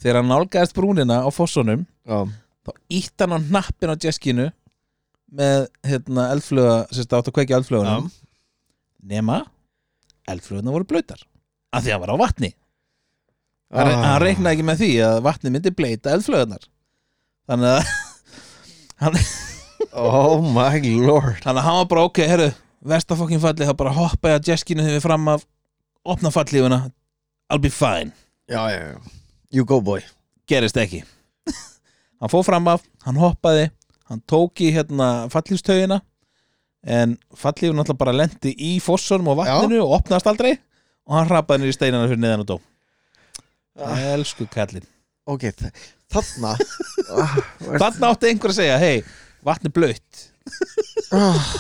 Þegar 0.01 0.19
hann 0.21 0.29
nálgæðist 0.31 0.75
brúnina 0.77 1.21
á 1.23 1.29
fossunum 1.34 1.86
Já, 2.05 2.19
þá 2.65 2.71
ítt 2.99 3.23
hann 3.23 3.36
á 3.36 3.39
hnappin 3.39 3.93
á 3.93 3.95
jeskinu 3.95 4.49
með 5.36 5.65
hérna 5.88 6.27
eldfluga 6.36 6.75
sem 6.93 7.05
státt 7.08 7.27
að 7.29 7.36
kveikja 7.39 7.58
eldflugunum 7.62 8.10
nema 9.05 9.39
eldfluguna 10.29 10.73
voru 10.73 10.88
blöytar 10.89 11.21
af 11.75 11.84
því 11.84 11.89
að 11.91 11.95
hann 11.95 12.03
var 12.05 12.13
á 12.15 12.23
vatni. 12.23 12.51
Hann, 13.75 13.88
Ah. 13.91 14.03
hann 14.13 14.21
reiknaði 14.23 14.53
ekki 14.55 14.65
með 14.67 14.79
því 14.84 14.89
að 15.05 15.17
vatni 15.25 15.51
myndi 15.51 15.71
bleita 15.75 16.13
eldflugunar 16.15 16.67
þannig 17.49 17.73
að 17.73 17.89
hann, 19.04 19.19
Oh 19.96 20.41
my 20.43 20.79
lord. 21.00 21.39
Þannig 21.43 21.60
að 21.62 21.65
hann 21.67 21.77
var 21.81 21.89
bara 21.91 22.06
ok, 22.10 22.17
herru 22.27 22.48
vestafokkin 22.85 23.39
falli, 23.43 23.65
þá 23.67 23.75
bara 23.79 23.93
hoppa 23.96 24.31
ég 24.33 24.39
að 24.41 24.50
jeskinu 24.52 24.83
þegar 24.83 24.98
við 25.00 25.06
fram 25.08 25.27
af 25.31 25.46
opna 26.06 26.31
fallífuna 26.35 26.79
I'll 27.50 27.62
be 27.62 27.69
fine. 27.73 28.12
Já, 28.50 28.62
já, 28.73 28.81
já 28.93 28.98
You 29.56 29.63
go 29.63 29.79
boy. 29.79 30.01
Gerist 30.51 30.75
ekki. 30.75 30.99
Hann 32.19 32.31
fór 32.31 32.43
fram 32.43 32.67
af, 32.67 32.83
hann 33.06 33.19
hoppaði 33.19 33.69
hann 34.10 34.19
tók 34.29 34.60
í 34.62 34.67
hérna 34.75 35.27
fallífstögina 35.33 35.97
en 36.85 37.15
fallífun 37.35 37.79
alltaf 37.81 37.97
bara 37.97 38.13
lendi 38.13 38.51
í 38.62 38.75
fossunum 38.83 39.31
og 39.31 39.39
vatninu 39.39 39.79
og 39.81 39.95
opnaðist 39.97 40.29
aldrei 40.29 40.51
og 41.08 41.15
hann 41.17 41.29
hrapaði 41.31 41.63
niður 41.63 41.73
í 41.73 41.77
steinana 41.77 42.10
fyrir 42.12 42.21
neðan 42.21 42.43
og 42.43 42.49
dó. 42.51 42.56
Elsku 44.13 44.45
kallinn. 44.51 44.85
Ok, 45.25 45.47
þarna. 46.13 46.53
Ah, 47.10 47.37
þarna 47.81 48.12
átti 48.12 48.29
einhver 48.29 48.53
að 48.53 48.60
segja, 48.60 48.77
hei, 48.81 49.01
vatn 49.45 49.71
er 49.71 49.75
blöytt 49.75 50.25
ah, 51.15 51.53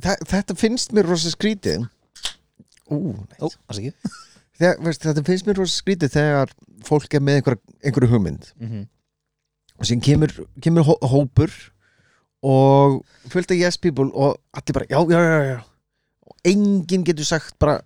þetta 0.00 0.56
finnst 0.58 0.94
mér 0.96 1.10
rosa 1.10 1.32
skrítið. 1.32 1.84
Ú. 2.92 3.16
Ó, 3.40 3.46
það 3.48 3.76
sé 3.76 3.82
ekki 3.88 4.14
þegar, 4.58 4.80
veist, 4.86 5.04
þetta 5.04 5.24
finnst 5.26 5.48
mér 5.48 5.60
rosa 5.60 5.76
skrítið 5.76 6.14
þegar 6.14 6.54
fólk 6.86 7.16
er 7.16 7.24
með 7.24 7.40
einhver, 7.40 7.58
einhverju 7.84 8.10
hugmynd. 8.12 8.50
Mm 8.60 8.70
-hmm. 8.70 8.88
og 9.78 9.88
síðan 9.88 10.04
kemur, 10.08 10.34
kemur 10.60 10.86
hó 10.88 10.94
hópur 11.02 11.52
og 12.44 13.00
fullt 13.32 13.50
af 13.50 13.56
yes 13.58 13.78
people 13.78 14.10
og 14.12 14.38
allir 14.52 14.76
bara, 14.76 14.86
já, 14.90 15.00
já, 15.10 15.20
já, 15.20 15.40
já. 15.52 15.60
Og 16.20 16.36
enginn 16.44 17.04
getur 17.04 17.24
sagt 17.24 17.58
bara 17.58 17.80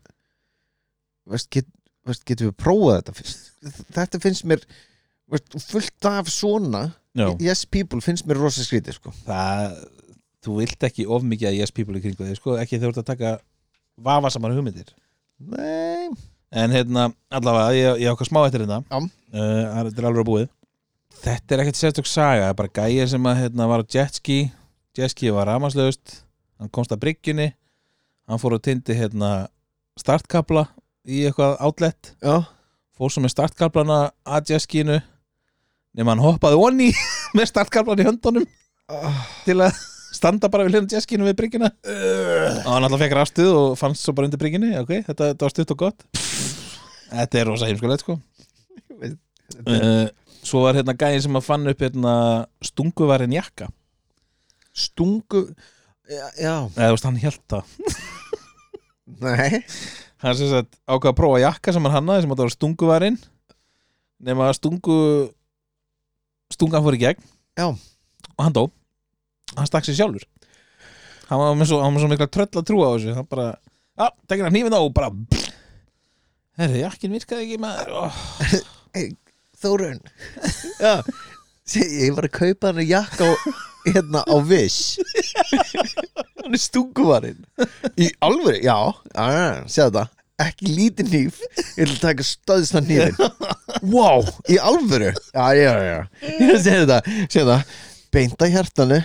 veist, 1.27 1.51
get, 1.51 1.67
veist, 2.07 2.25
getur 2.25 2.51
við 2.51 2.57
prófað 2.57 2.97
þetta 2.99 3.15
fyrst? 3.15 3.53
Þetta 3.95 4.21
finnst 4.21 4.45
mér 4.45 4.65
fullt 5.29 6.05
af 6.09 6.29
svona 6.33 6.91
Já, 7.19 7.35
yes 7.43 7.67
people 7.67 8.01
finnst 8.01 8.27
mér 8.27 8.39
rosa 8.39 8.65
skrítið 8.65 8.99
sko. 8.99 9.13
það 9.27 9.79
Þú 10.45 10.61
vilt 10.61 10.85
ekki 10.87 11.05
of 11.11 11.25
mikið 11.27 11.49
að 11.51 11.57
yes 11.59 11.73
people 11.75 11.99
í 11.99 12.03
kringu 12.03 12.25
þig 12.25 12.39
sko, 12.39 12.55
ekki 12.63 12.79
þegar 12.79 12.93
þú 12.93 12.95
ert 12.95 13.01
að 13.03 13.09
taka 13.09 13.31
vafasamar 14.07 14.53
hugmyndir. 14.55 14.93
Nei, 15.39 16.15
En 16.49 16.73
hérna, 16.73 17.11
allavega, 17.29 17.73
ég, 17.77 17.99
ég 18.07 18.15
ákvað 18.15 18.31
smá 18.31 18.39
eftir 18.47 18.63
hérna 18.65 18.79
Já. 18.89 18.97
uh, 18.97 19.09
Þetta 19.91 20.01
er 20.01 20.07
alveg 20.09 20.23
að 20.23 20.29
búið. 20.31 20.47
Þetta 21.19 21.55
er 21.55 21.63
ekkert 21.65 21.79
sérstök 21.81 22.09
saga 22.09 22.45
Það 22.47 22.53
er 22.53 22.57
bara 22.61 22.73
gæja 22.79 23.07
sem 23.11 23.27
að, 23.29 23.41
hérna, 23.43 23.67
var 23.69 23.83
á 23.85 23.91
jetski 23.93 24.39
Jetski 24.97 25.33
var 25.35 25.49
rafmaslaust 25.51 26.23
Hann 26.59 26.71
komst 26.75 26.91
að 26.95 27.03
bryggjunni. 27.05 27.51
Hann 28.29 28.41
fór 28.41 28.57
og 28.57 28.63
tindi 28.65 28.97
hérna, 28.97 29.49
startkabla 30.01 30.65
Í 31.09 31.23
eitthvað 31.29 31.59
outlet. 31.65 32.15
Já, 32.25 32.41
Fór 32.99 33.13
svo 33.13 33.23
með 33.25 33.35
startkablana 33.37 33.99
að 34.27 34.55
jetskinu 34.55 34.97
Nefn 35.99 36.13
hann 36.15 36.25
hoppaði 36.25 36.59
onni 36.65 36.89
Með 37.37 37.51
startkablan 37.53 38.01
í 38.01 38.09
höndunum. 38.09 38.49
Til 39.45 39.59
að 39.61 39.77
standa 40.17 40.49
bara 40.49 40.65
við 40.65 40.73
hljóðan 40.79 40.91
jetskinu 40.97 41.27
við 41.29 41.37
bryggjuna. 41.43 41.69
Og 42.65 42.71
hann 42.73 42.87
alltaf 42.89 43.03
fekk 43.05 43.17
rastuð 43.19 43.51
Og 43.53 43.77
fannst 43.79 44.07
svo 44.07 44.15
bara 44.17 44.31
undir 44.31 44.41
bryggjunni. 44.41 44.73
Ok, 44.81 44.95
þetta, 45.11 45.35
þetta 45.35 45.45
var 45.49 45.55
stutt 45.55 45.75
og 45.77 45.83
gott 45.85 46.28
Þetta 47.09 47.41
er 47.41 47.49
rosa 47.49 47.69
heimskulegt 47.69 48.05
sko. 48.05 48.19
Uh, 49.65 50.09
Svo 50.45 50.63
var 50.65 50.77
hérna 50.79 50.95
gæðin 50.97 51.25
sem 51.25 51.37
að 51.39 51.47
fann 51.47 51.69
upp 51.71 51.81
hérna 51.83 52.13
stunguvarinn 52.65 53.35
jakka. 53.35 53.69
Stungu 54.77 55.43
já, 56.09 56.27
já, 56.39 56.53
eða 56.77 56.87
þú 56.87 56.95
veist 56.95 57.09
hann 57.09 57.19
held 57.25 57.41
það. 57.53 57.73
Nei. 59.25 59.63
Hann 60.23 60.37
sem 60.39 60.51
sagt 60.51 60.79
ákvað 60.87 61.11
að 61.13 61.19
prófa 61.19 61.43
jakka 61.43 61.75
sem 61.75 61.85
hann 61.89 61.97
hannaði 61.97 62.25
sem 62.25 62.33
að 62.35 62.41
það 62.41 62.49
var 62.49 62.55
stunguvarinn 62.55 63.19
nema 64.29 64.49
að 64.49 64.57
stungu 64.59 64.97
stungan 66.55 66.85
fór 66.87 66.97
í 66.97 67.03
gegn. 67.03 67.29
Já. 67.59 67.69
og 68.39 68.43
hann 68.47 68.55
dó. 68.55 68.65
Hann 69.57 69.69
stakk 69.69 69.87
sér 69.89 69.99
sjálfur. 69.99 70.25
Hann 71.29 71.43
var 71.43 71.57
með 71.59 71.71
svo, 71.73 71.81
hann 71.83 71.91
var 71.91 71.97
með 71.99 72.05
svo 72.05 72.11
mikla 72.15 72.31
tröll 72.33 72.49
að 72.63 72.67
trúa 72.71 72.89
á 72.89 72.93
þessu. 72.95 73.15
Hann 73.19 73.29
bara, 73.29 73.49
já, 73.99 74.07
tekir 74.31 74.47
hann 74.47 74.55
hnífin 74.55 74.77
á 74.79 74.81
og 74.81 74.95
bara 74.97 75.11
herri, 76.59 76.83
jakkin 76.83 77.15
virkaði 77.17 77.47
ekki 77.47 77.59
maður. 77.63 77.95
Oh. 78.03 78.21
Þórun 79.59 79.99
Já. 80.79 81.03
Ég 81.77 82.15
var 82.17 82.29
að 82.29 82.35
kaupa 82.39 82.71
hann 82.71 82.85
jakka 82.87 83.27
á, 83.29 83.33
hérna 83.85 84.23
á 84.25 84.37
Wish. 84.49 84.97
Hann 86.39 86.55
er 86.57 86.63
stunguvarinn 86.63 87.43
Í 88.01 88.09
alvöru, 88.25 88.61
já, 88.65 88.77
já 89.13 89.67
Sér 89.69 89.91
þetta, 89.91 90.05
ekki 90.47 90.71
lítið 90.73 91.11
nýf 91.13 91.43
Ég 91.77 91.91
að 91.91 91.99
taka 92.07 92.25
stöðsna 92.25 92.83
nýfin 92.87 93.19
Wow, 93.93 94.25
í 94.51 94.57
alvöru? 94.59 95.13
Já, 95.35 95.45
já, 95.59 95.75
já. 95.85 95.99
Ég 96.43 96.57
sé 96.65 96.79
þetta, 96.81 97.03
sé 97.29 97.43
þetta. 97.45 97.59
Beinta 98.15 98.49
hjartanu. 98.51 98.99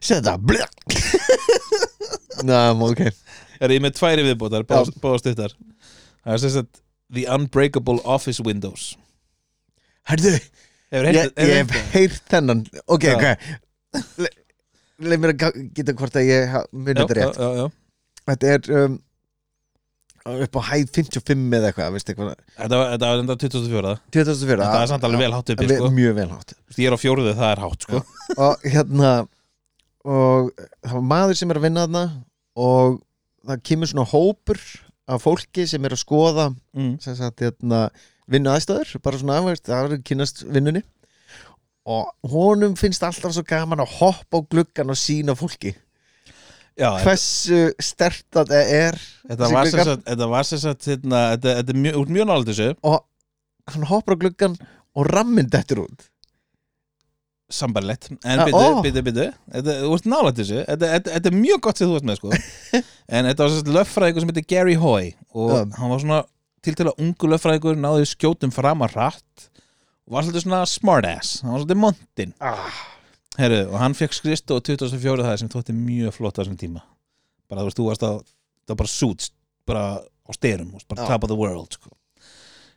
Sé 0.00 0.14
þetta, 0.16 0.36
blökk. 0.40 0.94
Ná, 2.48 2.70
ok. 2.72 3.02
Er 3.60 3.74
ég 3.74 3.82
með 3.84 3.98
tværi 3.98 4.24
viðbótar, 4.24 4.64
Já. 4.64 4.86
báða 5.02 5.20
stuttar 5.20 5.56
það 6.24 6.36
er 6.36 6.54
sagt 6.56 6.80
The 7.14 7.26
Unbreakable 7.34 8.00
Office 8.04 8.42
Windows. 8.46 8.94
Herðu, 10.10 10.36
ég, 10.94 11.32
hef 11.36 11.74
heyrt 11.94 12.22
þennan. 12.30 12.64
Ok, 12.86 13.06
Já. 13.08 13.16
ok. 13.18 14.00
Le- 14.22 14.36
Leif 15.00 15.22
mér 15.22 15.32
að 15.32 15.60
geta 15.76 15.94
hvort 15.96 16.16
að 16.20 16.26
ég 16.28 16.50
ha- 16.52 16.66
muni 16.72 16.94
já, 16.98 17.04
þetta 17.06 17.16
rétt. 17.18 17.38
já, 17.40 17.48
já. 17.56 17.70
Þetta 18.30 18.50
er 18.54 18.66
um, 18.84 18.98
upp 20.44 20.58
á 20.60 20.62
hæð 20.68 20.90
55 20.98 21.56
eða 21.56 21.70
eitthvað, 21.70 22.34
Þetta 22.60 22.80
var, 22.82 23.22
enda 23.22 23.36
2004 23.40 23.94
2004 24.12 24.60
Þetta 24.60 24.82
er 24.84 24.90
samt 24.92 25.06
alveg 25.08 25.24
vel 25.24 25.32
hátt 25.34 25.52
uppi 25.54 25.68
sko. 25.70 25.88
Mjög 25.96 26.16
vel 26.20 26.28
hátt. 26.34 26.54
Ég 26.76 26.90
er 26.90 26.96
á 26.96 27.00
fjóruðu, 27.00 27.32
það 27.38 27.54
er 27.54 27.62
hátt 27.64 27.86
sko. 27.86 28.02
Og 28.36 28.66
hérna 28.68 29.12
og 30.04 30.52
það 30.84 30.94
var 30.96 31.06
maður 31.14 31.40
sem 31.40 31.50
er 31.52 31.60
að 31.60 31.66
vinna 31.66 31.86
þarna 31.86 32.04
og 32.60 33.00
það 33.48 33.64
kemur 33.70 33.90
svona 33.90 34.08
hópur 34.12 34.60
af 35.10 35.24
fólki 35.24 35.66
sem 35.68 35.84
er 35.84 35.94
að 35.96 36.02
skoða 36.04 36.48
mm. 36.76 36.94
hérna 37.40 37.84
vinnu 38.30 38.52
aðstæður, 38.52 38.94
bara 39.02 39.20
svona 39.20 39.40
veist, 39.44 39.66
það 39.66 39.96
er 39.96 40.02
kynast 40.06 40.42
vinnunni. 40.46 40.82
Og 41.90 42.10
honum 42.30 42.76
finnst 42.78 43.02
alltaf 43.02 43.34
svo 43.34 43.42
gaman 43.46 43.82
að 43.82 43.96
hoppa 43.98 44.38
á 44.38 44.46
gluggan 44.52 44.92
og 44.92 44.98
sína 45.00 45.34
fólki. 45.38 45.72
Já, 46.78 46.94
hversu 47.02 47.72
stert 47.82 48.24
þetta 48.32 48.60
er 48.62 48.96
þetta 49.26 49.48
var 49.50 49.66
sem 49.68 49.82
sagt 50.62 50.86
Þetta 50.86 50.94
hérna, 50.94 51.22
Þetta, 51.34 51.54
þetta 51.58 51.74
er 51.74 51.80
mjög, 51.82 52.12
mjög 52.14 52.46
þessu. 52.48 52.68
Og 52.88 53.74
hann 53.74 53.88
hoppar 53.90 54.16
á 54.16 54.20
gluggan 54.22 54.54
og 54.96 55.10
ramminn 55.10 55.50
dettur 55.50 55.84
út 55.84 56.06
Sambarlegt 57.50 58.10
En 58.12 58.42
Ah, 58.42 58.46
byttu, 58.84 59.02
byttu 59.06 59.26
Þetta, 59.50 59.76
þú 59.82 59.94
ert 59.96 60.08
nálega 60.12 60.36
þessu 60.40 60.60
þetta, 60.68 61.30
er 61.30 61.36
mjög 61.36 61.62
gott 61.66 61.80
sem 61.80 61.90
þú 61.90 61.96
ert 61.98 62.08
með 62.10 62.20
sko. 62.20 62.32
En 63.14 63.28
þetta 63.30 63.42
var 63.42 63.52
sem 63.52 63.60
sagt 63.62 63.72
löffræðingur 63.76 64.24
sem 64.24 64.32
heitir 64.32 64.48
Gary 64.54 64.76
Hoy 64.80 65.10
Og 65.34 65.54
Já. 65.54 65.64
hann 65.80 65.94
var 65.94 66.04
svona 66.04 66.20
til 66.64 66.76
til 66.78 66.86
að 66.90 67.02
ungu 67.06 67.32
löffræðingur 67.34 67.80
Náði 67.80 68.06
skjótum 68.12 68.54
fram 68.54 68.86
að 68.86 68.96
rætt 69.00 69.48
Og 70.06 70.16
var 70.16 70.26
svolítið 70.26 70.46
svona 70.46 70.62
smartass 70.70 71.34
Hann 71.44 71.54
var 71.56 71.64
svolítið 71.64 71.82
montinn 71.86 72.34
ah. 72.40 72.80
Herru, 73.40 73.60
og 73.70 73.78
hann 73.80 73.94
fekk 73.96 74.16
skrist 74.16 74.50
og 74.52 74.64
2004 74.66 75.24
það 75.24 75.36
sem 75.40 75.50
þótti 75.52 75.74
mjög 75.76 76.16
flott 76.16 76.38
á 76.38 76.42
þessum 76.42 76.58
tíma 76.60 76.82
bara 77.50 77.64
þú 77.64 77.68
veist, 77.70 77.78
þú 77.80 77.86
varst 77.88 78.06
að 78.06 78.16
það 78.22 78.72
var 78.72 78.80
bara 78.80 78.92
suits, 78.92 79.30
bara 79.66 79.84
á 79.98 80.30
styrum 80.36 80.70
bara 80.74 81.02
Já. 81.02 81.06
top 81.10 81.26
of 81.26 81.30
the 81.32 81.38
world 81.38 81.74
sko. 81.74 81.90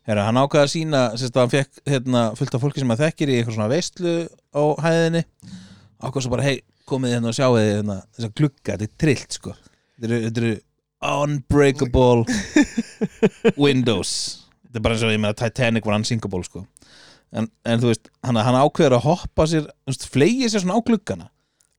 Herru, 0.04 0.24
hann 0.28 0.40
ákvaði 0.42 0.66
að 0.66 0.72
sína 0.74 1.02
sérst 1.16 1.38
að 1.38 1.46
hann 1.46 1.54
fekk 1.54 1.82
hérna, 1.88 2.24
fullt 2.36 2.56
af 2.58 2.64
fólki 2.64 2.84
sem 2.84 2.92
að 2.92 3.04
þekkir 3.06 3.30
í 3.32 3.38
eitthvað 3.38 3.56
svona 3.56 3.72
veistlu 3.72 4.16
á 4.52 4.64
hæðinni 4.84 5.22
ákvaði 6.04 6.26
svo 6.26 6.34
bara, 6.34 6.48
hei, 6.48 6.58
komið 6.90 7.16
hérna 7.16 7.32
og 7.32 7.38
sjáu 7.38 7.56
þið 7.56 7.70
hérna, 7.70 7.98
þess 8.12 8.28
að 8.28 8.34
glugga, 8.42 8.76
þetta 8.76 8.88
er 8.90 8.94
trillt 9.04 9.38
sko. 9.38 9.56
þetta 10.04 10.44
eru, 10.44 10.54
unbreakable 11.04 12.26
windows. 13.66 14.12
Þetta 14.68 14.80
er 14.80 14.86
bara 14.86 14.98
eins 14.98 15.06
og 15.08 15.14
ég 15.16 15.24
meina 15.24 15.40
Titanic 15.40 15.88
var 15.88 16.00
unsinkable 16.00 16.44
sko. 16.48 16.66
En, 17.34 17.48
en 17.66 17.82
þú 17.82 17.90
veist, 17.94 18.12
hann, 18.28 18.40
hann 18.44 18.60
ákveður 18.60 18.98
að 19.00 19.08
hoppa 19.08 19.48
sér, 19.50 19.72
fleigi 20.12 20.52
sér 20.52 20.66
svona 20.66 20.78
á 20.78 20.86
gluggana 20.86 21.32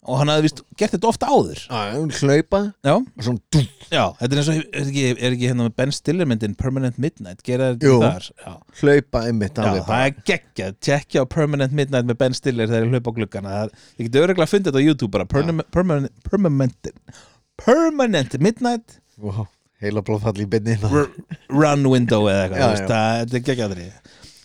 og 0.04 0.18
hann 0.20 0.28
hafði 0.32 0.44
vist 0.46 0.60
gert 0.80 0.92
þetta 0.94 1.08
ofta 1.08 1.28
áður. 1.32 1.60
Ah, 1.72 1.94
hlaupa 2.20 2.60
já, 2.84 2.92
og 2.94 3.24
svona 3.24 3.40
dú, 3.54 3.62
já, 3.88 4.02
þetta 4.20 4.28
er 4.28 4.40
eins 4.42 4.50
og 4.52 4.58
er 4.60 4.82
ekki, 4.84 5.04
er 5.14 5.36
ekki 5.36 5.48
hérna 5.50 5.66
með 5.68 5.74
Ben 5.80 5.94
Stiller 5.96 6.28
myndin 6.28 6.56
Permanent 6.60 6.98
Midnight, 7.00 7.40
gera 7.46 7.70
þetta 7.72 7.88
Jú. 7.88 7.96
þar? 8.04 8.28
Já, 8.44 8.52
hlaupa 8.82 9.22
einmitt 9.30 9.56
já 9.56 9.64
alveg 9.64 9.86
það 9.88 10.04
er 10.08 10.16
geggjað. 10.32 10.76
Tjekkja 10.88 11.24
á 11.24 11.26
Permanent 11.34 11.72
Midnight 11.80 12.08
með 12.10 12.18
Ben 12.24 12.36
Stiller 12.36 12.68
þegar 12.70 12.84
ég 12.88 12.92
hlaupa 12.98 13.10
á 13.10 13.16
gluggana. 13.20 13.54
Það, 13.58 13.74
ég 13.98 14.08
geti 14.10 14.22
öruglega 14.26 14.46
að 14.48 14.52
funda 14.54 14.70
þetta 14.74 14.84
á 14.84 14.86
YouTube 14.88 15.12
bara. 15.16 15.28
Permanent, 15.34 15.70
permanent, 15.72 16.14
permanent, 16.28 16.92
permanent 17.64 18.38
Midnight? 18.40 18.98
Wow, 19.22 19.46
heila 19.82 20.02
blóðfall 20.04 20.40
í 20.42 20.46
beinni 20.50 20.74
hérna. 20.76 20.90
r- 20.90 21.36
run 21.54 21.84
window 21.90 22.26
eða 22.28 22.44
eitthvað 22.48 22.60
Já, 22.60 22.64
þú 22.64 22.72
veist, 22.74 22.88
það, 22.90 23.18
þetta 23.20 23.38
er 23.40 23.44
geggjaðri 23.48 23.90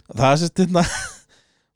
það 0.10 0.28
er 0.32 0.40
sérst 0.44 0.62
hérna 0.64 0.84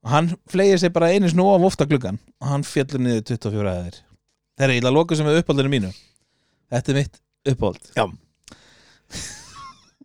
og 0.03 0.09
hann 0.11 0.31
flegir 0.51 0.77
sig 0.81 0.91
bara 0.93 1.11
einu 1.15 1.29
snú 1.31 1.45
af 1.53 1.63
ofta 1.69 1.85
gluggan 1.89 2.19
og 2.41 2.47
hann 2.51 2.63
fjallur 2.67 2.99
niður 3.05 3.23
24 3.33 3.69
aðeir 3.73 3.97
það 4.57 4.65
er 4.67 4.73
eiginlega 4.75 4.95
lokuð 4.97 5.17
sem 5.21 5.29
er 5.31 5.39
uppáldinu 5.41 5.71
mínu. 5.73 5.89
Þetta 6.73 6.91
er 6.93 6.97
mitt 6.99 7.15
uppáld 7.53 7.91
Já. 7.97 8.05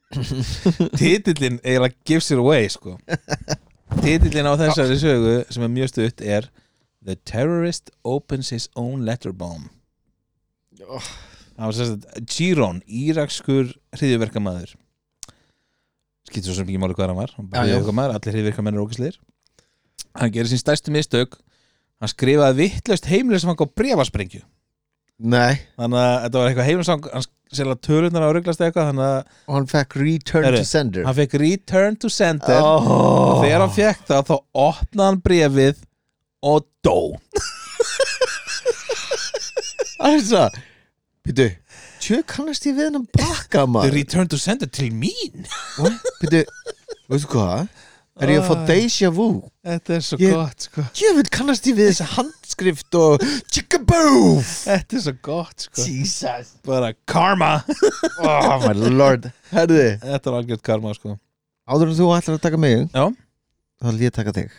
titillin 1.01 1.59
eiginlega 1.65 1.95
gives 2.09 2.31
it 2.33 2.39
away 2.41 2.69
sko. 2.73 2.97
Titillin 4.03 4.49
á 4.49 4.55
þessari 4.61 4.97
sögu 5.01 5.35
sem 5.53 5.65
er 5.67 5.73
mjög 5.73 5.91
stutt 5.93 6.23
er 6.25 6.49
The 7.05 7.17
Terrorist 7.29 7.91
Opens 8.05 8.51
His 8.55 8.69
Own 8.77 9.05
Letter 9.09 9.33
Bomb 9.33 9.69
Oh. 10.89 11.03
það 11.59 11.65
var 11.67 11.75
sérst 11.75 12.05
Chiron, 12.31 12.77
írakskur 12.87 13.73
hriðjuverkamaður 13.99 14.71
skýtur 16.29 16.47
svo 16.53 16.55
sem 16.61 16.69
ekki 16.71 16.79
máli 16.81 16.95
hvað 16.95 17.11
hann 17.11 17.19
var 17.19 17.33
hann 17.35 17.49
já. 17.51 17.59
hryðjuverkamaður, 17.65 18.15
allir 18.15 18.37
hriðjuverkamenn 18.37 18.79
er 18.79 18.85
ógæsleir 18.85 19.19
hann 20.19 20.33
gerir 20.35 20.51
sín 20.51 20.61
stærstu 20.63 20.93
mistök. 20.95 21.39
Hann 21.99 22.11
skrifaði 22.13 22.63
vittlust 22.69 23.09
heimilisfang 23.11 23.59
á 23.59 23.67
brefasprengju 23.67 24.45
nei, 25.19 25.59
þannig 25.75 25.99
að 25.99 26.13
þetta 26.23 26.39
var 26.39 26.49
eitthvað 26.49 26.67
heimilisfang 26.69 27.07
hann 27.11 27.25
sérlega 27.51 27.81
tölunar 27.83 28.23
á 28.23 28.31
rugglast 28.37 28.61
eitthvað 28.63 28.91
þannig 28.93 29.07
að 29.09 29.17
og 29.49 29.55
hann 29.57 29.67
fekk 29.73 29.97
return 29.99 30.45
Herru, 30.47 30.61
to 30.63 30.69
sender. 30.69 31.07
hann 31.09 31.17
fekk 31.17 31.35
return 31.43 31.97
to 31.99 32.11
sender. 32.13 32.61
Oh. 32.63 32.87
og 33.33 33.41
þegar 33.43 33.65
hann 33.65 33.75
fekk 33.75 34.05
það 34.13 34.23
þá 34.29 34.35
opnaði 34.69 35.09
hann 35.09 35.21
brefið 35.27 35.81
og 36.47 36.69
dó. 36.87 36.99
Alveg 40.07 40.63
Býtu, 41.29 41.49
tjö 42.01 42.23
kannast 42.31 42.65
ég 42.71 42.77
við 42.79 42.87
hennan 42.89 43.09
bakka 43.19 43.65
The 43.65 43.67
maður? 43.69 43.97
return 43.99 44.31
to 44.31 44.39
sender 44.41 44.71
til 44.71 44.93
mín. 44.95 45.45
Býtu, 46.23 46.45
veistu 47.11 47.29
hvað? 47.35 47.67
Er 48.19 48.33
ég 48.33 48.41
að 48.43 48.49
fá 48.49 48.55
deja 48.67 49.09
vu? 49.15 49.27
Þetta 49.63 49.95
er 49.95 50.01
svo 50.03 50.17
Ég- 50.19 50.33
gott 50.35 50.65
sko. 50.67 50.83
Jöfnvel 50.99 51.29
kannast 51.31 51.67
ég 51.71 51.77
við 51.79 51.91
þessa 51.93 52.07
handskrift 52.17 52.97
og 52.99 53.23
Chickaboof 53.55 54.49
Þetta 54.67 54.99
er 54.99 55.05
svo 55.05 55.15
gott 55.23 55.67
sko. 55.69 55.85
Jesus. 55.87 56.51
Bara 56.67 56.91
karma. 57.07 57.53
Oh 58.19 58.59
my 58.67 58.73
lord. 58.91 59.29
Herði, 59.53 59.85
Þetta 60.03 60.33
er 60.33 60.39
algjört 60.41 60.65
karma 60.67 60.95
sko. 60.99 61.15
Áður 61.71 61.93
en 61.93 61.99
þú 62.01 62.11
ætlar 62.17 62.39
að 62.41 62.45
taka 62.49 62.59
mig 62.59 62.89
Já. 62.91 63.05
Þá 63.79 63.87
ætla 63.93 64.03
ég 64.03 64.11
að 64.11 64.19
taka 64.19 64.35
þig. 64.41 64.51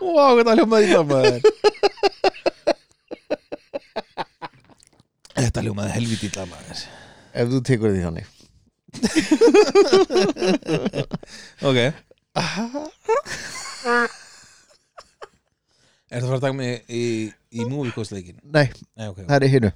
Vá, 0.00 0.24
þetta 0.38 0.54
hljómaði 0.56 0.88
illa 0.88 1.02
maður. 1.06 1.40
Þetta 5.40 5.64
hljómaði 5.64 5.94
helviti 5.96 6.28
illa 6.30 6.46
maður. 6.50 6.84
Ef 7.30 7.50
þú 7.52 7.60
tekur 7.68 7.94
því 7.94 8.04
þannig 8.08 8.36
Ok. 11.68 11.78
Er 16.10 16.18
það 16.18 16.24
að 16.24 16.26
fara 16.26 16.38
að 16.40 16.44
taka 16.44 16.56
mig 16.58 16.88
í, 16.90 17.02
í 17.54 17.62
movie-kostleikin? 17.70 18.40
Nei, 18.42 18.66
Nei, 18.98 19.06
ok 19.12 19.20
það 19.28 19.36
er 19.36 19.44
í 19.46 19.50
hinu. 19.52 19.68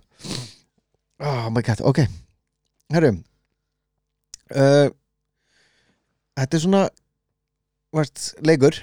Oh 1.22 1.44
my 1.54 1.62
god, 1.62 1.78
ok. 1.86 2.00
Herru 2.94 3.10
uh, 3.14 4.88
Þetta 6.34 6.58
er 6.58 6.62
svona 6.64 6.82
Vart, 7.94 8.18
leikur. 8.42 8.74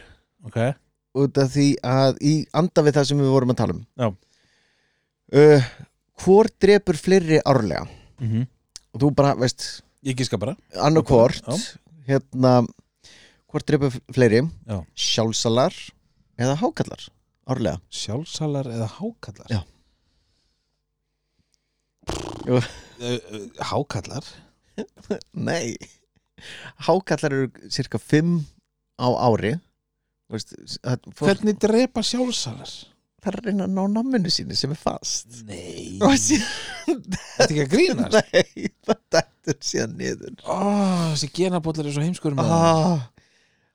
Ok, 0.47 0.57
út 1.19 1.35
af 1.43 1.49
því 1.51 1.65
að 1.83 2.21
í 2.23 2.33
anda 2.55 2.79
við 2.87 2.95
það 2.95 3.09
sem 3.09 3.19
við 3.19 3.33
vorum 3.33 3.51
að 3.51 3.59
tala 3.59 3.75
um. 3.75 3.83
Já. 3.99 4.07
uh, 5.35 5.59
Hvor 6.23 6.47
drepur 6.63 6.95
fleiri 6.99 7.41
árlega? 7.43 7.83
Mm 8.23 8.47
og 8.91 8.99
þú 8.99 9.07
bara, 9.15 9.37
veist, 9.39 9.63
ég 10.05 10.17
gíska 10.17 10.37
bara 10.41 10.55
annarkvort 10.81 11.45
hérna 12.07 12.61
hvort 13.51 13.67
drepur 13.67 13.97
fleiri 14.13 14.41
Já. 14.67 14.77
sjálfsalar 14.95 15.75
eða 16.41 16.55
hákallar 16.61 17.03
árlega 17.51 17.81
Sjálfsalar 17.91 18.69
eða 18.71 18.87
hákallar? 18.97 19.49
Já. 19.51 19.61
Uh, 22.49 22.57
uh, 23.05 23.41
Hákallar? 23.71 24.25
Nei 25.33 25.75
Hákallar 26.87 27.35
eru 27.35 27.69
cirka 27.69 27.99
5 28.01 28.39
á 28.97 29.07
ári 29.29 29.53
Veist, 30.31 30.55
að 30.87 31.03
fólk, 31.11 31.27
Hvernig 31.27 31.59
drepa 31.61 32.01
sjálfsalar? 32.05 32.71
það 33.21 33.29
er 33.29 33.37
að 33.37 33.47
reyna 33.51 33.65
að 33.67 33.73
ná 33.75 33.81
namminu 33.99 34.31
sínu 34.33 34.55
sem 34.57 34.71
er 34.73 34.79
fast 34.81 35.43
Nei 35.45 35.99
Þetta 36.01 37.45
er 37.45 37.51
ekki 37.51 37.65
að 37.67 37.73
grínast 37.75 38.17
nei, 38.33 38.71
það 38.87 39.30
dættur 39.45 39.67
síðan 39.67 39.95
niður. 39.99 40.35
Ó, 40.45 40.57
þessi 41.13 41.29
genabóllar 41.35 41.87
er 41.89 41.95
svo 41.95 42.03
heimskur 42.05 42.37
ah, 42.41 43.07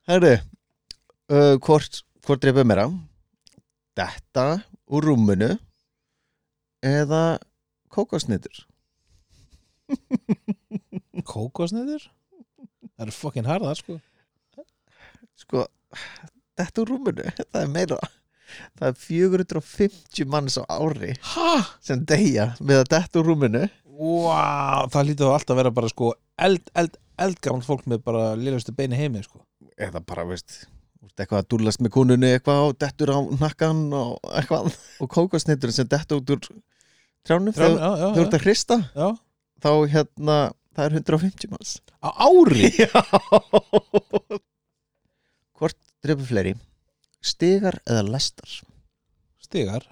Herru 0.06 0.34
uh, 0.36 1.56
hvort, 1.58 2.02
hvort 2.26 2.42
drepur 2.42 2.66
meira? 2.68 2.86
Detta 3.96 4.46
úr 4.92 5.08
rúmunu 5.10 5.54
eða 6.86 7.38
kókosnitur 7.90 8.66
Kókosniður? 11.30 12.04
Það 12.96 13.06
eru 13.06 13.14
fokkin 13.14 13.48
harðar 13.48 13.78
sko. 13.78 13.98
Sko, 15.36 15.64
detta 16.56 16.82
úr 16.84 16.94
rúmunu 16.94 17.26
það 17.50 17.60
er 17.62 17.72
meira. 17.72 17.98
Það 18.78 18.88
er 18.92 19.00
450 19.02 20.28
manns 20.30 20.54
á 20.54 20.62
ári 20.70 21.16
Hæ? 21.18 21.48
sem 21.82 22.04
deyja 22.06 22.52
með 22.62 22.84
að 22.84 22.90
detta 22.94 23.20
úr 23.20 23.32
rúmunu 23.32 23.64
Vá, 23.96 24.86
það 24.92 25.10
lítið 25.10 25.32
alltaf 25.32 25.54
að 25.54 25.60
vera 25.62 25.74
bara 25.76 25.90
sko 25.92 26.12
eld, 26.46 26.64
eld, 26.76 26.96
eldgamalt 27.26 27.66
fólk 27.66 27.84
með 27.88 28.02
bara 28.04 28.24
liðlustu 28.36 28.74
beini 28.76 28.98
heimi 28.98 29.22
sko 29.24 29.40
eða 29.80 30.02
bara, 30.04 30.26
veist 30.28 30.64
eitthvað 31.16 31.40
að 31.40 31.48
dúllast 31.52 31.80
með 31.80 31.92
konunni 31.94 32.32
eitthvað 32.34 32.62
og 32.66 32.74
dettur 32.82 33.12
á 33.14 33.18
nakkan 33.40 33.86
og 33.96 34.18
eitthvað 34.36 34.74
og 35.00 35.10
kókosnitur 35.12 35.72
sem 35.72 35.88
detta 35.88 36.18
út 36.18 36.32
úr 36.34 36.42
trjánum 37.26 37.54
Trján, 37.56 37.78
þegar 37.78 38.16
þú 38.16 38.24
ert 38.24 38.36
að 38.36 38.44
hrista 38.44 38.78
já. 38.92 39.08
þá 39.64 39.70
hérna, 39.94 40.36
það 40.76 40.88
er 40.88 40.98
150 41.00 41.52
manns 41.54 41.72
Á 42.04 42.08
ári? 42.12 42.68
Hvort 45.56 45.78
drefur 46.04 46.28
fleiri? 46.28 46.52
Stigar 47.24 47.80
eða 47.88 48.04
lestar? 48.10 48.58
Stigar? 49.42 49.88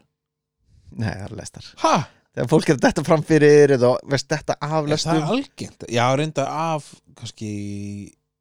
Nei, 0.92 1.09
það 1.09 1.24
er 1.30 1.36
lestar 1.40 1.72
Hæ? 1.80 1.94
Þegar 2.35 2.51
fólk 2.51 2.70
er 2.72 2.78
þetta 2.82 3.05
fram 3.07 3.22
fyrir 3.22 3.72
eða 3.76 3.93
veist 4.11 4.26
þetta 4.30 4.57
af 4.59 4.72
Er 4.72 4.80
það 4.80 4.89
lestum 4.91 5.28
algengt? 5.37 5.85
Já, 5.87 6.05
reynda 6.18 6.47
af 6.51 6.89
kannski 7.14 7.51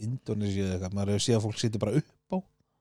Indonesia 0.01 0.65
eða 0.65 0.73
eitthvað, 0.79 0.95
maður 0.97 1.13
hefur 1.13 1.25
séð 1.27 1.37
að 1.37 1.45
fólk 1.45 1.59
sittir 1.61 1.83
bara 1.83 1.99
upp 1.99 2.33
á. 2.33 2.37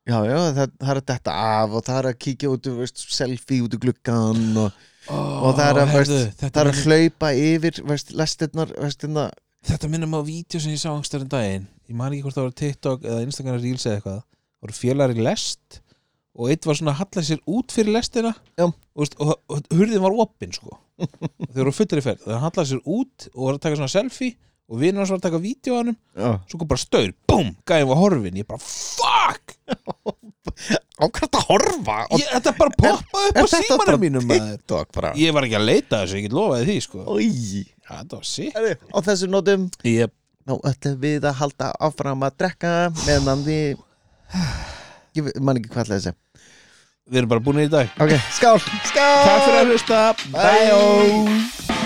Já, 0.09 0.17
já, 0.27 0.37
það, 0.57 0.73
það 0.81 0.95
er 0.95 1.01
þetta 1.13 1.35
af 1.43 1.77
og 1.77 1.85
það 1.87 1.99
er 1.99 2.09
að 2.09 2.17
kíkja 2.25 2.53
út 2.55 2.71
veist, 2.81 3.05
selfie 3.13 3.67
út 3.67 3.77
úr 3.77 3.83
gluggan 3.85 4.43
og, 4.65 4.81
oh, 5.13 5.37
og 5.51 5.55
það 5.61 5.69
er 5.69 5.81
að, 5.83 5.93
heyrðu, 5.93 6.19
veist, 6.25 6.43
það 6.43 6.61
er 6.63 6.71
að 6.73 6.81
hlaupa 6.87 7.33
yfir, 7.39 7.81
veist, 7.93 8.17
lestirnar, 8.19 8.75
hérna. 8.81 9.29
Þetta 9.69 9.93
minnir 9.93 10.11
mig 10.11 10.25
á 10.25 10.31
vídeo 10.33 10.65
sem 10.65 10.75
ég 10.75 10.81
sá 10.83 10.91
angstarinn 10.91 11.31
daginn. 11.31 11.69
Ég 11.87 11.99
man 11.99 12.11
ekki 12.11 12.25
hvort 12.25 12.41
það 12.41 12.49
var 12.49 12.57
TikTok 12.59 13.05
eða 13.07 13.27
Instagram 13.29 13.61
Reels 13.61 13.85
eða 13.87 14.01
eitthvað. 14.01 14.23
Það 14.25 14.65
voru 14.65 14.79
félagar 14.81 15.21
í 15.21 15.27
lest 15.29 15.83
og 16.33 16.49
eitt 16.49 16.65
var 16.67 16.79
svona 16.79 16.95
að 16.95 17.03
halla 17.03 17.25
sér 17.29 17.43
út 17.53 17.75
fyrir 17.77 17.95
lestina. 17.95 18.33
Já. 18.57 18.65
og, 18.73 19.15
og, 19.21 19.33
og 19.53 19.69
hurðin 19.77 20.03
var 20.03 20.17
opinn 20.25 20.57
sko 20.57 20.81
þeir 21.03 21.61
voru 21.63 21.75
fullir 21.77 22.01
í 22.03 22.07
ferð, 22.07 22.25
það 22.29 22.41
hallaði 22.47 22.71
sér 22.73 22.83
út 22.97 23.29
og 23.33 23.45
var 23.47 23.59
að 23.59 23.63
taka 23.67 23.81
svona 23.81 23.93
selfie 23.93 24.33
og 24.73 24.79
vinur 24.81 25.03
hans 25.03 25.13
var 25.13 25.21
að 25.21 25.27
taka 25.27 25.43
vídeo 25.43 25.75
á 25.77 25.79
hann 25.83 25.93
svo 26.49 26.61
kom 26.61 26.71
bara 26.71 26.83
staur, 26.83 27.11
búm, 27.29 27.51
gæðin 27.69 27.91
var 27.91 28.01
horfin 28.01 28.41
ég 28.41 28.49
bara, 28.49 28.63
fuck! 28.63 29.57
Á 31.03 31.05
hvað 31.09 31.21
þetta 31.25 31.43
horfa? 31.49 31.99
ég, 32.15 32.27
þetta 32.31 32.55
bara 32.59 32.75
poppaði 32.79 33.31
upp 33.33 33.39
á 33.43 33.47
símanum 33.53 34.03
mínum 34.03 34.33
ég 35.19 35.35
var 35.35 35.47
ekki 35.49 35.59
að 35.59 35.69
leita 35.69 36.03
þessu, 36.03 36.19
ég 36.21 36.27
get 36.29 36.37
lofaði 36.37 36.69
því 36.69 36.77
sko. 36.87 37.05
Ja, 37.83 38.03
þetta 38.03 38.19
var 38.19 38.29
Herri, 38.57 38.75
á 38.93 38.99
þessu 39.09 39.31
nótum. 39.33 39.69
Ég, 39.89 40.13
Nú 40.43 40.57
ætlum 40.67 40.97
við 40.99 41.23
að 41.31 41.37
halda 41.39 41.69
áfram 41.87 42.25
að 42.27 42.39
drekka 42.43 42.71
meðan 43.05 43.45
við 43.47 43.77
ég 45.15 45.29
man 45.39 45.61
ekki 45.61 45.71
hvað 45.71 45.85
ætlaði 45.85 45.99
að 46.01 46.07
segja 46.09 46.32
við 47.11 47.23
erum 47.23 47.33
bara 47.35 47.45
búin 47.45 47.63
í 47.65 47.71
dag. 47.73 47.93
Ok, 48.01 48.17
skál, 48.35 48.59
skál. 48.91 49.23
Takk 49.27 49.47
fyrir 49.47 49.61
að 49.63 49.73
hlusta, 49.73 50.03
Bye. 50.33 50.43
bye 50.43 51.82